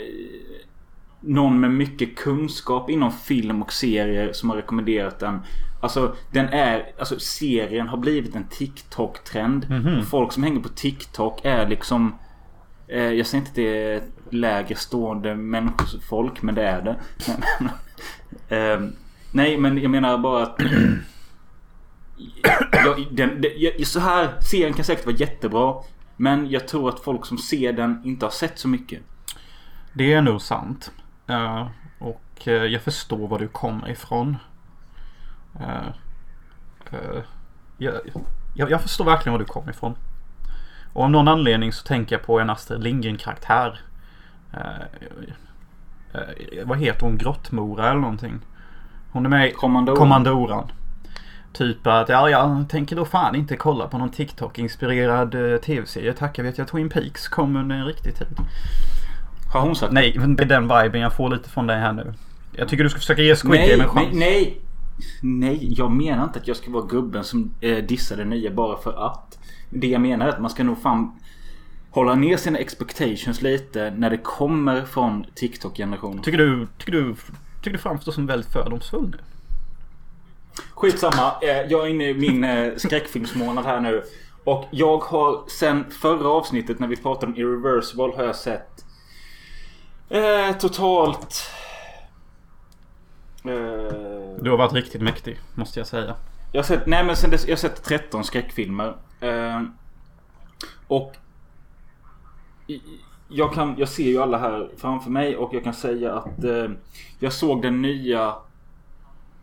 [1.20, 5.40] någon med mycket kunskap inom film och serier som har rekommenderat den.
[5.86, 9.70] Alltså den är, alltså serien har blivit en TikTok-trend.
[9.70, 10.00] Mhm.
[10.00, 12.16] Och Folk som hänger på TikTok är liksom
[12.88, 16.96] eh, Jag säger inte att det är lägre stående människofolk men det är det.
[18.50, 18.80] Eh,
[19.32, 20.62] nej men jag menar bara att
[22.72, 25.76] jag, den, den, Så här, serien kan säkert vara jättebra.
[26.18, 29.02] Men jag tror att folk som ser den inte har sett så mycket.
[29.94, 30.92] Det är nog sant.
[31.28, 31.68] Eh,
[32.00, 34.38] och eh, jag förstår var du kommer ifrån.
[35.60, 35.88] Eh,
[36.92, 37.22] eh,
[37.78, 37.94] jag,
[38.54, 39.96] jag, jag förstår verkligen var du kommer ifrån.
[40.94, 43.80] Och av någon anledning så tänker jag på en Astrid Lindgren-karaktär.
[44.54, 44.62] Eh,
[46.66, 47.18] vad heter hon?
[47.18, 48.40] Grottmora eller någonting?
[49.12, 49.98] Hon är med i Kommandoran.
[49.98, 50.72] Kommandoran.
[51.54, 56.14] Typ att ja, jag tänker då fan inte kolla på någon TikTok-inspirerad eh, tv-serie.
[56.14, 58.28] Tack, jag vet jag Twin Peaks kom under en riktig tid.
[59.54, 61.94] Har hon sagt Nej, men det är den viben jag får lite från dig här
[61.94, 62.14] nu.
[62.52, 64.08] Jag tycker du ska försöka ge Squid Game en chans.
[64.12, 64.62] nej, nej.
[65.22, 68.78] Nej, jag menar inte att jag ska vara gubben som eh, dissar det nya bara
[68.78, 69.40] för att.
[69.70, 71.20] Det jag menar är att man ska nog fan
[71.90, 76.24] hålla ner sina expectations lite när det kommer från TikTok-generationen.
[76.24, 77.16] Tycker du, tycker du,
[77.58, 79.18] tycker du framstår som väldigt fördomsfull nu?
[80.74, 81.34] Skitsamma.
[81.42, 84.04] Eh, jag är inne i min eh, skräckfilmsmånad här nu.
[84.44, 88.86] Och jag har sen förra avsnittet när vi pratade om Irreversible har jag sett
[90.10, 91.52] eh, totalt...
[93.46, 96.16] Eh, Du har varit riktigt mäktig, måste jag säga.
[96.52, 98.96] Jag har sett, nej men sen dess, jag har sett 13 skräckfilmer.
[99.20, 99.62] Eh,
[100.88, 101.16] och
[103.28, 106.68] jag, kan, jag ser ju alla här framför mig och jag kan säga att eh,
[107.20, 108.36] jag såg den nya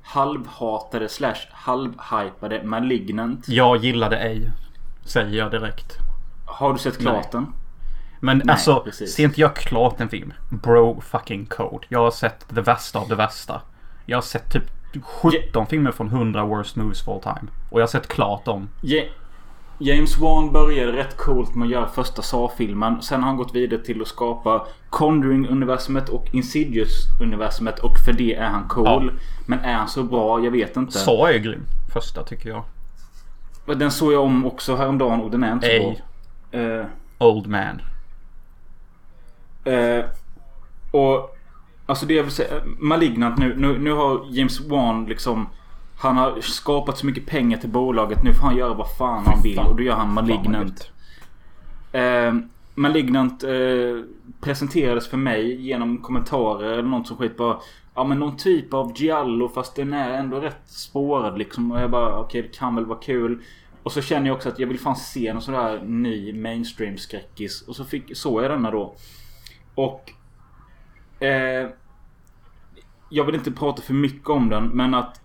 [0.03, 3.49] halvhatade slash halvhypade Malignant.
[3.49, 4.51] Jag gillade ej.
[5.05, 5.97] Säger jag direkt.
[6.47, 7.47] Har du sett klart den?
[8.21, 9.15] Men Nej, alltså, precis.
[9.15, 10.33] ser inte jag klart en film?
[10.51, 11.87] Bro fucking code.
[11.89, 13.63] Jag har sett det värsta av det värsta.
[14.07, 17.51] Jag har sett typ 17 filmer från 100 worst movies of all time.
[17.71, 18.69] Och jag har sett klart dem.
[18.81, 19.05] Ja-
[19.79, 23.03] James Wan började rätt coolt med att göra första Saw-filmen.
[23.03, 27.79] Sen har han gått vidare till att skapa Conjuring-universumet och Insidious-universumet.
[27.79, 29.13] Och för det är han cool.
[29.47, 30.45] Men är han så bra?
[30.45, 30.99] Jag vet inte.
[30.99, 31.63] Så är grym.
[31.93, 32.65] Första tycker jag.
[33.79, 35.95] Den såg jag om också häromdagen och den är inte så
[36.53, 36.61] bra.
[36.61, 36.87] Eh,
[37.19, 37.81] Old man.
[39.65, 40.05] Eh,
[40.91, 41.32] och
[41.93, 45.49] alltså det jag vill säga, Malignant nu, nu, nu har James Wan liksom
[45.99, 48.23] Han har skapat så mycket pengar till bolaget.
[48.23, 50.91] Nu får han göra vad fan han vill och då gör han Malignant.
[51.93, 52.35] Eh,
[52.75, 53.51] Malignant eh,
[54.41, 57.57] presenterades för mig genom kommentarer eller något som skit bara
[57.95, 61.73] Ja men någon typ av Giallo fast den är ändå rätt spårad liksom.
[61.73, 63.43] Och jag bara okej okay, det kan väl vara kul.
[63.83, 66.99] Och så känner jag också att jag vill fan se någon sån där ny mainstream
[66.99, 67.63] skräckis.
[67.63, 68.95] Och så fick, såg jag denna då.
[69.75, 70.13] Och...
[71.25, 71.69] Eh,
[73.13, 75.21] jag vill inte prata för mycket om den men att...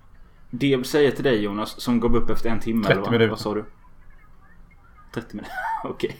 [0.49, 3.19] Det jag vill säga till dig Jonas som gav upp efter en timme 30 eller
[3.19, 3.65] vad, vad sa du?
[5.13, 5.53] 30 minuter?
[5.83, 6.17] Okej.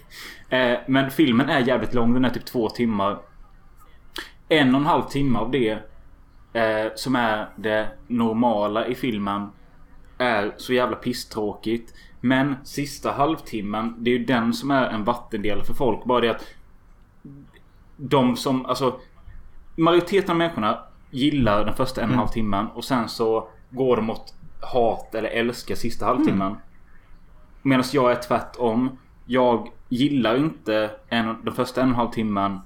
[0.49, 2.14] Eh, men filmen är jävligt lång.
[2.14, 3.19] Den är typ två timmar.
[4.49, 5.80] En och en halv timme av det.
[6.53, 9.49] Eh, som är det normala i filmen.
[10.18, 11.94] Är så jävla pisstråkigt.
[12.22, 13.95] Men sista halvtimmen.
[13.98, 16.06] Det är ju den som är en vattendel för folk.
[16.06, 16.45] Bara det att
[17.98, 18.99] de som, alltså
[19.80, 20.80] Majoriteten av människorna
[21.12, 25.16] gillar den första en och en halv timmen och sen så går de mot hat
[25.16, 26.56] eller älskar sista halvtimmen.
[27.62, 28.98] Medan jag är tvärtom.
[29.26, 32.60] Jag gillar inte en, den första en och en halv timmen.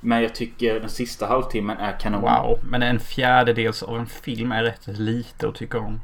[0.00, 2.20] Men jag tycker den sista halvtimmen är kanon.
[2.20, 2.58] Wow.
[2.62, 6.00] Men en fjärdedels av en film är rätt lite att tycka om.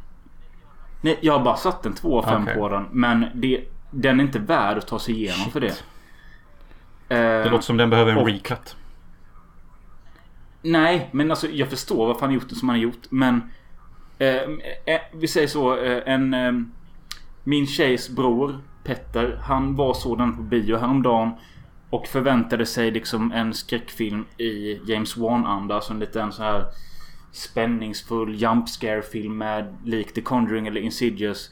[1.01, 2.55] Nej, jag har bara satt en 2 av 5 Okej.
[2.55, 2.87] på den.
[2.93, 5.53] Men det, den är inte värd att ta sig igenom Shit.
[5.53, 5.75] för det.
[7.09, 8.77] Det Eh, låter som den behöver en och- recut.
[10.65, 13.11] Nej, men alltså jag förstår varför han har gjort det som han har gjort.
[13.11, 13.43] Men...
[14.19, 14.37] Eh,
[14.85, 15.77] eh, vi säger så.
[15.77, 16.35] Eh, en...
[16.35, 16.53] Eh,
[17.45, 19.41] min tjejs bror Petter.
[19.45, 21.31] Han var sådan på bio häromdagen.
[21.91, 25.75] Och förväntade sig liksom en skräckfilm i James Wan-anda.
[25.75, 26.65] Alltså en liten så här
[27.33, 31.51] spänningsfull jump scare film med lik The Conjuring eller Insidious.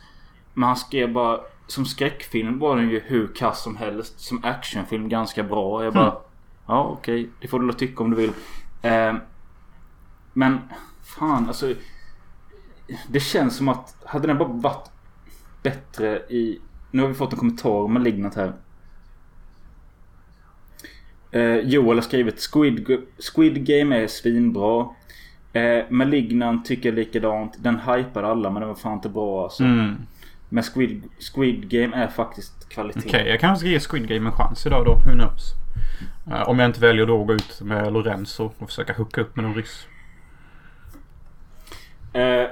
[0.54, 4.20] Men han skrev bara som skräckfilm var den ju hur kass som helst.
[4.20, 5.84] Som actionfilm ganska bra.
[5.84, 6.22] Jag bara Mm.
[6.66, 7.28] Ja okej.
[7.40, 8.32] Det får du tycka om du vill.
[8.82, 9.14] Eh,
[10.32, 10.58] men
[11.02, 11.74] fan alltså.
[13.08, 14.90] Det känns som att hade den bara varit
[15.62, 16.60] bättre i...
[16.90, 18.52] Nu har vi fått en kommentar om Malignant här.
[21.30, 22.86] Eh, Joel har skrivit Squid,
[23.34, 24.88] Squid Game är svinbra.
[25.52, 27.56] Eh, Malignant tycker jag likadant.
[27.58, 29.64] Den hypar alla men den var fan inte bra alltså.
[29.64, 29.96] Mm.
[30.48, 31.02] Men Squid,
[31.34, 33.08] Squid Game är faktiskt kvalitet.
[33.08, 34.94] Okej, jag kanske ska ge Squid Game en chans idag då.
[34.94, 35.61] Who knows?
[36.30, 39.36] Eh, om jag inte väljer då att gå ut med Lorenzo och försöka hooka upp
[39.36, 39.86] med någon ryss.
[42.12, 42.46] Eh,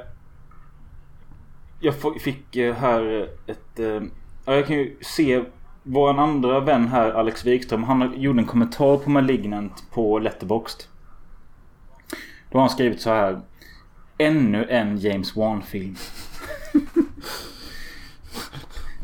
[1.81, 3.81] jag fick eh, här ett...
[4.45, 5.45] Jag kan ju se
[5.83, 7.85] vår andra vän här Alex Wikström.
[7.85, 10.83] Han gjorde en kommentar på Malignant på Letterboxd.
[12.51, 13.41] Då har han skrivit så här.
[14.19, 15.97] Ännu en James Wan-film.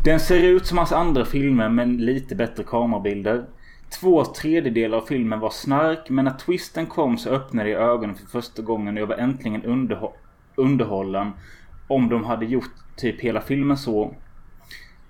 [0.04, 3.44] Den ser ut som hans andra filmer men lite bättre kamerabilder.
[3.90, 8.26] Två tredjedelar av filmen var snark men när twisten kom så öppnade jag ögonen för
[8.26, 10.12] första gången och jag var äntligen underhå-
[10.54, 11.30] underhållen.
[11.88, 14.14] Om de hade gjort typ hela filmen så.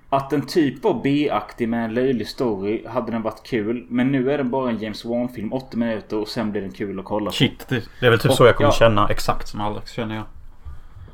[0.09, 3.86] Att den typ var B-aktig med en löjlig story hade den varit kul.
[3.89, 6.98] Men nu är den bara en James Wan-film, 80 minuter och sen blir den kul
[6.98, 7.32] att kolla på.
[7.32, 8.73] Shit, det, det är väl typ Och- så jag kommer ja.
[8.73, 10.24] känna exakt som Alex känner jag.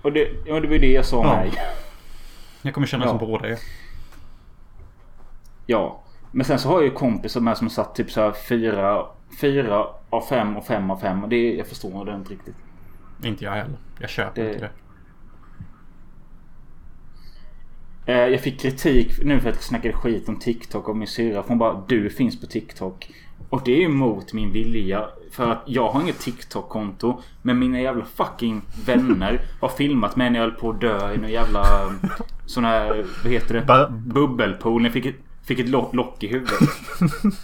[0.03, 1.37] Och det, ja, det var ju det jag sa Ja.
[1.37, 1.51] med.
[2.63, 3.09] Jag kommer känna Ja.
[3.09, 3.59] som båda er.
[5.67, 6.02] Ja.
[6.33, 9.07] Men sen så har jag ju kompisar med som satt typ så här fyra,
[9.41, 11.23] fyra av fem och fem av fem.
[11.23, 12.57] Och det, jag förstår det inte riktigt.
[13.25, 13.77] Inte jag heller.
[13.99, 14.71] Jag köper Det- inte det.
[18.07, 21.45] Eh, jag fick kritik nu för att jag snackade skit om TikTok av min syrra.
[21.47, 23.11] Hon bara du finns på TikTok.
[23.49, 25.09] Och det är ju mot min vilja.
[25.31, 27.21] För att jag har inget TikTok-konto.
[27.43, 31.19] Men mina jävla fucking vänner har filmat mig när jag höll på att dö i
[31.19, 31.65] någon jävla
[32.47, 33.91] sån här, vad heter det?
[34.13, 34.85] Bubbelpool.
[34.85, 35.15] Jag fick
[35.45, 36.59] fick ett lock, lock i huvudet.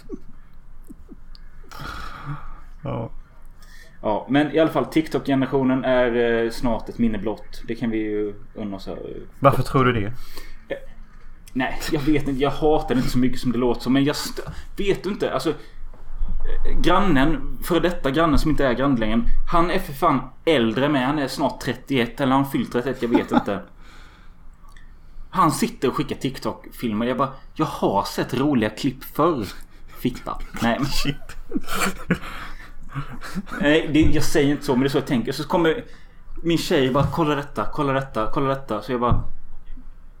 [2.83, 3.09] Ja.
[4.01, 7.61] Ja, men i alla fall TikTok-generationen är eh, snart ett minne blott.
[7.67, 8.87] Det kan vi ju unna oss.
[8.87, 8.95] eh,
[9.39, 10.13] Varför tror du det?
[11.53, 12.41] Nej, jag vet inte.
[12.43, 13.93] Jag hatar det inte så mycket som det låter som.
[13.93, 14.15] Men jag
[14.77, 15.33] vet du inte.
[15.33, 15.49] Alltså.
[15.49, 19.21] eh, Grannen, för detta grannen som inte är granne längre.
[19.51, 21.05] Han är för fan äldre med.
[21.07, 22.21] Han är snart 31.
[22.21, 23.01] Eller han fyllt 31?
[23.01, 23.59] Jag vet inte.
[25.29, 27.05] Han sitter och skickar TikTok-filmer.
[27.05, 27.33] Jag bara.
[27.53, 29.47] Jag har sett roliga klipp förr.
[29.99, 30.37] Fitta.
[30.61, 30.87] Nej men.
[30.87, 31.15] Shit.
[33.61, 35.31] Nej, det, jag säger inte så men det är så jag tänker.
[35.31, 35.83] Så kommer
[36.43, 38.81] min tjej bara kolla detta, kolla detta, kolla detta.
[38.81, 39.23] Så jag bara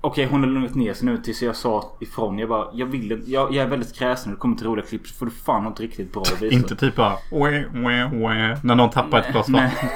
[0.01, 2.39] Okej hon har lugnat ner sig nu tills jag sa ifrån.
[2.39, 5.07] Jag bara jag vill jag, jag är väldigt kräsen när det kommer till roliga klipp.
[5.07, 6.55] Så får du fan något riktigt bra att visa.
[6.55, 9.61] Inte typ bara wah, wah, wah, när någon tappar ett glas Nej.
[9.61, 9.89] vatten.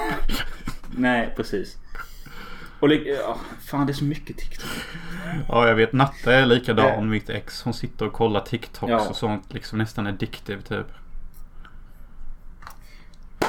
[0.96, 1.76] Nej precis.
[2.84, 4.70] Och ja, fan det är så mycket TikTok.
[5.48, 5.92] Ja, jag vet.
[5.92, 7.00] Natta är likadan, Eh.
[7.02, 7.62] mitt ex.
[7.62, 9.08] Hon sitter och kollar TikToks Ja.
[9.08, 9.54] och sånt.
[9.54, 10.86] Liksom nästan addictive typ.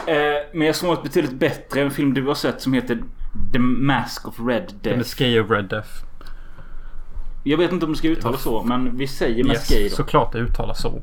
[0.08, 0.16] Eh,
[0.54, 1.82] men jag såg något betydligt bättre.
[1.82, 3.04] En film du har sett som heter
[3.54, 5.02] The Mask of Red The Death.
[5.10, 5.90] Skay of Red Death.
[7.44, 9.96] Jag vet inte om det ska uttalas så, men vi säger Maskey Yes, då.
[9.96, 11.02] såklart det uttalas så.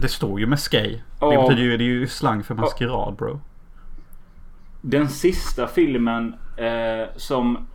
[0.00, 0.46] Det står ju.
[0.46, 1.42] Det Ja.
[1.48, 3.40] betyder ju, det är ju slang för maskerad bro.
[4.80, 7.66] Den sista filmen eh, som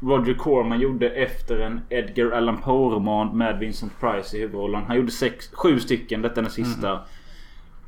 [0.00, 4.84] Roger Corman gjorde efter en Edgar Allan Poe-roman med Vincent Price i huvudrollen.
[4.86, 6.22] Han gjorde sex, sju stycken.
[6.22, 6.90] Detta är den sista.
[6.90, 7.02] Mm.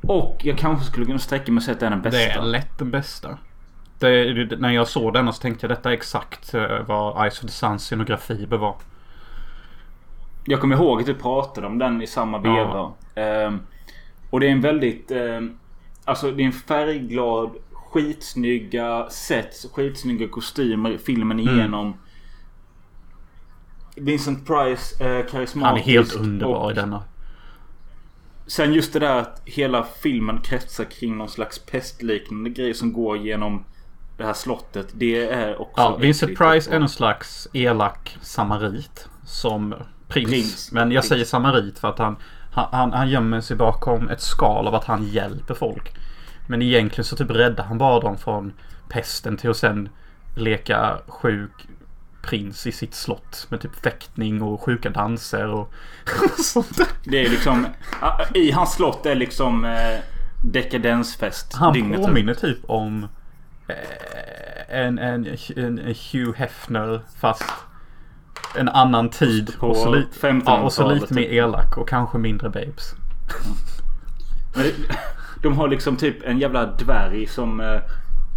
[0.01, 2.17] Och jag kanske skulle kunna sträcka mig och säga att det är den bästa.
[2.17, 3.37] Det är lätt den bästa.
[3.99, 7.37] Det, det, när jag såg den så tänkte jag detta är exakt eh, vad Ice
[7.37, 8.75] of the Sun scenografi bör vara.
[10.45, 12.91] Jag kommer ihåg att vi pratade om den i samma veva.
[13.15, 13.59] Ehm,
[14.29, 15.11] och det är en väldigt...
[15.11, 15.57] ehm,
[16.05, 17.49] alltså det är en färgglad,
[17.91, 21.55] skitsnygga sets, skitsnygga kostymer filmen Mm.
[21.55, 21.93] igenom.
[23.95, 25.65] Vincent Price, eh, karismatisk.
[25.65, 27.03] Han är helt underbar i denna.
[28.47, 33.17] Sen just det där att hela filmen kretsar kring någon slags pestliknande grej som går
[33.17, 33.65] genom
[34.17, 34.87] det här slottet.
[34.93, 35.81] Det är också...
[35.81, 39.07] Ja, Vincent Price är någon slags elak samarit.
[39.25, 39.75] Som
[40.07, 40.29] prins.
[40.29, 40.71] Prins.
[40.71, 41.09] Men jag Prins.
[41.09, 42.15] säger samarit för att han,
[42.51, 45.95] han, han, han gömmer sig bakom ett skal av att han hjälper folk.
[46.49, 48.53] Men egentligen så typ räddar han bara dem från
[48.87, 49.89] pesten till att sen
[50.35, 51.67] leka sjuk
[52.21, 53.47] prins i sitt slott.
[53.49, 55.73] Med typ fäktning och sjuka danser och
[56.43, 56.87] sånt där.
[57.03, 57.67] Det är liksom...
[58.33, 59.99] I hans slott är liksom eh,
[60.45, 61.53] dekadensfest.
[61.53, 63.07] Han dygnet påminner typ om
[63.67, 67.51] eh, en, en, en, en Hugh Hefner fast
[68.57, 69.53] en annan tid.
[69.59, 71.15] På och, så lite, 1500-talet ja, och så lite typ.
[71.15, 72.95] mer elak och kanske mindre babes.
[74.53, 74.73] Det,
[75.41, 77.79] de har liksom typ en jävla dvärg som eh,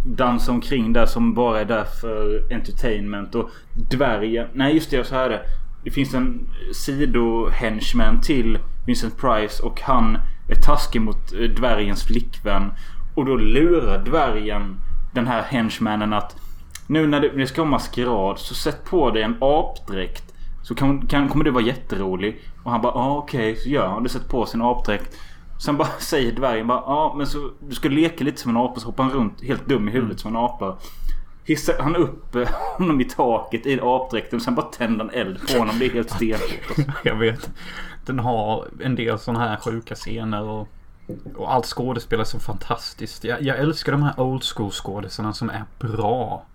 [0.05, 3.35] dansar omkring där som bara är där för entertainment.
[3.35, 4.47] Och dvärgen...
[4.53, 5.41] Nej just det, så här är det.
[5.83, 10.17] Det finns en sidohenchman till Vincent Price och han
[10.49, 12.71] är taskig mot eh, dvärgens flickvän.
[13.15, 14.75] Och då lurar dvärgen
[15.13, 16.35] den här henchmanen att
[16.87, 20.33] nu när det, ska vara maskerad så sätt på dig en apdräkt.
[20.63, 22.41] Så kan, kan, kommer du vara jätterolig.
[22.63, 23.55] Och han bara ah, okej.
[23.55, 24.09] Så gör han det.
[24.09, 25.17] Sätter på sin apdräkt.
[25.57, 28.57] Sen bara säger dvärgen bara ja ah, men så du ska leka lite som en
[28.57, 28.79] apa.
[28.79, 30.77] Så hoppar han runt helt dum i huvudet som en apa.
[31.45, 34.41] Hissar han upp eh, honom i taket i apdräkten.
[34.41, 35.79] Sen bara tänder han eld på honom.
[35.79, 36.59] Det är helt stenhårt.
[36.67, 36.91] Alltså.
[37.03, 37.51] Jag vet.
[38.05, 40.67] Den har en del sådana här sjuka scener och,
[41.35, 43.23] och allt skådespel är så fantastiskt.
[43.23, 46.45] Jag, jag älskar de här old school skådisarna som är bra.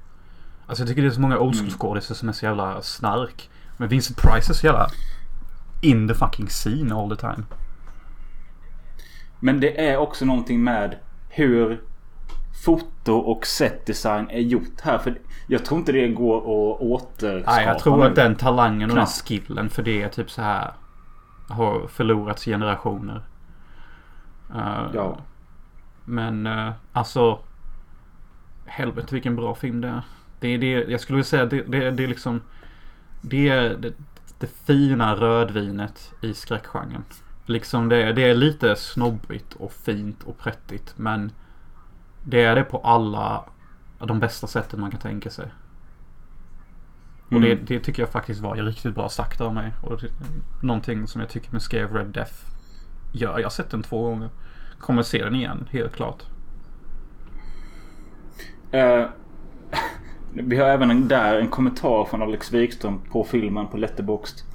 [0.67, 3.51] Alltså jag tycker det är så många old school skådisar som är så jävla snark.
[3.77, 4.91] Men Vincent Price är så jävla
[5.81, 7.45] in the fucking scene all the time.
[9.41, 10.97] Men det är också någonting med
[11.29, 11.81] hur
[12.65, 14.99] foto och setdesign är gjort här.
[14.99, 18.97] För jag tror inte det går att återskapa Nej, jag tror att den talangen och
[18.97, 19.29] den Knappt.
[19.29, 20.73] skillen för det är typ så här
[21.49, 23.23] har förlorats generationer.
[24.55, 25.19] Eh, Ja.
[26.05, 27.39] Men uh, alltså
[28.67, 30.03] Helvete vilken bra film det är.
[30.41, 32.41] Det är det, jag skulle vilja säga det, det, det är liksom
[33.21, 33.93] Det är det,
[34.39, 37.05] det fina rödvinet i skräckgenren.
[37.49, 41.33] Liksom det, det är lite snobbigt och fint och prättigt men
[42.25, 43.45] Det är det på alla
[43.99, 45.47] de bästa sätten man kan tänka sig.
[47.29, 47.65] Och det, Mm.
[47.67, 49.73] det tycker jag faktiskt var riktigt bra sagt av mig.
[49.83, 50.09] Och det,
[50.63, 52.33] någonting som jag tycker med Scare Red Death
[53.13, 53.39] gör.
[53.39, 54.29] Jag har sett den två gånger.
[54.79, 56.23] Kommer se den igen, helt klart.
[58.71, 59.07] Eh,
[60.33, 64.48] vi har även en, där en kommentar från Alex Wikström på filmen på Letterboxd.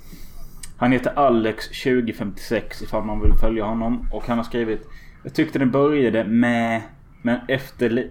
[0.77, 4.07] Han heter Alex2056 ifall man vill följa honom.
[4.11, 4.87] Och han har skrivit
[5.23, 6.81] Jag tyckte den började med
[7.21, 8.09] Men efter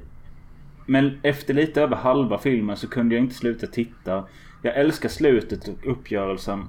[0.86, 4.24] Men efter lite över halva filmen så kunde jag inte sluta titta.
[4.62, 6.64] Jag älskar slutet och uppgörelsen.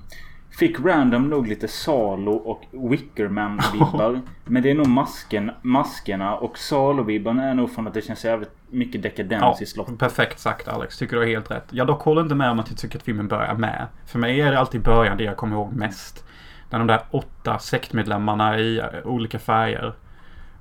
[0.53, 4.21] Fick random nog lite Salo och Wickerman-vibbar.
[4.45, 8.51] men det är nog masken, maskerna och Salo-vibbarna är nog från att det känns jävligt
[8.69, 9.99] mycket dekadens i slottet.
[9.99, 10.97] perfekt sagt Alex.
[10.97, 11.63] Tycker du har helt rätt.
[11.69, 13.87] Jag dock håller inte med om att jag tycker att filmen börjar med.
[14.05, 16.25] För mig är det alltid början det jag kommer ihåg mest.
[16.69, 19.93] När de där åtta sektmedlemmarna i eh, olika färger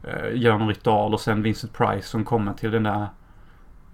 [0.04, 3.06] eh, gör någon ritual och sen Vincent Price som kommer till den där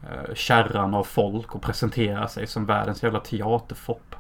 [0.03, 4.15] eh, kärran av folk och presenterar sig som världens jävla teaterfopp.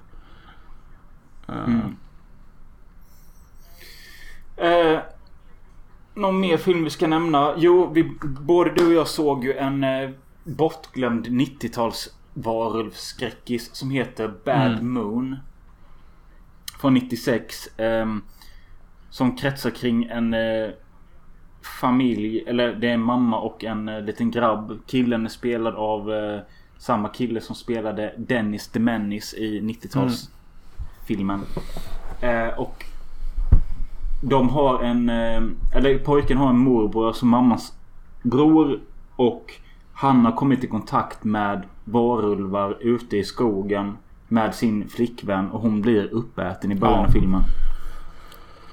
[1.48, 1.96] Eh, Mm.
[4.56, 5.00] Eh,
[6.14, 7.54] någon mer film vi ska nämna?
[7.56, 10.10] Jo, vi, både du och jag såg ju en eh,
[10.44, 14.92] bortglömd 90-tals varulvsskräckis som heter Bad Mm.
[14.92, 15.36] Moon.
[16.80, 17.68] Från 96.
[17.76, 18.22] ehm,
[19.10, 20.70] som kretsar kring en eh,
[21.80, 22.44] familj.
[22.46, 24.78] Eller det är en mamma och en eh, liten grabb.
[24.86, 26.40] Killen är spelad av eh,
[26.78, 29.60] Samma kille som spelade Dennis Menace i
[31.08, 31.40] 90-talsfilmen.
[32.20, 32.84] Eh, och
[34.22, 35.08] de har en...
[35.08, 35.42] Eh,
[35.78, 37.72] eller pojken har en morbror, alltså mammas
[38.22, 38.80] bror.
[39.16, 39.52] Och
[39.92, 43.96] han har kommit i kontakt med varulvar ute i skogen.
[44.30, 47.06] Med sin flickvän och hon blir uppäten i början Ja.
[47.06, 47.42] av filmen.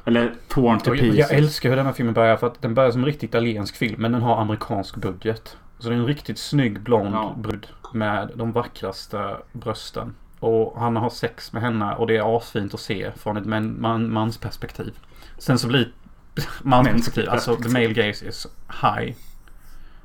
[0.05, 1.31] Eller torn to Och jag, pieces.
[1.31, 3.95] älskar hur den här filmen börjar för att den börjar som en riktigt italiensk film
[4.01, 5.57] men den har amerikansk budget.
[5.79, 7.33] Så det är en riktigt snygg blond Ja.
[7.37, 10.15] brud med de vackraste brösten.
[10.45, 13.81] Och han har sex med henne och det är asfint att se från ett man,
[13.81, 14.93] man, mansperspektiv.
[15.37, 15.91] Sen så blir
[16.61, 18.47] mansperspektiv, alltså the male gaze is
[18.81, 19.15] high.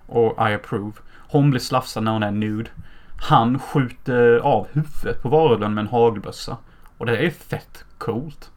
[0.06, 0.92] Och I approve.
[1.28, 2.70] Hon blir slafsad när hon är nude.
[3.20, 6.56] Han skjuter av huvudet på varulven med en hagelbössa.
[6.98, 8.50] Och det är fett coolt.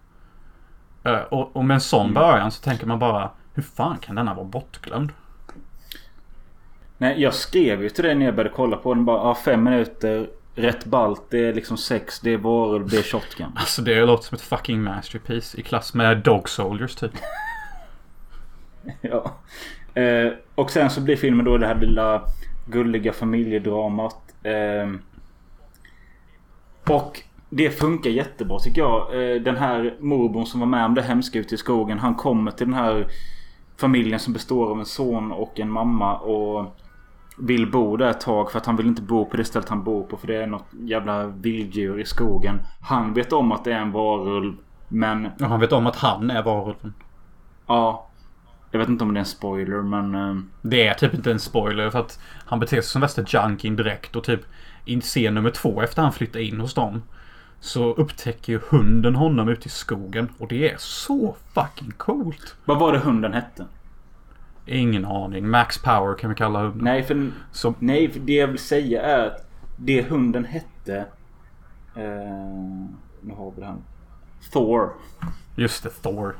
[1.03, 2.13] Eh, och, och med en sån Mm.
[2.13, 5.11] början så tänker man bara Hur fan kan denna vara bortglömd?
[6.97, 9.05] Nej, jag skrev ju till dig när jag började kolla på den.
[9.05, 10.29] Bara, ah, fem minuter.
[10.55, 11.21] Rätt ballt.
[11.29, 12.19] Det är liksom sex.
[12.19, 12.89] Det är varulv.
[12.89, 13.51] Det är shotgun.
[13.55, 17.11] Alltså det låter som ett fucking masterpiece i klass med Dog Soldiers typ.
[19.01, 19.33] ja.
[19.93, 22.21] Eh, och sen så blir filmen då det här lilla
[22.65, 24.33] gulliga familjedramat.
[24.43, 24.91] Eh,
[26.93, 29.01] och det funkar jättebra tycker jag.
[29.01, 31.99] Eh, den här morbrorn som var med om det hemska ute i skogen.
[31.99, 33.07] Han kommer till den här
[33.77, 36.17] familjen som består av en son och en mamma.
[36.17, 36.75] Och
[37.37, 39.83] vill bo där ett tag för att han vill inte bo på det stället han
[39.83, 40.17] bor på.
[40.17, 42.59] För det är något jävla vilddjur i skogen.
[42.81, 44.53] Han vet om att det är en varulv.
[44.87, 46.93] Men Och han vet om att han är varulven.
[47.67, 48.09] ja.
[48.71, 50.15] Jag vet inte om det är en spoiler men...
[50.15, 53.75] Eh, Det är typ inte en spoiler för att han beter sig som värsta junkin
[53.75, 54.41] direkt och typ
[54.85, 57.01] i scen nummer två efter han flyttar in hos dem.
[57.59, 62.55] Så upptäcker hunden honom ute i skogen och det är så fucking coolt.
[62.65, 63.65] vad var det hunden hette?
[64.65, 65.49] Ingen aning.
[65.49, 66.83] Max Power kan vi kalla hunden.
[66.83, 70.97] Nej för, Så, nej, för det jag vill säga är att det hunden hette...
[71.95, 72.03] Eh,
[73.21, 73.75] nu har vi här.
[74.51, 74.93] Thor.
[75.55, 76.35] just det, Thor.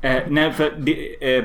[0.00, 1.44] Eh, nej, för det, eh,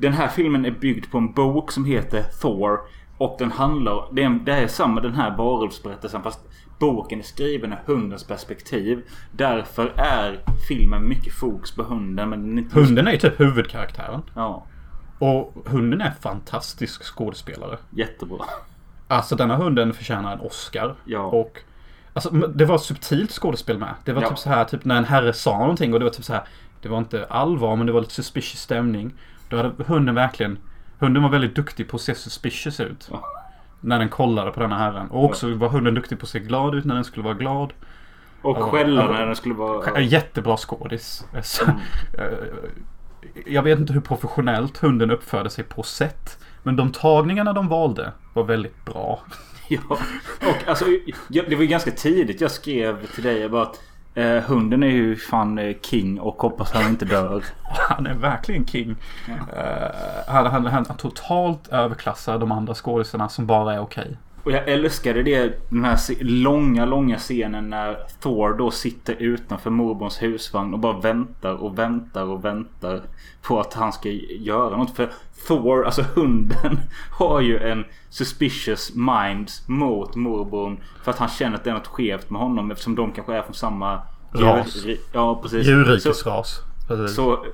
[0.00, 2.80] den här filmen är byggd på en bok som heter Thor.
[3.18, 4.08] Och den handlar...
[4.12, 6.40] Det är, det är samma den här varulvsberättelsen fast
[6.78, 9.02] boken är skriven ur hundens perspektiv.
[9.32, 12.80] Därför är filmen mycket fokus på hunden men den är inte...
[12.80, 14.22] Hunden är ju typ huvudkaraktären.
[14.34, 14.66] Ja.
[15.22, 17.78] Och hunden är fantastisk skådespelare.
[17.90, 18.44] Jättebra.
[19.08, 20.94] Alltså denna hunden förtjänar en Oscar.
[21.04, 21.20] Ja.
[21.20, 21.58] Och
[22.14, 23.94] Alltså det var subtilt skådespel med.
[24.04, 24.28] Det var Ja.
[24.28, 26.42] typ så här typ när en herre sa någonting och det var typ så här.
[26.82, 29.12] Det var inte allvar men det var lite suspicious stämning.
[29.48, 30.58] Då hade hunden verkligen
[30.98, 33.08] Hunden var väldigt duktig på att se suspicious ut.
[33.10, 33.24] Ja.
[33.80, 35.10] När den kollade på denna herren.
[35.10, 37.72] Och också var hunden duktig på att se glad ut när den skulle vara glad.
[38.42, 40.00] Och skälla när den skulle vara...
[40.00, 41.24] Jättebra skådis.
[41.66, 41.76] Mm.
[43.46, 46.38] Jag vet inte hur professionellt hunden uppförde sig på set.
[46.62, 49.20] Men de tagningarna de valde var väldigt bra.
[49.68, 49.98] Ja.
[50.40, 50.84] Och alltså,
[51.28, 53.80] jag, det var ju ganska tidigt jag skrev till dig bara att
[54.14, 57.44] eh, hunden är ju fan eh, king och hoppas han inte dör.
[57.88, 58.96] Han är verkligen king.
[59.56, 64.16] Eh, han, han, han totalt överklassar de andra skådisarna som bara är okej.
[64.44, 70.22] Och jag älskade det, den här långa, långa scenen när Thor då sitter utanför morbrons
[70.22, 73.02] husvagn och bara väntar och väntar och väntar
[73.42, 74.08] på att han ska
[74.38, 74.96] göra något.
[74.96, 75.10] För
[75.46, 76.78] Thor, alltså hunden,
[77.18, 80.78] har ju en suspicious mind mot morbrorn.
[81.04, 83.42] För att han känner att det är något skevt med honom eftersom de kanske är
[83.42, 84.02] från samma
[84.34, 84.76] Ras.
[84.86, 85.66] djur- Ja, precis.
[85.66, 86.60] Djurrikesras.
[87.14, 87.44] Så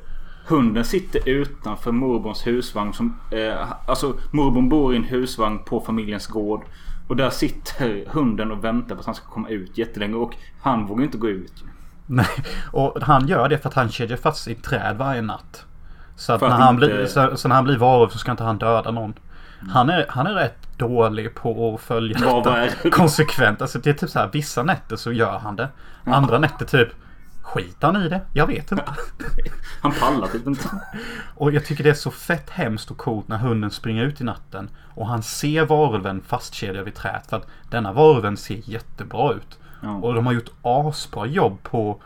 [0.49, 2.93] hunden sitter utanför morbrons husvagn.
[2.93, 6.63] Som, eh, alltså morbrorn bor i en husvagn på familjens gård.
[7.09, 10.15] Och där sitter hunden och väntar på att han ska komma ut jättelänge.
[10.15, 11.65] Och han vågar inte gå ut.
[12.07, 12.27] Nej,
[12.73, 15.65] och han gör det för att han kedjar fast sig i träd varje natt.
[16.17, 18.45] Så att, när, han inte- blir, så, så när han blir varulv så ska inte
[18.45, 19.15] han döda någon.
[19.71, 23.63] Han är, han är rätt dålig på att följa detta konsekvent.
[23.63, 25.69] Alltså det är typ så här, vissa nätter så gör han det.
[26.05, 26.89] Andra nätter typ
[27.49, 28.21] Skiter han i det?
[28.33, 28.85] Jag vet inte.
[29.83, 30.69] Han pallar typ inte.
[31.35, 34.25] Och jag tycker det är så fett hemskt och coolt när hunden springer ut i
[34.25, 37.27] natten och han ser varulven fastkedjad vid träet.
[37.31, 39.59] För att denna varulven ser jättebra ut.
[39.83, 39.95] Ja.
[39.95, 42.03] Och de har gjort asbra jobb på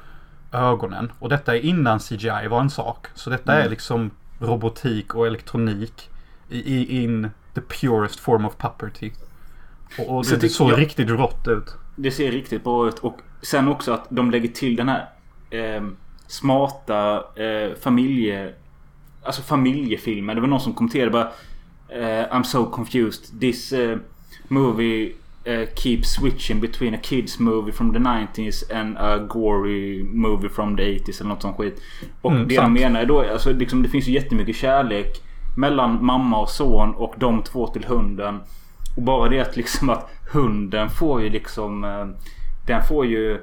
[0.52, 1.12] ögonen.
[1.19, 3.06] Och detta är innan CGI var en sak.
[3.14, 3.66] Så detta Mm.
[3.66, 6.10] är liksom robotik och elektronik
[6.48, 9.10] i, i in the purest form of puppety.
[9.98, 11.74] Och, och Så det tycker såg jag- riktigt rått ut.
[11.97, 12.98] Det ser riktigt bra ut.
[12.98, 15.09] Och sen också att de lägger till den här
[15.53, 15.83] eh,
[16.27, 18.53] smarta eh, familje...
[19.24, 20.37] Alltså familjefilmen.
[20.37, 21.29] Det var någon som kommenterade bara
[21.89, 23.41] eh, I'm so confused.
[23.41, 23.99] This eh,
[24.49, 25.12] movie
[25.45, 30.77] eh, keeps switching between a kids movie from the 90s and a gory movie from
[30.77, 31.81] the 80s eller något sånt skit.
[32.23, 32.77] Och Mm, det sant.
[32.77, 35.23] de menar är då alltså liksom, det finns ju jättemycket kärlek
[35.57, 38.41] mellan mamma och son och de två till hunden.
[38.97, 41.85] Och bara det att liksom att hunden får ju liksom...
[41.85, 42.07] Eh,
[42.66, 43.41] den får ju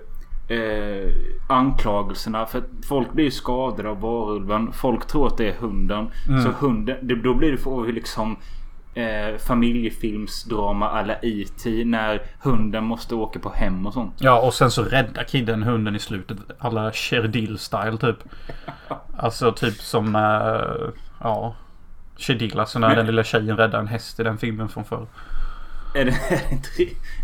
[0.50, 1.12] eh,
[1.48, 2.46] anklagelserna.
[2.46, 4.72] För att folk blir skadade av varulven.
[4.74, 6.08] Folk tror att det är hunden.
[6.28, 6.42] Mm.
[6.44, 8.38] Så hunden, det, då blir det vi liksom
[8.94, 11.84] eh, familjefilmsdrama alla E.T.
[11.86, 14.14] När hunden måste åka på hem och sånt.
[14.18, 16.38] Ja, och sen så räddar kidden hunden i slutet.
[16.60, 18.18] Alla Sherdil-style typ.
[19.18, 20.16] Alltså typ som...
[20.16, 21.56] eh, ja.
[22.18, 25.08] Sherdil, alltså när Men- den lilla tjejen räddar en häst i den filmen från förr.
[25.94, 26.70] Är det, är det, inte,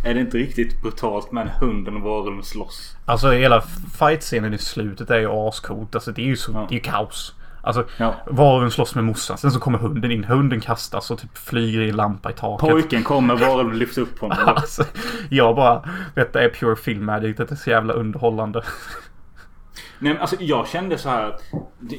[0.04, 2.96] är det inte riktigt brutalt med hunden och varulven slåss?
[3.06, 3.62] Alltså hela
[4.00, 5.96] fight-scenen i slutet är ju ascoolt.
[5.96, 6.66] Alltså det är ju så, Ja.
[6.70, 7.36] det är ju kaos.
[7.62, 8.16] Alltså Ja.
[8.28, 9.38] varulven slåss med morsan.
[9.38, 10.24] Sen så kommer hunden in.
[10.24, 12.70] Hunden kastas och typ flyger i en lampa i taket.
[12.70, 14.38] Pojken kommer, varulven lyfter upp honom.
[14.46, 14.84] Alltså,
[15.30, 17.38] jag bara, detta är pure film magic.
[17.38, 18.62] Detta är så jävla underhållande.
[20.00, 21.36] Nej, men alltså jag kände så här.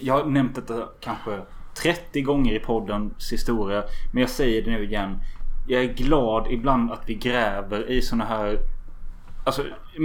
[0.03, 1.31] Jag har nämnt detta kanske
[1.83, 3.83] 30 gånger i poddens historia.
[4.13, 5.21] Men jag säger det nu igen.
[5.67, 8.59] Jag är glad ibland att vi gräver i såna här...
[9.45, 9.63] Alltså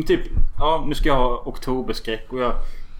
[0.07, 0.21] typ.
[0.59, 2.53] Ja nu ska jag ha oktoberskräck och jag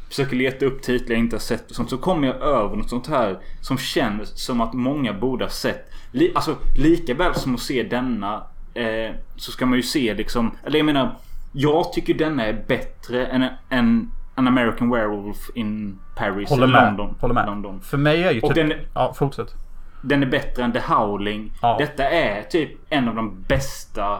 [0.09, 1.89] försöker leta upp titlar jag inte har sett och sånt.
[1.89, 5.91] Så kommer jag över något sånt här som känns som att många borde ha sett.
[6.11, 8.43] Li, alltså lika väl som att se denna.
[8.73, 10.51] Eh, så ska man ju se liksom.
[10.65, 11.15] Eller jag menar.
[11.53, 16.49] Jag tycker denna är bättre än, än An American Werewolf in Paris.
[16.49, 16.83] Håller med.
[16.85, 17.15] London.
[17.19, 17.45] Håller med.
[17.45, 17.81] London.
[17.81, 18.55] För mig är ju typ...
[18.55, 19.55] den- Ja, fortsätt.
[20.01, 21.53] Den är bättre än The Howling.
[21.61, 21.75] Ja.
[21.79, 24.13] Detta är typ en av de bästa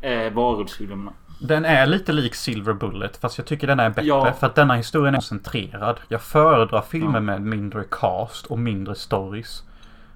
[0.00, 1.12] äh, varulvsfilmerna.
[1.40, 4.32] Den är lite lik Silver Bullet fast jag tycker den är bättre Ja.
[4.32, 6.00] för att denna historien är koncentrerad.
[6.08, 7.20] Jag föredrar filmer Ja.
[7.20, 9.62] med mindre cast och mindre stories.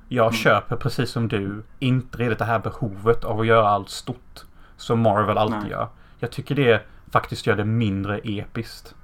[0.08, 0.32] Jag Mm.
[0.36, 4.40] köper precis som du inte riktigt det här behovet av att göra allt stort.
[4.76, 5.70] Som Marvel alltid Nej.
[5.70, 5.88] gör.
[6.18, 6.82] Jag tycker det
[7.12, 8.94] faktiskt gör det mindre episkt.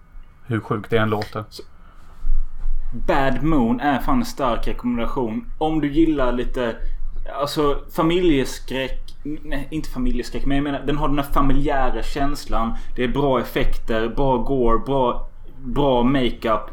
[0.46, 1.44] Hur sjukt det än låter.
[2.92, 5.50] Bad Moon är fan en stark rekommendation.
[5.58, 6.76] Om du gillar lite
[7.40, 9.14] Alltså familjeskräck.
[9.22, 12.74] Nej inte familjeskräck men jag menar den har den här familjära känslan.
[12.96, 15.28] Det är bra effekter, bra gore, bra,
[15.64, 16.70] bra makeup.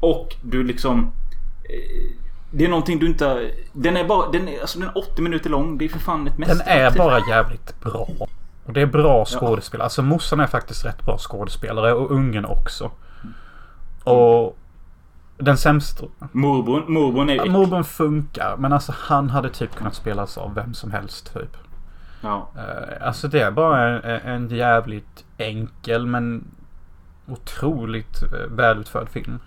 [0.00, 1.12] Och du liksom
[1.64, 2.10] eh,
[2.50, 3.50] Det är någonting du inte...
[3.72, 4.30] Den är bara...
[4.30, 5.78] Den är, alltså den är 80 minuter lång.
[5.78, 6.94] Det är för fan ett Den mästerverk.
[6.94, 8.08] är bara jävligt bra.
[8.66, 9.84] Och det är bra skådespelare.
[9.84, 12.90] Alltså morsan är faktiskt rätt bra skådespelare och ungen också.
[14.04, 14.58] Och
[15.40, 16.06] den sämsta...
[16.32, 17.38] Morbrorn, morbrorn är ju...
[17.38, 21.56] Ja, Morbrorn funkar men alltså han hade typ kunnat spelas av vem som helst typ.
[22.22, 22.48] Ja.
[22.56, 26.44] Eh, Alltså det är bara en, en jävligt enkel men
[27.28, 29.38] otroligt eh, välutförd film.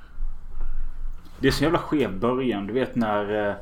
[1.40, 2.68] Det är så jävla skev början.
[2.68, 3.50] Du vet när...
[3.50, 3.56] eh,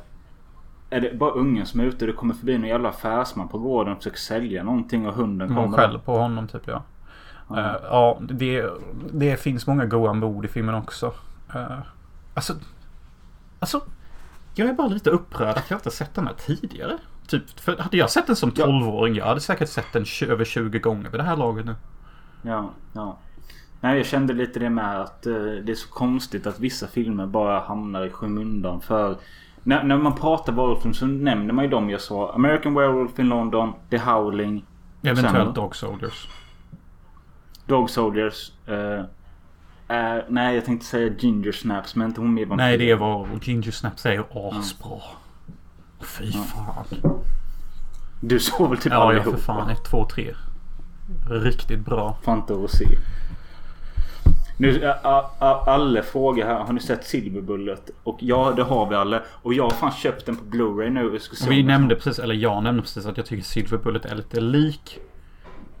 [0.90, 2.06] Är det bara ungen som är ute?
[2.06, 5.64] Det kommer förbi någon jävla affärsman på gården och försöker sälja någonting och hunden Hon
[5.64, 5.76] kommer.
[5.78, 6.82] skäller på honom typ ja.
[7.56, 8.66] Eh, Ja, det,
[9.12, 11.06] det finns många goa mod i filmen också.
[11.54, 11.78] Uh,
[12.34, 12.54] alltså,
[13.58, 13.80] alltså,
[14.54, 16.98] jag är bara lite upprörd att jag inte sett den här tidigare.
[17.26, 18.66] Typ, för hade jag sett den som Ja.
[18.66, 21.74] 12-åring, jag hade säkert sett den över 20 gånger vid det här laget nu.
[22.42, 23.18] Ja, ja.
[23.80, 27.26] Nej, jag kände lite det med att eh, det är så konstigt att vissa filmer
[27.26, 29.16] bara hamnar i skymundan för...
[29.62, 32.32] När, när man pratar varulvsfilm så nämner man ju dem jag sa.
[32.34, 34.64] American Werewolf in London, The Howling,
[35.02, 35.54] Eventuellt Sen?
[35.54, 36.28] Dog Soldiers.
[37.66, 38.52] Dog Soldiers.
[38.66, 39.04] eh,
[39.92, 43.70] är, nej, jag tänkte säga Ginger Snaps men inte hon med Nej, det var Ginger
[43.70, 45.00] Snaps är ju asbra.
[46.00, 47.20] Fy fan.
[48.20, 49.34] Du såg väl typ Ja, ja allihop?
[49.34, 49.70] för fan.
[49.70, 50.34] 1, 2, 3.
[51.30, 52.16] Riktigt bra.
[52.22, 52.86] Fanta och se.
[54.56, 54.92] Nu,
[55.66, 56.64] alla frågar här.
[56.64, 57.90] Har ni sett Silverbullet?
[58.02, 59.22] Och ja, det har vi alla.
[59.42, 61.18] Och jag har fan köpt den på Blu-ray nu.
[61.48, 64.98] Vi nämnde precis, eller jag nämnde precis att jag tycker Silver Bullet är lite lik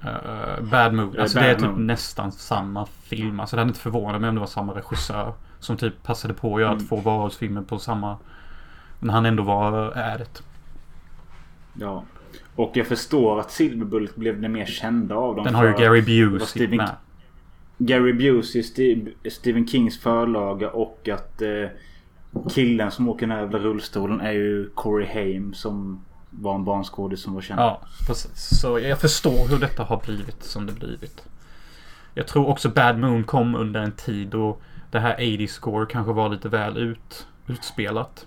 [0.04, 1.18] eh, Bad Moon.
[1.18, 1.86] Alltså Bad det är typ Moon.
[1.86, 3.40] nästan samma film.
[3.40, 5.32] Alltså det hade inte förvånat mig om det var samma regissör.
[5.58, 6.86] Som typ passade på att göra Mm.
[6.86, 8.16] två varulvsfilmer på samma...
[9.00, 10.42] När han ändå var äh, äret.
[11.74, 12.04] Ja.
[12.56, 15.44] Och jag förstår att Silverbullet blev den mer kända av dem.
[15.44, 16.90] Den har ju Gary Busey med.
[17.78, 21.48] Gary Busey, Steve, Stephen Kings förlaga och att eh,
[22.50, 27.22] killen som åker den här jävla rullstolen är ju Corey Haim som var en barnskådis
[27.22, 27.60] som var känd.
[27.60, 28.58] Ja, precis.
[28.60, 31.22] Så jag förstår hur detta har blivit som det blivit.
[32.14, 34.56] Jag tror också Bad Moon kom under en tid då
[34.90, 38.26] det här 80-score kanske var lite väl ut, utspelat.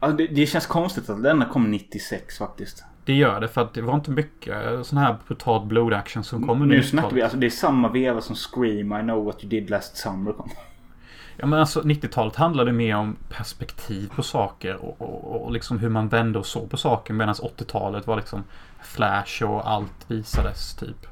[0.00, 2.84] Ja, det, det känns konstigt att denna kom 96 faktiskt.
[3.04, 6.62] Det gör det för att det var inte mycket sån här brutalt blodaction som kom
[6.62, 7.16] under Nu snackar 90-talet.
[7.16, 10.32] vi alltså det är samma veva som Scream I know what you did last summer
[10.32, 10.50] kom.
[11.36, 15.88] Ja men alltså 90-talet handlade mer om perspektiv på saker och, och, och liksom hur
[15.88, 18.44] man vände och såg på saker medan 80-talet var liksom
[18.82, 21.06] Flash och allt visades typ.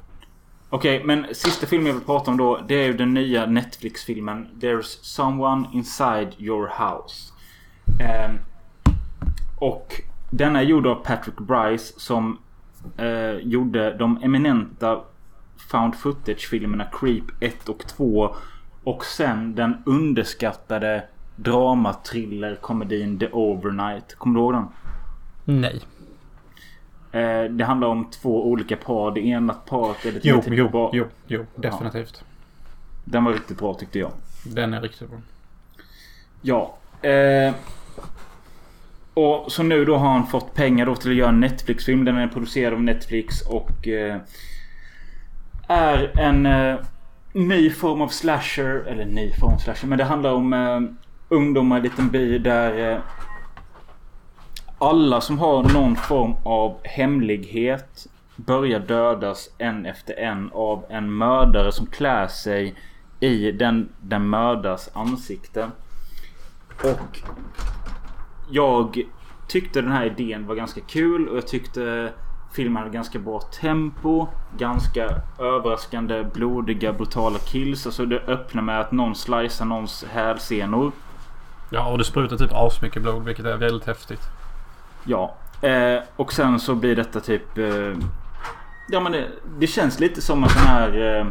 [0.69, 2.59] Okej, men sista filmen jag vill prata om då.
[2.67, 7.33] Det är ju den nya Netflix-filmen There's someone inside your house.
[7.99, 8.39] Ehm,
[9.59, 12.39] och denna är gjord av Patrick Bryce som
[12.97, 15.01] eh, gjorde de eminenta
[15.71, 18.35] found footage-filmerna Creep 1 och 2.
[18.83, 21.03] Och sen den underskattade
[21.35, 24.15] drama thriller komedin The Overnight.
[24.15, 24.67] Kommer du ihåg den?
[25.61, 25.81] Nej.
[27.11, 29.11] Eh, det handlar om två olika par.
[29.11, 32.23] Det ena paret är det Jo, jo, bara- jo, jo, definitivt.
[33.05, 34.11] Den var riktigt bra tyckte jag.
[34.45, 35.19] Den är riktigt bra.
[36.41, 36.75] Ja.
[37.09, 37.53] Eh,
[39.13, 42.05] och så nu då har han fått pengar då till att göra en Netflix-film.
[42.05, 44.17] Den är producerad av Netflix och eh,
[45.67, 46.75] är en eh,
[47.33, 48.85] ny form av slasher.
[48.87, 49.87] Eller ny form av slasher.
[49.87, 50.81] Men det handlar om eh,
[51.29, 52.99] ungdomar i en liten by där eh,
[54.77, 61.71] alla som har någon form av hemlighet börjar dödas en efter en av en mördare
[61.71, 62.75] som klär sig
[63.19, 65.71] i den, den mördas ansikte.
[66.83, 67.19] Och
[68.51, 69.01] jag
[69.47, 72.13] tyckte den här idén var ganska kul och jag tyckte
[72.55, 74.27] filmen hade ganska bra tempo.
[74.57, 75.09] Ganska
[75.39, 77.85] överraskande blodiga brutala kills.
[77.85, 80.91] Alltså det öppnar med att någon slicear någons hälsenor.
[81.69, 84.21] Ja, och det sprutar typ asmycket blod, vilket är väldigt häftigt.
[85.03, 85.35] Ja.
[85.61, 87.57] Eh, och sen så blir detta typ...
[87.57, 87.93] Eh,
[88.89, 89.27] ja men det,
[89.59, 91.25] det känns lite som en sån här eh,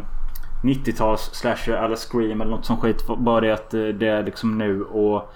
[0.63, 3.07] 90-tals slasher alla Scream eller något sånt skit.
[3.17, 5.33] Bara det att eh, det är liksom nu och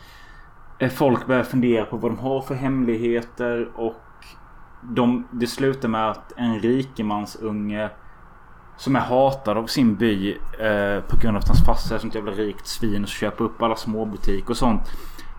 [0.80, 3.96] eh, folk börjar fundera på vad de har för hemligheter och
[4.82, 7.90] de, det slutar med att en rikemansunge
[8.78, 12.16] som är hatad av sin by eh, på grund av att hans farsa är sånt
[12.16, 14.82] jävla rikt svin och köper upp alla småbutiker och sånt.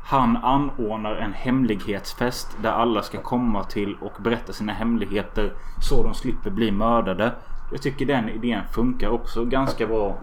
[0.05, 6.15] Han anordnar en hemlighetsfest där alla ska komma till och berätta sina hemligheter så de
[6.15, 7.33] slipper bli mördade.
[7.73, 10.19] Jag tycker den idén funkar också ganska bra.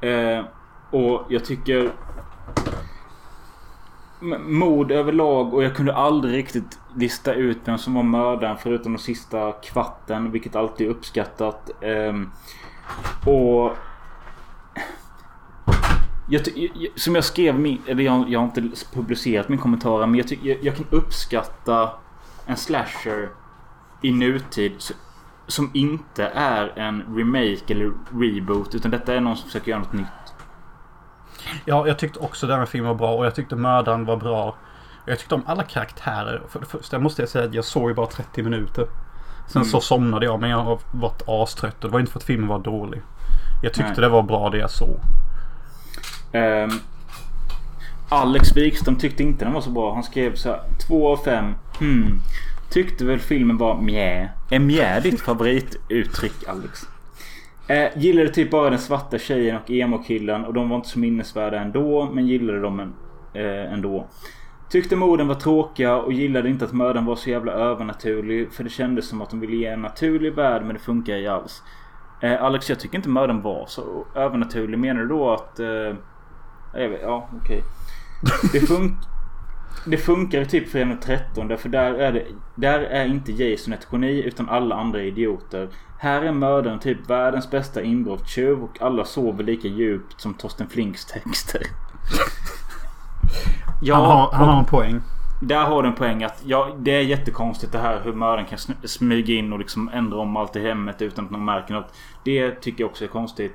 [0.00, 0.44] Eh,
[0.90, 1.92] och jag tycker
[4.46, 8.98] mord överlag och jag kunde aldrig riktigt lista ut vem som var mördaren förutom den
[8.98, 11.70] sista kvarten vilket alltid är uppskattat.
[11.80, 12.30] Ehm,
[13.26, 13.76] och
[16.28, 16.42] jag,
[16.94, 20.58] som jag skrev min, eller jag, jag har inte publicerat min kommentar men jag, jag,
[20.62, 21.90] jag kan uppskatta
[22.46, 23.28] en slasher
[24.02, 24.72] i nutid
[25.46, 29.92] som inte är en remake eller reboot utan detta är någon som försöker göra något
[29.92, 30.23] nytt.
[31.64, 34.56] Ja, jag tyckte också den här filmen var bra och jag tyckte mördaren var bra.
[35.06, 36.42] Jag tyckte om alla karaktärer.
[36.48, 38.86] För det första måste jag säga att jag såg ju bara 30 minuter.
[39.48, 39.68] Sen Mm.
[39.70, 42.48] så somnade jag men jag har varit astrött och det var inte för att filmen
[42.48, 43.02] var dålig.
[43.62, 44.00] Jag tyckte Nej.
[44.00, 45.00] det var bra det jag såg.
[46.32, 46.70] Ehm,
[48.08, 49.94] Alex Wikström tyckte inte den var så bra.
[49.94, 50.60] Han skrev så här.
[50.88, 51.54] 2 av 5.
[51.78, 52.20] Hmm.
[52.70, 54.30] Tyckte väl filmen var mjä.
[54.50, 56.86] Är mjä ditt favorituttryck Alex?
[57.68, 61.60] Eh, gillade typ bara den svarta tjejen och emo-killen och de var inte så minnesvärda
[61.60, 62.10] ändå.
[62.12, 62.94] Men gillade dem en,
[63.34, 64.06] eh, ändå.
[64.70, 68.52] Tyckte morden var tråkiga och gillade inte att mördaren var så jävla övernaturlig.
[68.52, 71.26] För det kändes som att de ville ge en naturlig värld men det funkar ju
[71.26, 71.62] alls.
[72.22, 74.78] Eh, Alex jag tycker inte mördaren var så övernaturlig.
[74.78, 75.60] Menar du då att...
[75.60, 75.66] Eh,
[76.76, 77.62] jag vet, ja okej.
[78.52, 78.96] Det, fun-
[79.86, 82.24] det funkar i typ Fredag den 13 därför där är, det,
[82.54, 85.68] där är inte Jason ett geni utan alla andra idioter.
[85.98, 91.04] Här är mördaren typ världens bästa inbrottstjuv och alla sover lika djupt som Torsten Flinks
[91.04, 91.62] texter.
[93.82, 95.00] Ja, han, har, han har en poäng.
[95.42, 98.58] där har du en poäng att ja, det är jättekonstigt det här hur mördaren kan
[98.58, 101.94] sm- smyga in och liksom ändra om allt i hemmet utan att någon märker något.
[102.24, 103.52] Det tycker jag också är konstigt.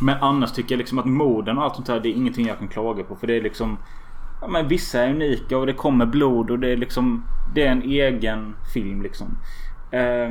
[0.00, 2.58] Men annars tycker jag liksom att morden och allt sånt här det är ingenting jag
[2.58, 3.16] kan klaga på.
[3.16, 3.78] För det är liksom...
[4.40, 7.24] Ja, men vissa är unika och det kommer blod och det är liksom...
[7.54, 9.38] Det är en egen film liksom.
[9.90, 10.30] Eh,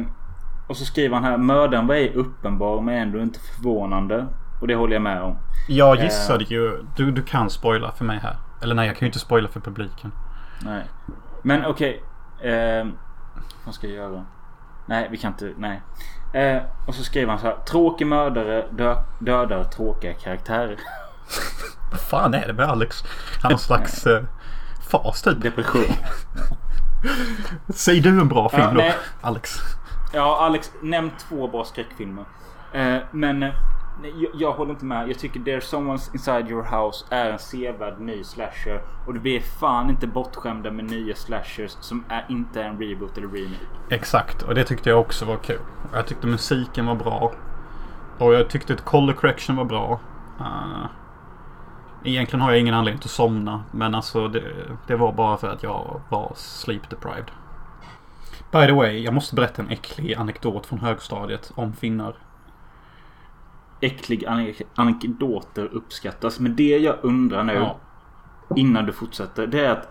[0.68, 1.38] och så skriver han här.
[1.38, 4.28] Mördaren var ej uppenbar men ändå inte förvånande.
[4.62, 5.38] Och det håller jag med om.
[5.68, 6.04] Jag Eh.
[6.04, 6.86] gissade ju.
[6.96, 8.36] Du, du kan spoila för mig här.
[8.62, 10.12] Eller nej, jag kan ju inte spoila för publiken.
[10.66, 10.84] Nej.
[11.42, 12.04] Men okej.
[12.42, 12.88] Eh,
[13.66, 14.26] vad ska jag göra?
[14.86, 15.54] Nej, vi kan inte.
[15.58, 15.82] Nej.
[16.34, 17.56] Eh, och så skriver han så här.
[17.56, 20.76] Tråkig mördare dö, dödar tråkiga karaktärer.
[21.92, 23.04] Vad fan är det med Alex?
[23.04, 24.24] Han har någon slags eh,
[24.90, 25.42] fas typ.
[25.42, 25.96] Depression.
[27.70, 28.96] Säg du en bra film Ja, då, nej.
[29.22, 29.58] Alex.
[30.14, 30.72] Ja, Alex.
[30.82, 32.26] Nämn två bra skräckfilmer.
[32.74, 33.54] Eh, men eh,
[34.02, 35.10] nej, jag, jag håller inte med.
[35.10, 38.82] Jag tycker There's Someone's Inside Your House är en sevärd ny slasher.
[39.08, 43.18] Och vi är fan inte bortskämda med nya slashers som är, inte är en reboot
[43.18, 43.66] eller remake.
[43.90, 45.60] Exakt, och det tyckte jag också var kul.
[45.92, 47.32] Och Jag tyckte musiken var bra.
[48.18, 50.00] Och jag tyckte att color correction var bra.
[50.40, 50.86] Uh,
[52.04, 53.64] egentligen har jag ingen anledning att somna.
[53.72, 54.44] Men alltså det,
[54.88, 57.32] det var bara för att jag var sleep deprived.
[58.52, 62.16] By the way, jag måste berätta en äcklig anekdot från högstadiet om finnar.
[63.82, 66.40] äcklig anek- anekdoter uppskattas.
[66.40, 67.78] Men det jag undrar nu Ja.
[68.56, 69.48] innan du fortsätter.
[69.48, 69.90] Det är att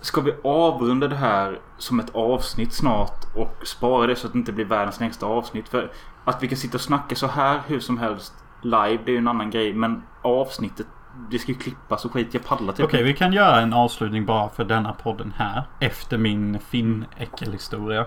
[0.00, 4.38] Ska vi avrunda det här som ett avsnitt snart och spara det så att det
[4.38, 5.68] inte blir världens längsta avsnitt?
[5.68, 5.92] För
[6.24, 9.18] att vi kan sitta och snacka så här hur som helst live, det är ju
[9.18, 9.74] en annan grej.
[9.74, 10.86] Men avsnittet,
[11.30, 12.28] det ska ju klippas och skit.
[12.34, 15.62] Jag pallar typ Okej, vi kan göra en avslutning bara för denna podden här.
[15.80, 18.04] Efter min Finn-äckelhistoria.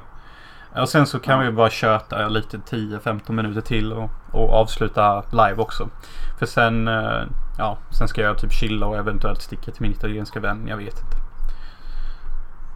[0.75, 5.55] Och sen så kan vi bara köta lite 10-15 minuter till och, och avsluta live
[5.57, 5.89] också.
[6.39, 7.21] För sen, eh,
[7.57, 10.67] ja, sen ska jag typ chilla och eventuellt sticka till min italienska vän.
[10.67, 11.17] Jag vet inte.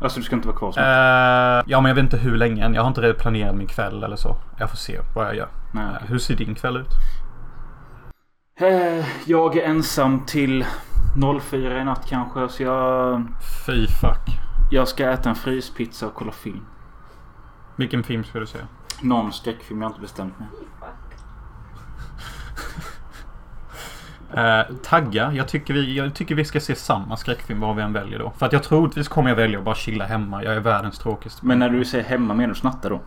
[0.01, 0.83] Alltså du ska inte vara kvar snart?
[0.85, 2.73] Eh, ja, men jag vet inte hur länge än.
[2.73, 4.35] Jag har inte redan planerat min kväll eller så.
[4.57, 5.47] Jag får se vad jag gör.
[5.71, 6.07] Nej, Eh, okej.
[6.07, 6.89] hur ser din kväll ut?
[8.59, 10.65] Eh, Jag är ensam till
[11.41, 12.49] 04 i natt kanske.
[12.49, 13.23] Så jag,
[13.65, 14.39] Fy fuck.
[14.71, 16.65] jag ska äta en fryspizza och kolla film.
[17.75, 18.57] Vilken film ska du se?
[19.01, 20.47] Någon skräckfilm jag har inte bestämt mig.
[24.33, 25.31] Eh, tagga.
[25.33, 28.31] Jag tycker, vi, jag tycker vi ska se samma skräckfilm vad vi än väljer då.
[28.37, 30.43] För att jag troligtvis kommer jag välja att bara chilla hemma.
[30.43, 31.45] Jag är världens tråkigaste.
[31.45, 33.01] Men när du säger hemma menar du snatta då?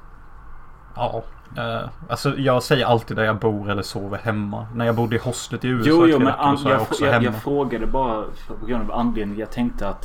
[0.97, 1.23] Ja.
[1.57, 4.67] Eh, alltså jag säger alltid där jag bor eller sover hemma.
[4.75, 7.05] När jag bodde i hostlet i USA Jo, jo, men an, så jag jag, också
[7.05, 7.25] jag, hemma.
[7.25, 8.25] jag frågade bara
[8.61, 9.39] på grund av anledningen.
[9.41, 10.05] Jag tänkte att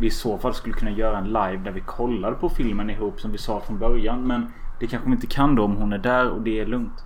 [0.00, 3.20] vi i så fall skulle kunna göra en live där vi kollade på filmen ihop
[3.20, 4.26] som vi sa från början.
[4.26, 7.04] Men det kanske vi inte kan då om hon är där och det är lugnt.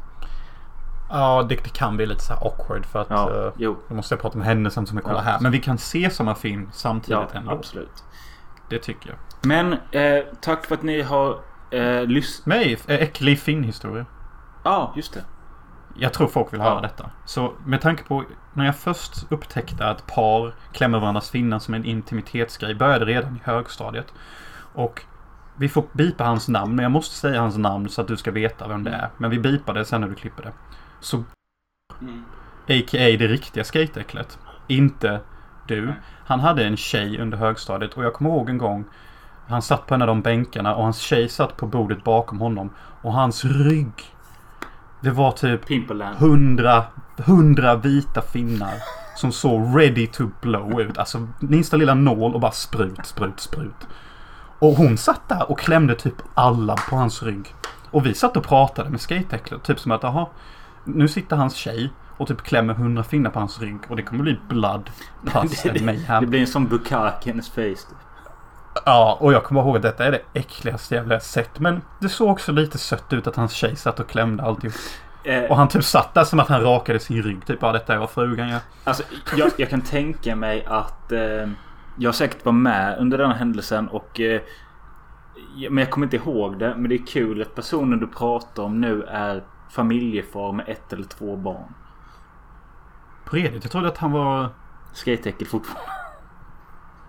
[1.10, 3.76] Ja, det, det kan bli lite så här awkward för att Ja, eh, jo.
[3.88, 5.40] då måste jag prata med henne samtidigt som jag kollar Ja, här.
[5.40, 7.50] Men vi kan se samma film samtidigt Ja, ändå.
[7.50, 8.04] absolut.
[8.68, 9.18] Det tycker jag.
[9.48, 11.36] Men eh, tack för att ni har
[11.72, 12.46] eh, lyssnat.
[12.46, 14.06] Nej, eh, äcklig Finn-historia.
[14.64, 15.24] Ja, just det.
[15.96, 16.80] Jag tror folk vill höra Ja.
[16.80, 17.10] detta.
[17.24, 21.84] Så med tanke på när jag först upptäckte att par klämmer varandras finnar som en
[21.84, 24.14] intimitetsgrej började redan i högstadiet.
[24.74, 25.02] Och
[25.56, 28.30] vi får bipa hans namn, men jag måste säga hans namn så att du ska
[28.30, 29.08] veta vem det är.
[29.16, 30.52] Men vi bipar det sen när du klipper det.
[31.00, 31.24] Så
[32.68, 33.16] a.k.a.
[33.18, 34.38] det riktiga skateäcklet.
[34.68, 35.20] Inte
[35.68, 35.92] du.
[36.26, 38.84] Han hade en tjej under högstadiet och jag kommer ihåg en gång
[39.52, 42.70] han satt på en av de bänkarna och hans tjej satt på bordet bakom honom.
[43.02, 43.92] Och hans rygg.
[45.00, 46.16] Det var typ Pimperland.
[46.16, 46.84] hundra,
[47.16, 48.74] hundra vita finnar.
[49.16, 50.98] Som såg ready to blow ut.
[50.98, 53.86] Alltså minsta lilla nål och bara sprut, sprut, sprut.
[54.58, 57.54] Och hon satt där och klämde typ alla på hans rygg.
[57.90, 59.62] Och vi satt och pratade med skateäcklet.
[59.62, 60.26] Typ som att jaha,
[60.84, 63.78] nu sitter hans tjej och typ klämmer hundra finnar på hans rygg.
[63.88, 64.90] Och det kommer bli blood,
[65.26, 66.30] pus and Det mayhem.
[66.30, 67.94] blir en sån bukake i hennes face.
[68.86, 71.58] Ja, och jag kommer ihåg att detta är det äckligaste jävla jag sett.
[71.58, 74.74] Men det såg också lite sött ut att hans tjej satt och klämde alltihop.
[75.24, 77.46] Eh, Och han typ satt där som att han rakade sin rygg.
[77.46, 78.60] Typ, ja detta är vad frugan gör.
[78.84, 79.02] Alltså,
[79.36, 81.48] jag, jag kan tänka mig att eh,
[81.98, 84.40] jag säkert var med under den här händelsen och eh,
[85.70, 86.74] men jag kommer inte ihåg det.
[86.76, 91.04] Men det är kul att personen du pratar om nu är familjefar med ett eller
[91.04, 91.74] två barn.
[93.24, 94.48] På Reddit, jag trodde att han var...
[94.94, 96.01] Skateäckel fortfarande.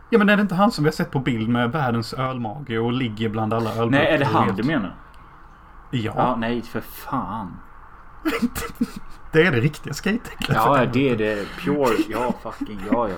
[0.09, 2.79] Ja men är det inte han som vi har sett på bild med världens ölmage
[2.79, 3.89] och ligger bland alla ölburkar?
[4.03, 4.95] Nej, är det han du menar?
[5.91, 7.59] Ja, Ja, nej för fan.
[9.31, 10.57] det är det riktiga skateäcklet.
[10.57, 11.45] Ja, det är det.
[11.59, 11.95] Pure.
[12.09, 13.15] Ja, fucking ja, ja.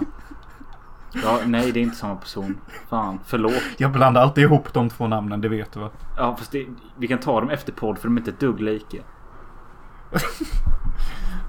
[1.24, 2.58] Ja, nej det är inte samma person.
[2.90, 3.62] Fan, förlåt.
[3.78, 5.90] Jag blandar alltid ihop de två namnen, det vet du va?
[6.18, 6.66] Ja, fast det,
[6.98, 8.98] vi kan ta dem efter podd för de är inte ett dugg lika.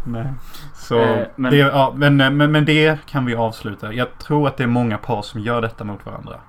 [0.06, 0.26] Nej.
[0.74, 3.92] Så, Eh, men- Det, ja, men, men, men det kan vi avsluta.
[3.92, 6.40] Jag tror att det är många par som gör detta mot varandra.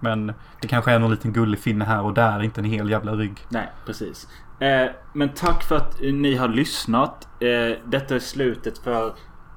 [0.00, 0.26] Men
[0.60, 3.40] det kanske är någon liten gullig finne här och där, inte en hel jävla rygg.
[3.48, 4.28] Nej, precis.
[4.60, 7.28] Eh, men tack för att eh, ni har lyssnat.
[7.40, 9.12] Eh, detta är slutet för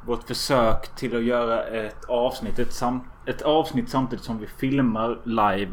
[0.05, 2.59] vårt försök till att göra ett avsnitt.
[2.59, 5.71] Ett, sam- ett avsnitt samtidigt som vi filmar live.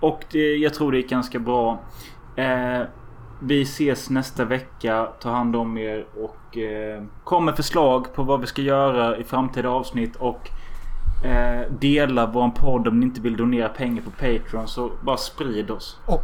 [0.00, 1.80] Och det, jag tror det är ganska bra.
[2.36, 2.80] Eh,
[3.40, 5.08] vi ses nästa vecka.
[5.20, 9.24] Ta hand om er och eh, kom med förslag på vad vi ska göra i
[9.24, 10.16] framtida avsnitt.
[10.16, 10.50] Och
[11.24, 14.68] eh, dela våran podd om ni inte vill donera pengar på Patreon.
[14.68, 15.98] Så bara sprid oss.
[16.06, 16.22] Och,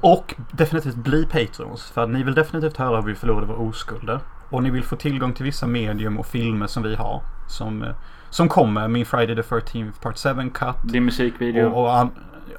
[0.00, 1.90] och definitivt bli Patrons.
[1.90, 4.20] För ni vill definitivt höra hur vi förlorade våra oskulder.
[4.50, 7.22] Och ni vill få tillgång till vissa medium och filmer som vi har.
[7.48, 7.94] Som, eh,
[8.30, 8.88] som kommer.
[8.88, 10.92] Min Friday the 13th Part 7 Cut.
[10.92, 11.70] Din musikvideo.
[11.70, 12.10] Och, och an,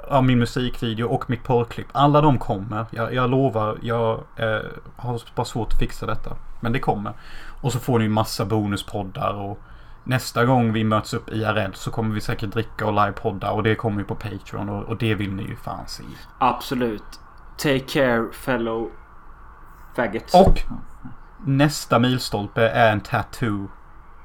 [0.10, 1.88] ja, min musikvideo och mitt porrklipp.
[1.92, 2.86] Alla de kommer.
[2.92, 3.78] Jag, jag lovar.
[3.82, 4.60] Jag eh,
[4.96, 6.36] har bara svårt att fixa detta.
[6.60, 7.14] Men det kommer.
[7.62, 9.34] Och så får ni massa bonuspoddar.
[9.34, 9.60] Och
[10.04, 13.52] nästa gång vi möts upp IRL så kommer vi säkert dricka och livepodda.
[13.52, 14.70] Och det kommer ju på Patreon.
[14.70, 16.04] Och, och det vill ni ju fan se.
[16.40, 17.20] Absolut.
[17.58, 18.90] Take care fellow
[19.96, 20.34] faggots.
[20.34, 20.64] Och
[21.46, 23.68] nästa milstolpe är en tattoo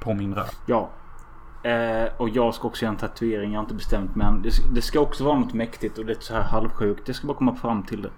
[0.00, 0.50] på min röv.
[0.66, 0.90] Ja.
[1.62, 3.52] Eh, och jag ska också göra en tatuering.
[3.52, 6.34] Jag har inte bestämt men det, det ska också vara något mäktigt och lite så
[6.34, 7.08] här halvsjukt.
[7.08, 8.10] Jag ska bara komma fram till det.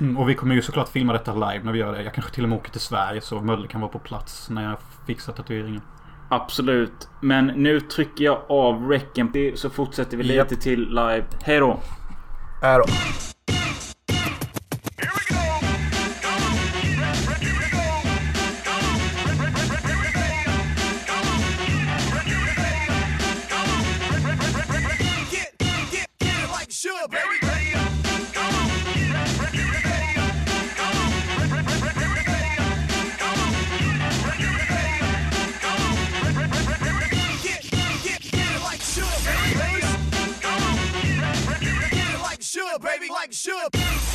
[0.00, 2.02] Mm, och vi kommer ju såklart filma detta live när vi gör det.
[2.02, 4.62] Jag kanske till och med åker till Sverige så Mölle kan vara på plats när
[4.64, 5.82] jag fixar tatueringen.
[6.28, 7.08] Absolut.
[7.20, 10.50] Men nu trycker jag av räcken så fortsätter vi Japp.
[10.50, 11.24] lite till live.
[11.42, 11.80] Hej då!
[12.62, 12.78] Är
[43.28, 43.84] like sugar, baby.
[43.84, 44.07] Like sugar.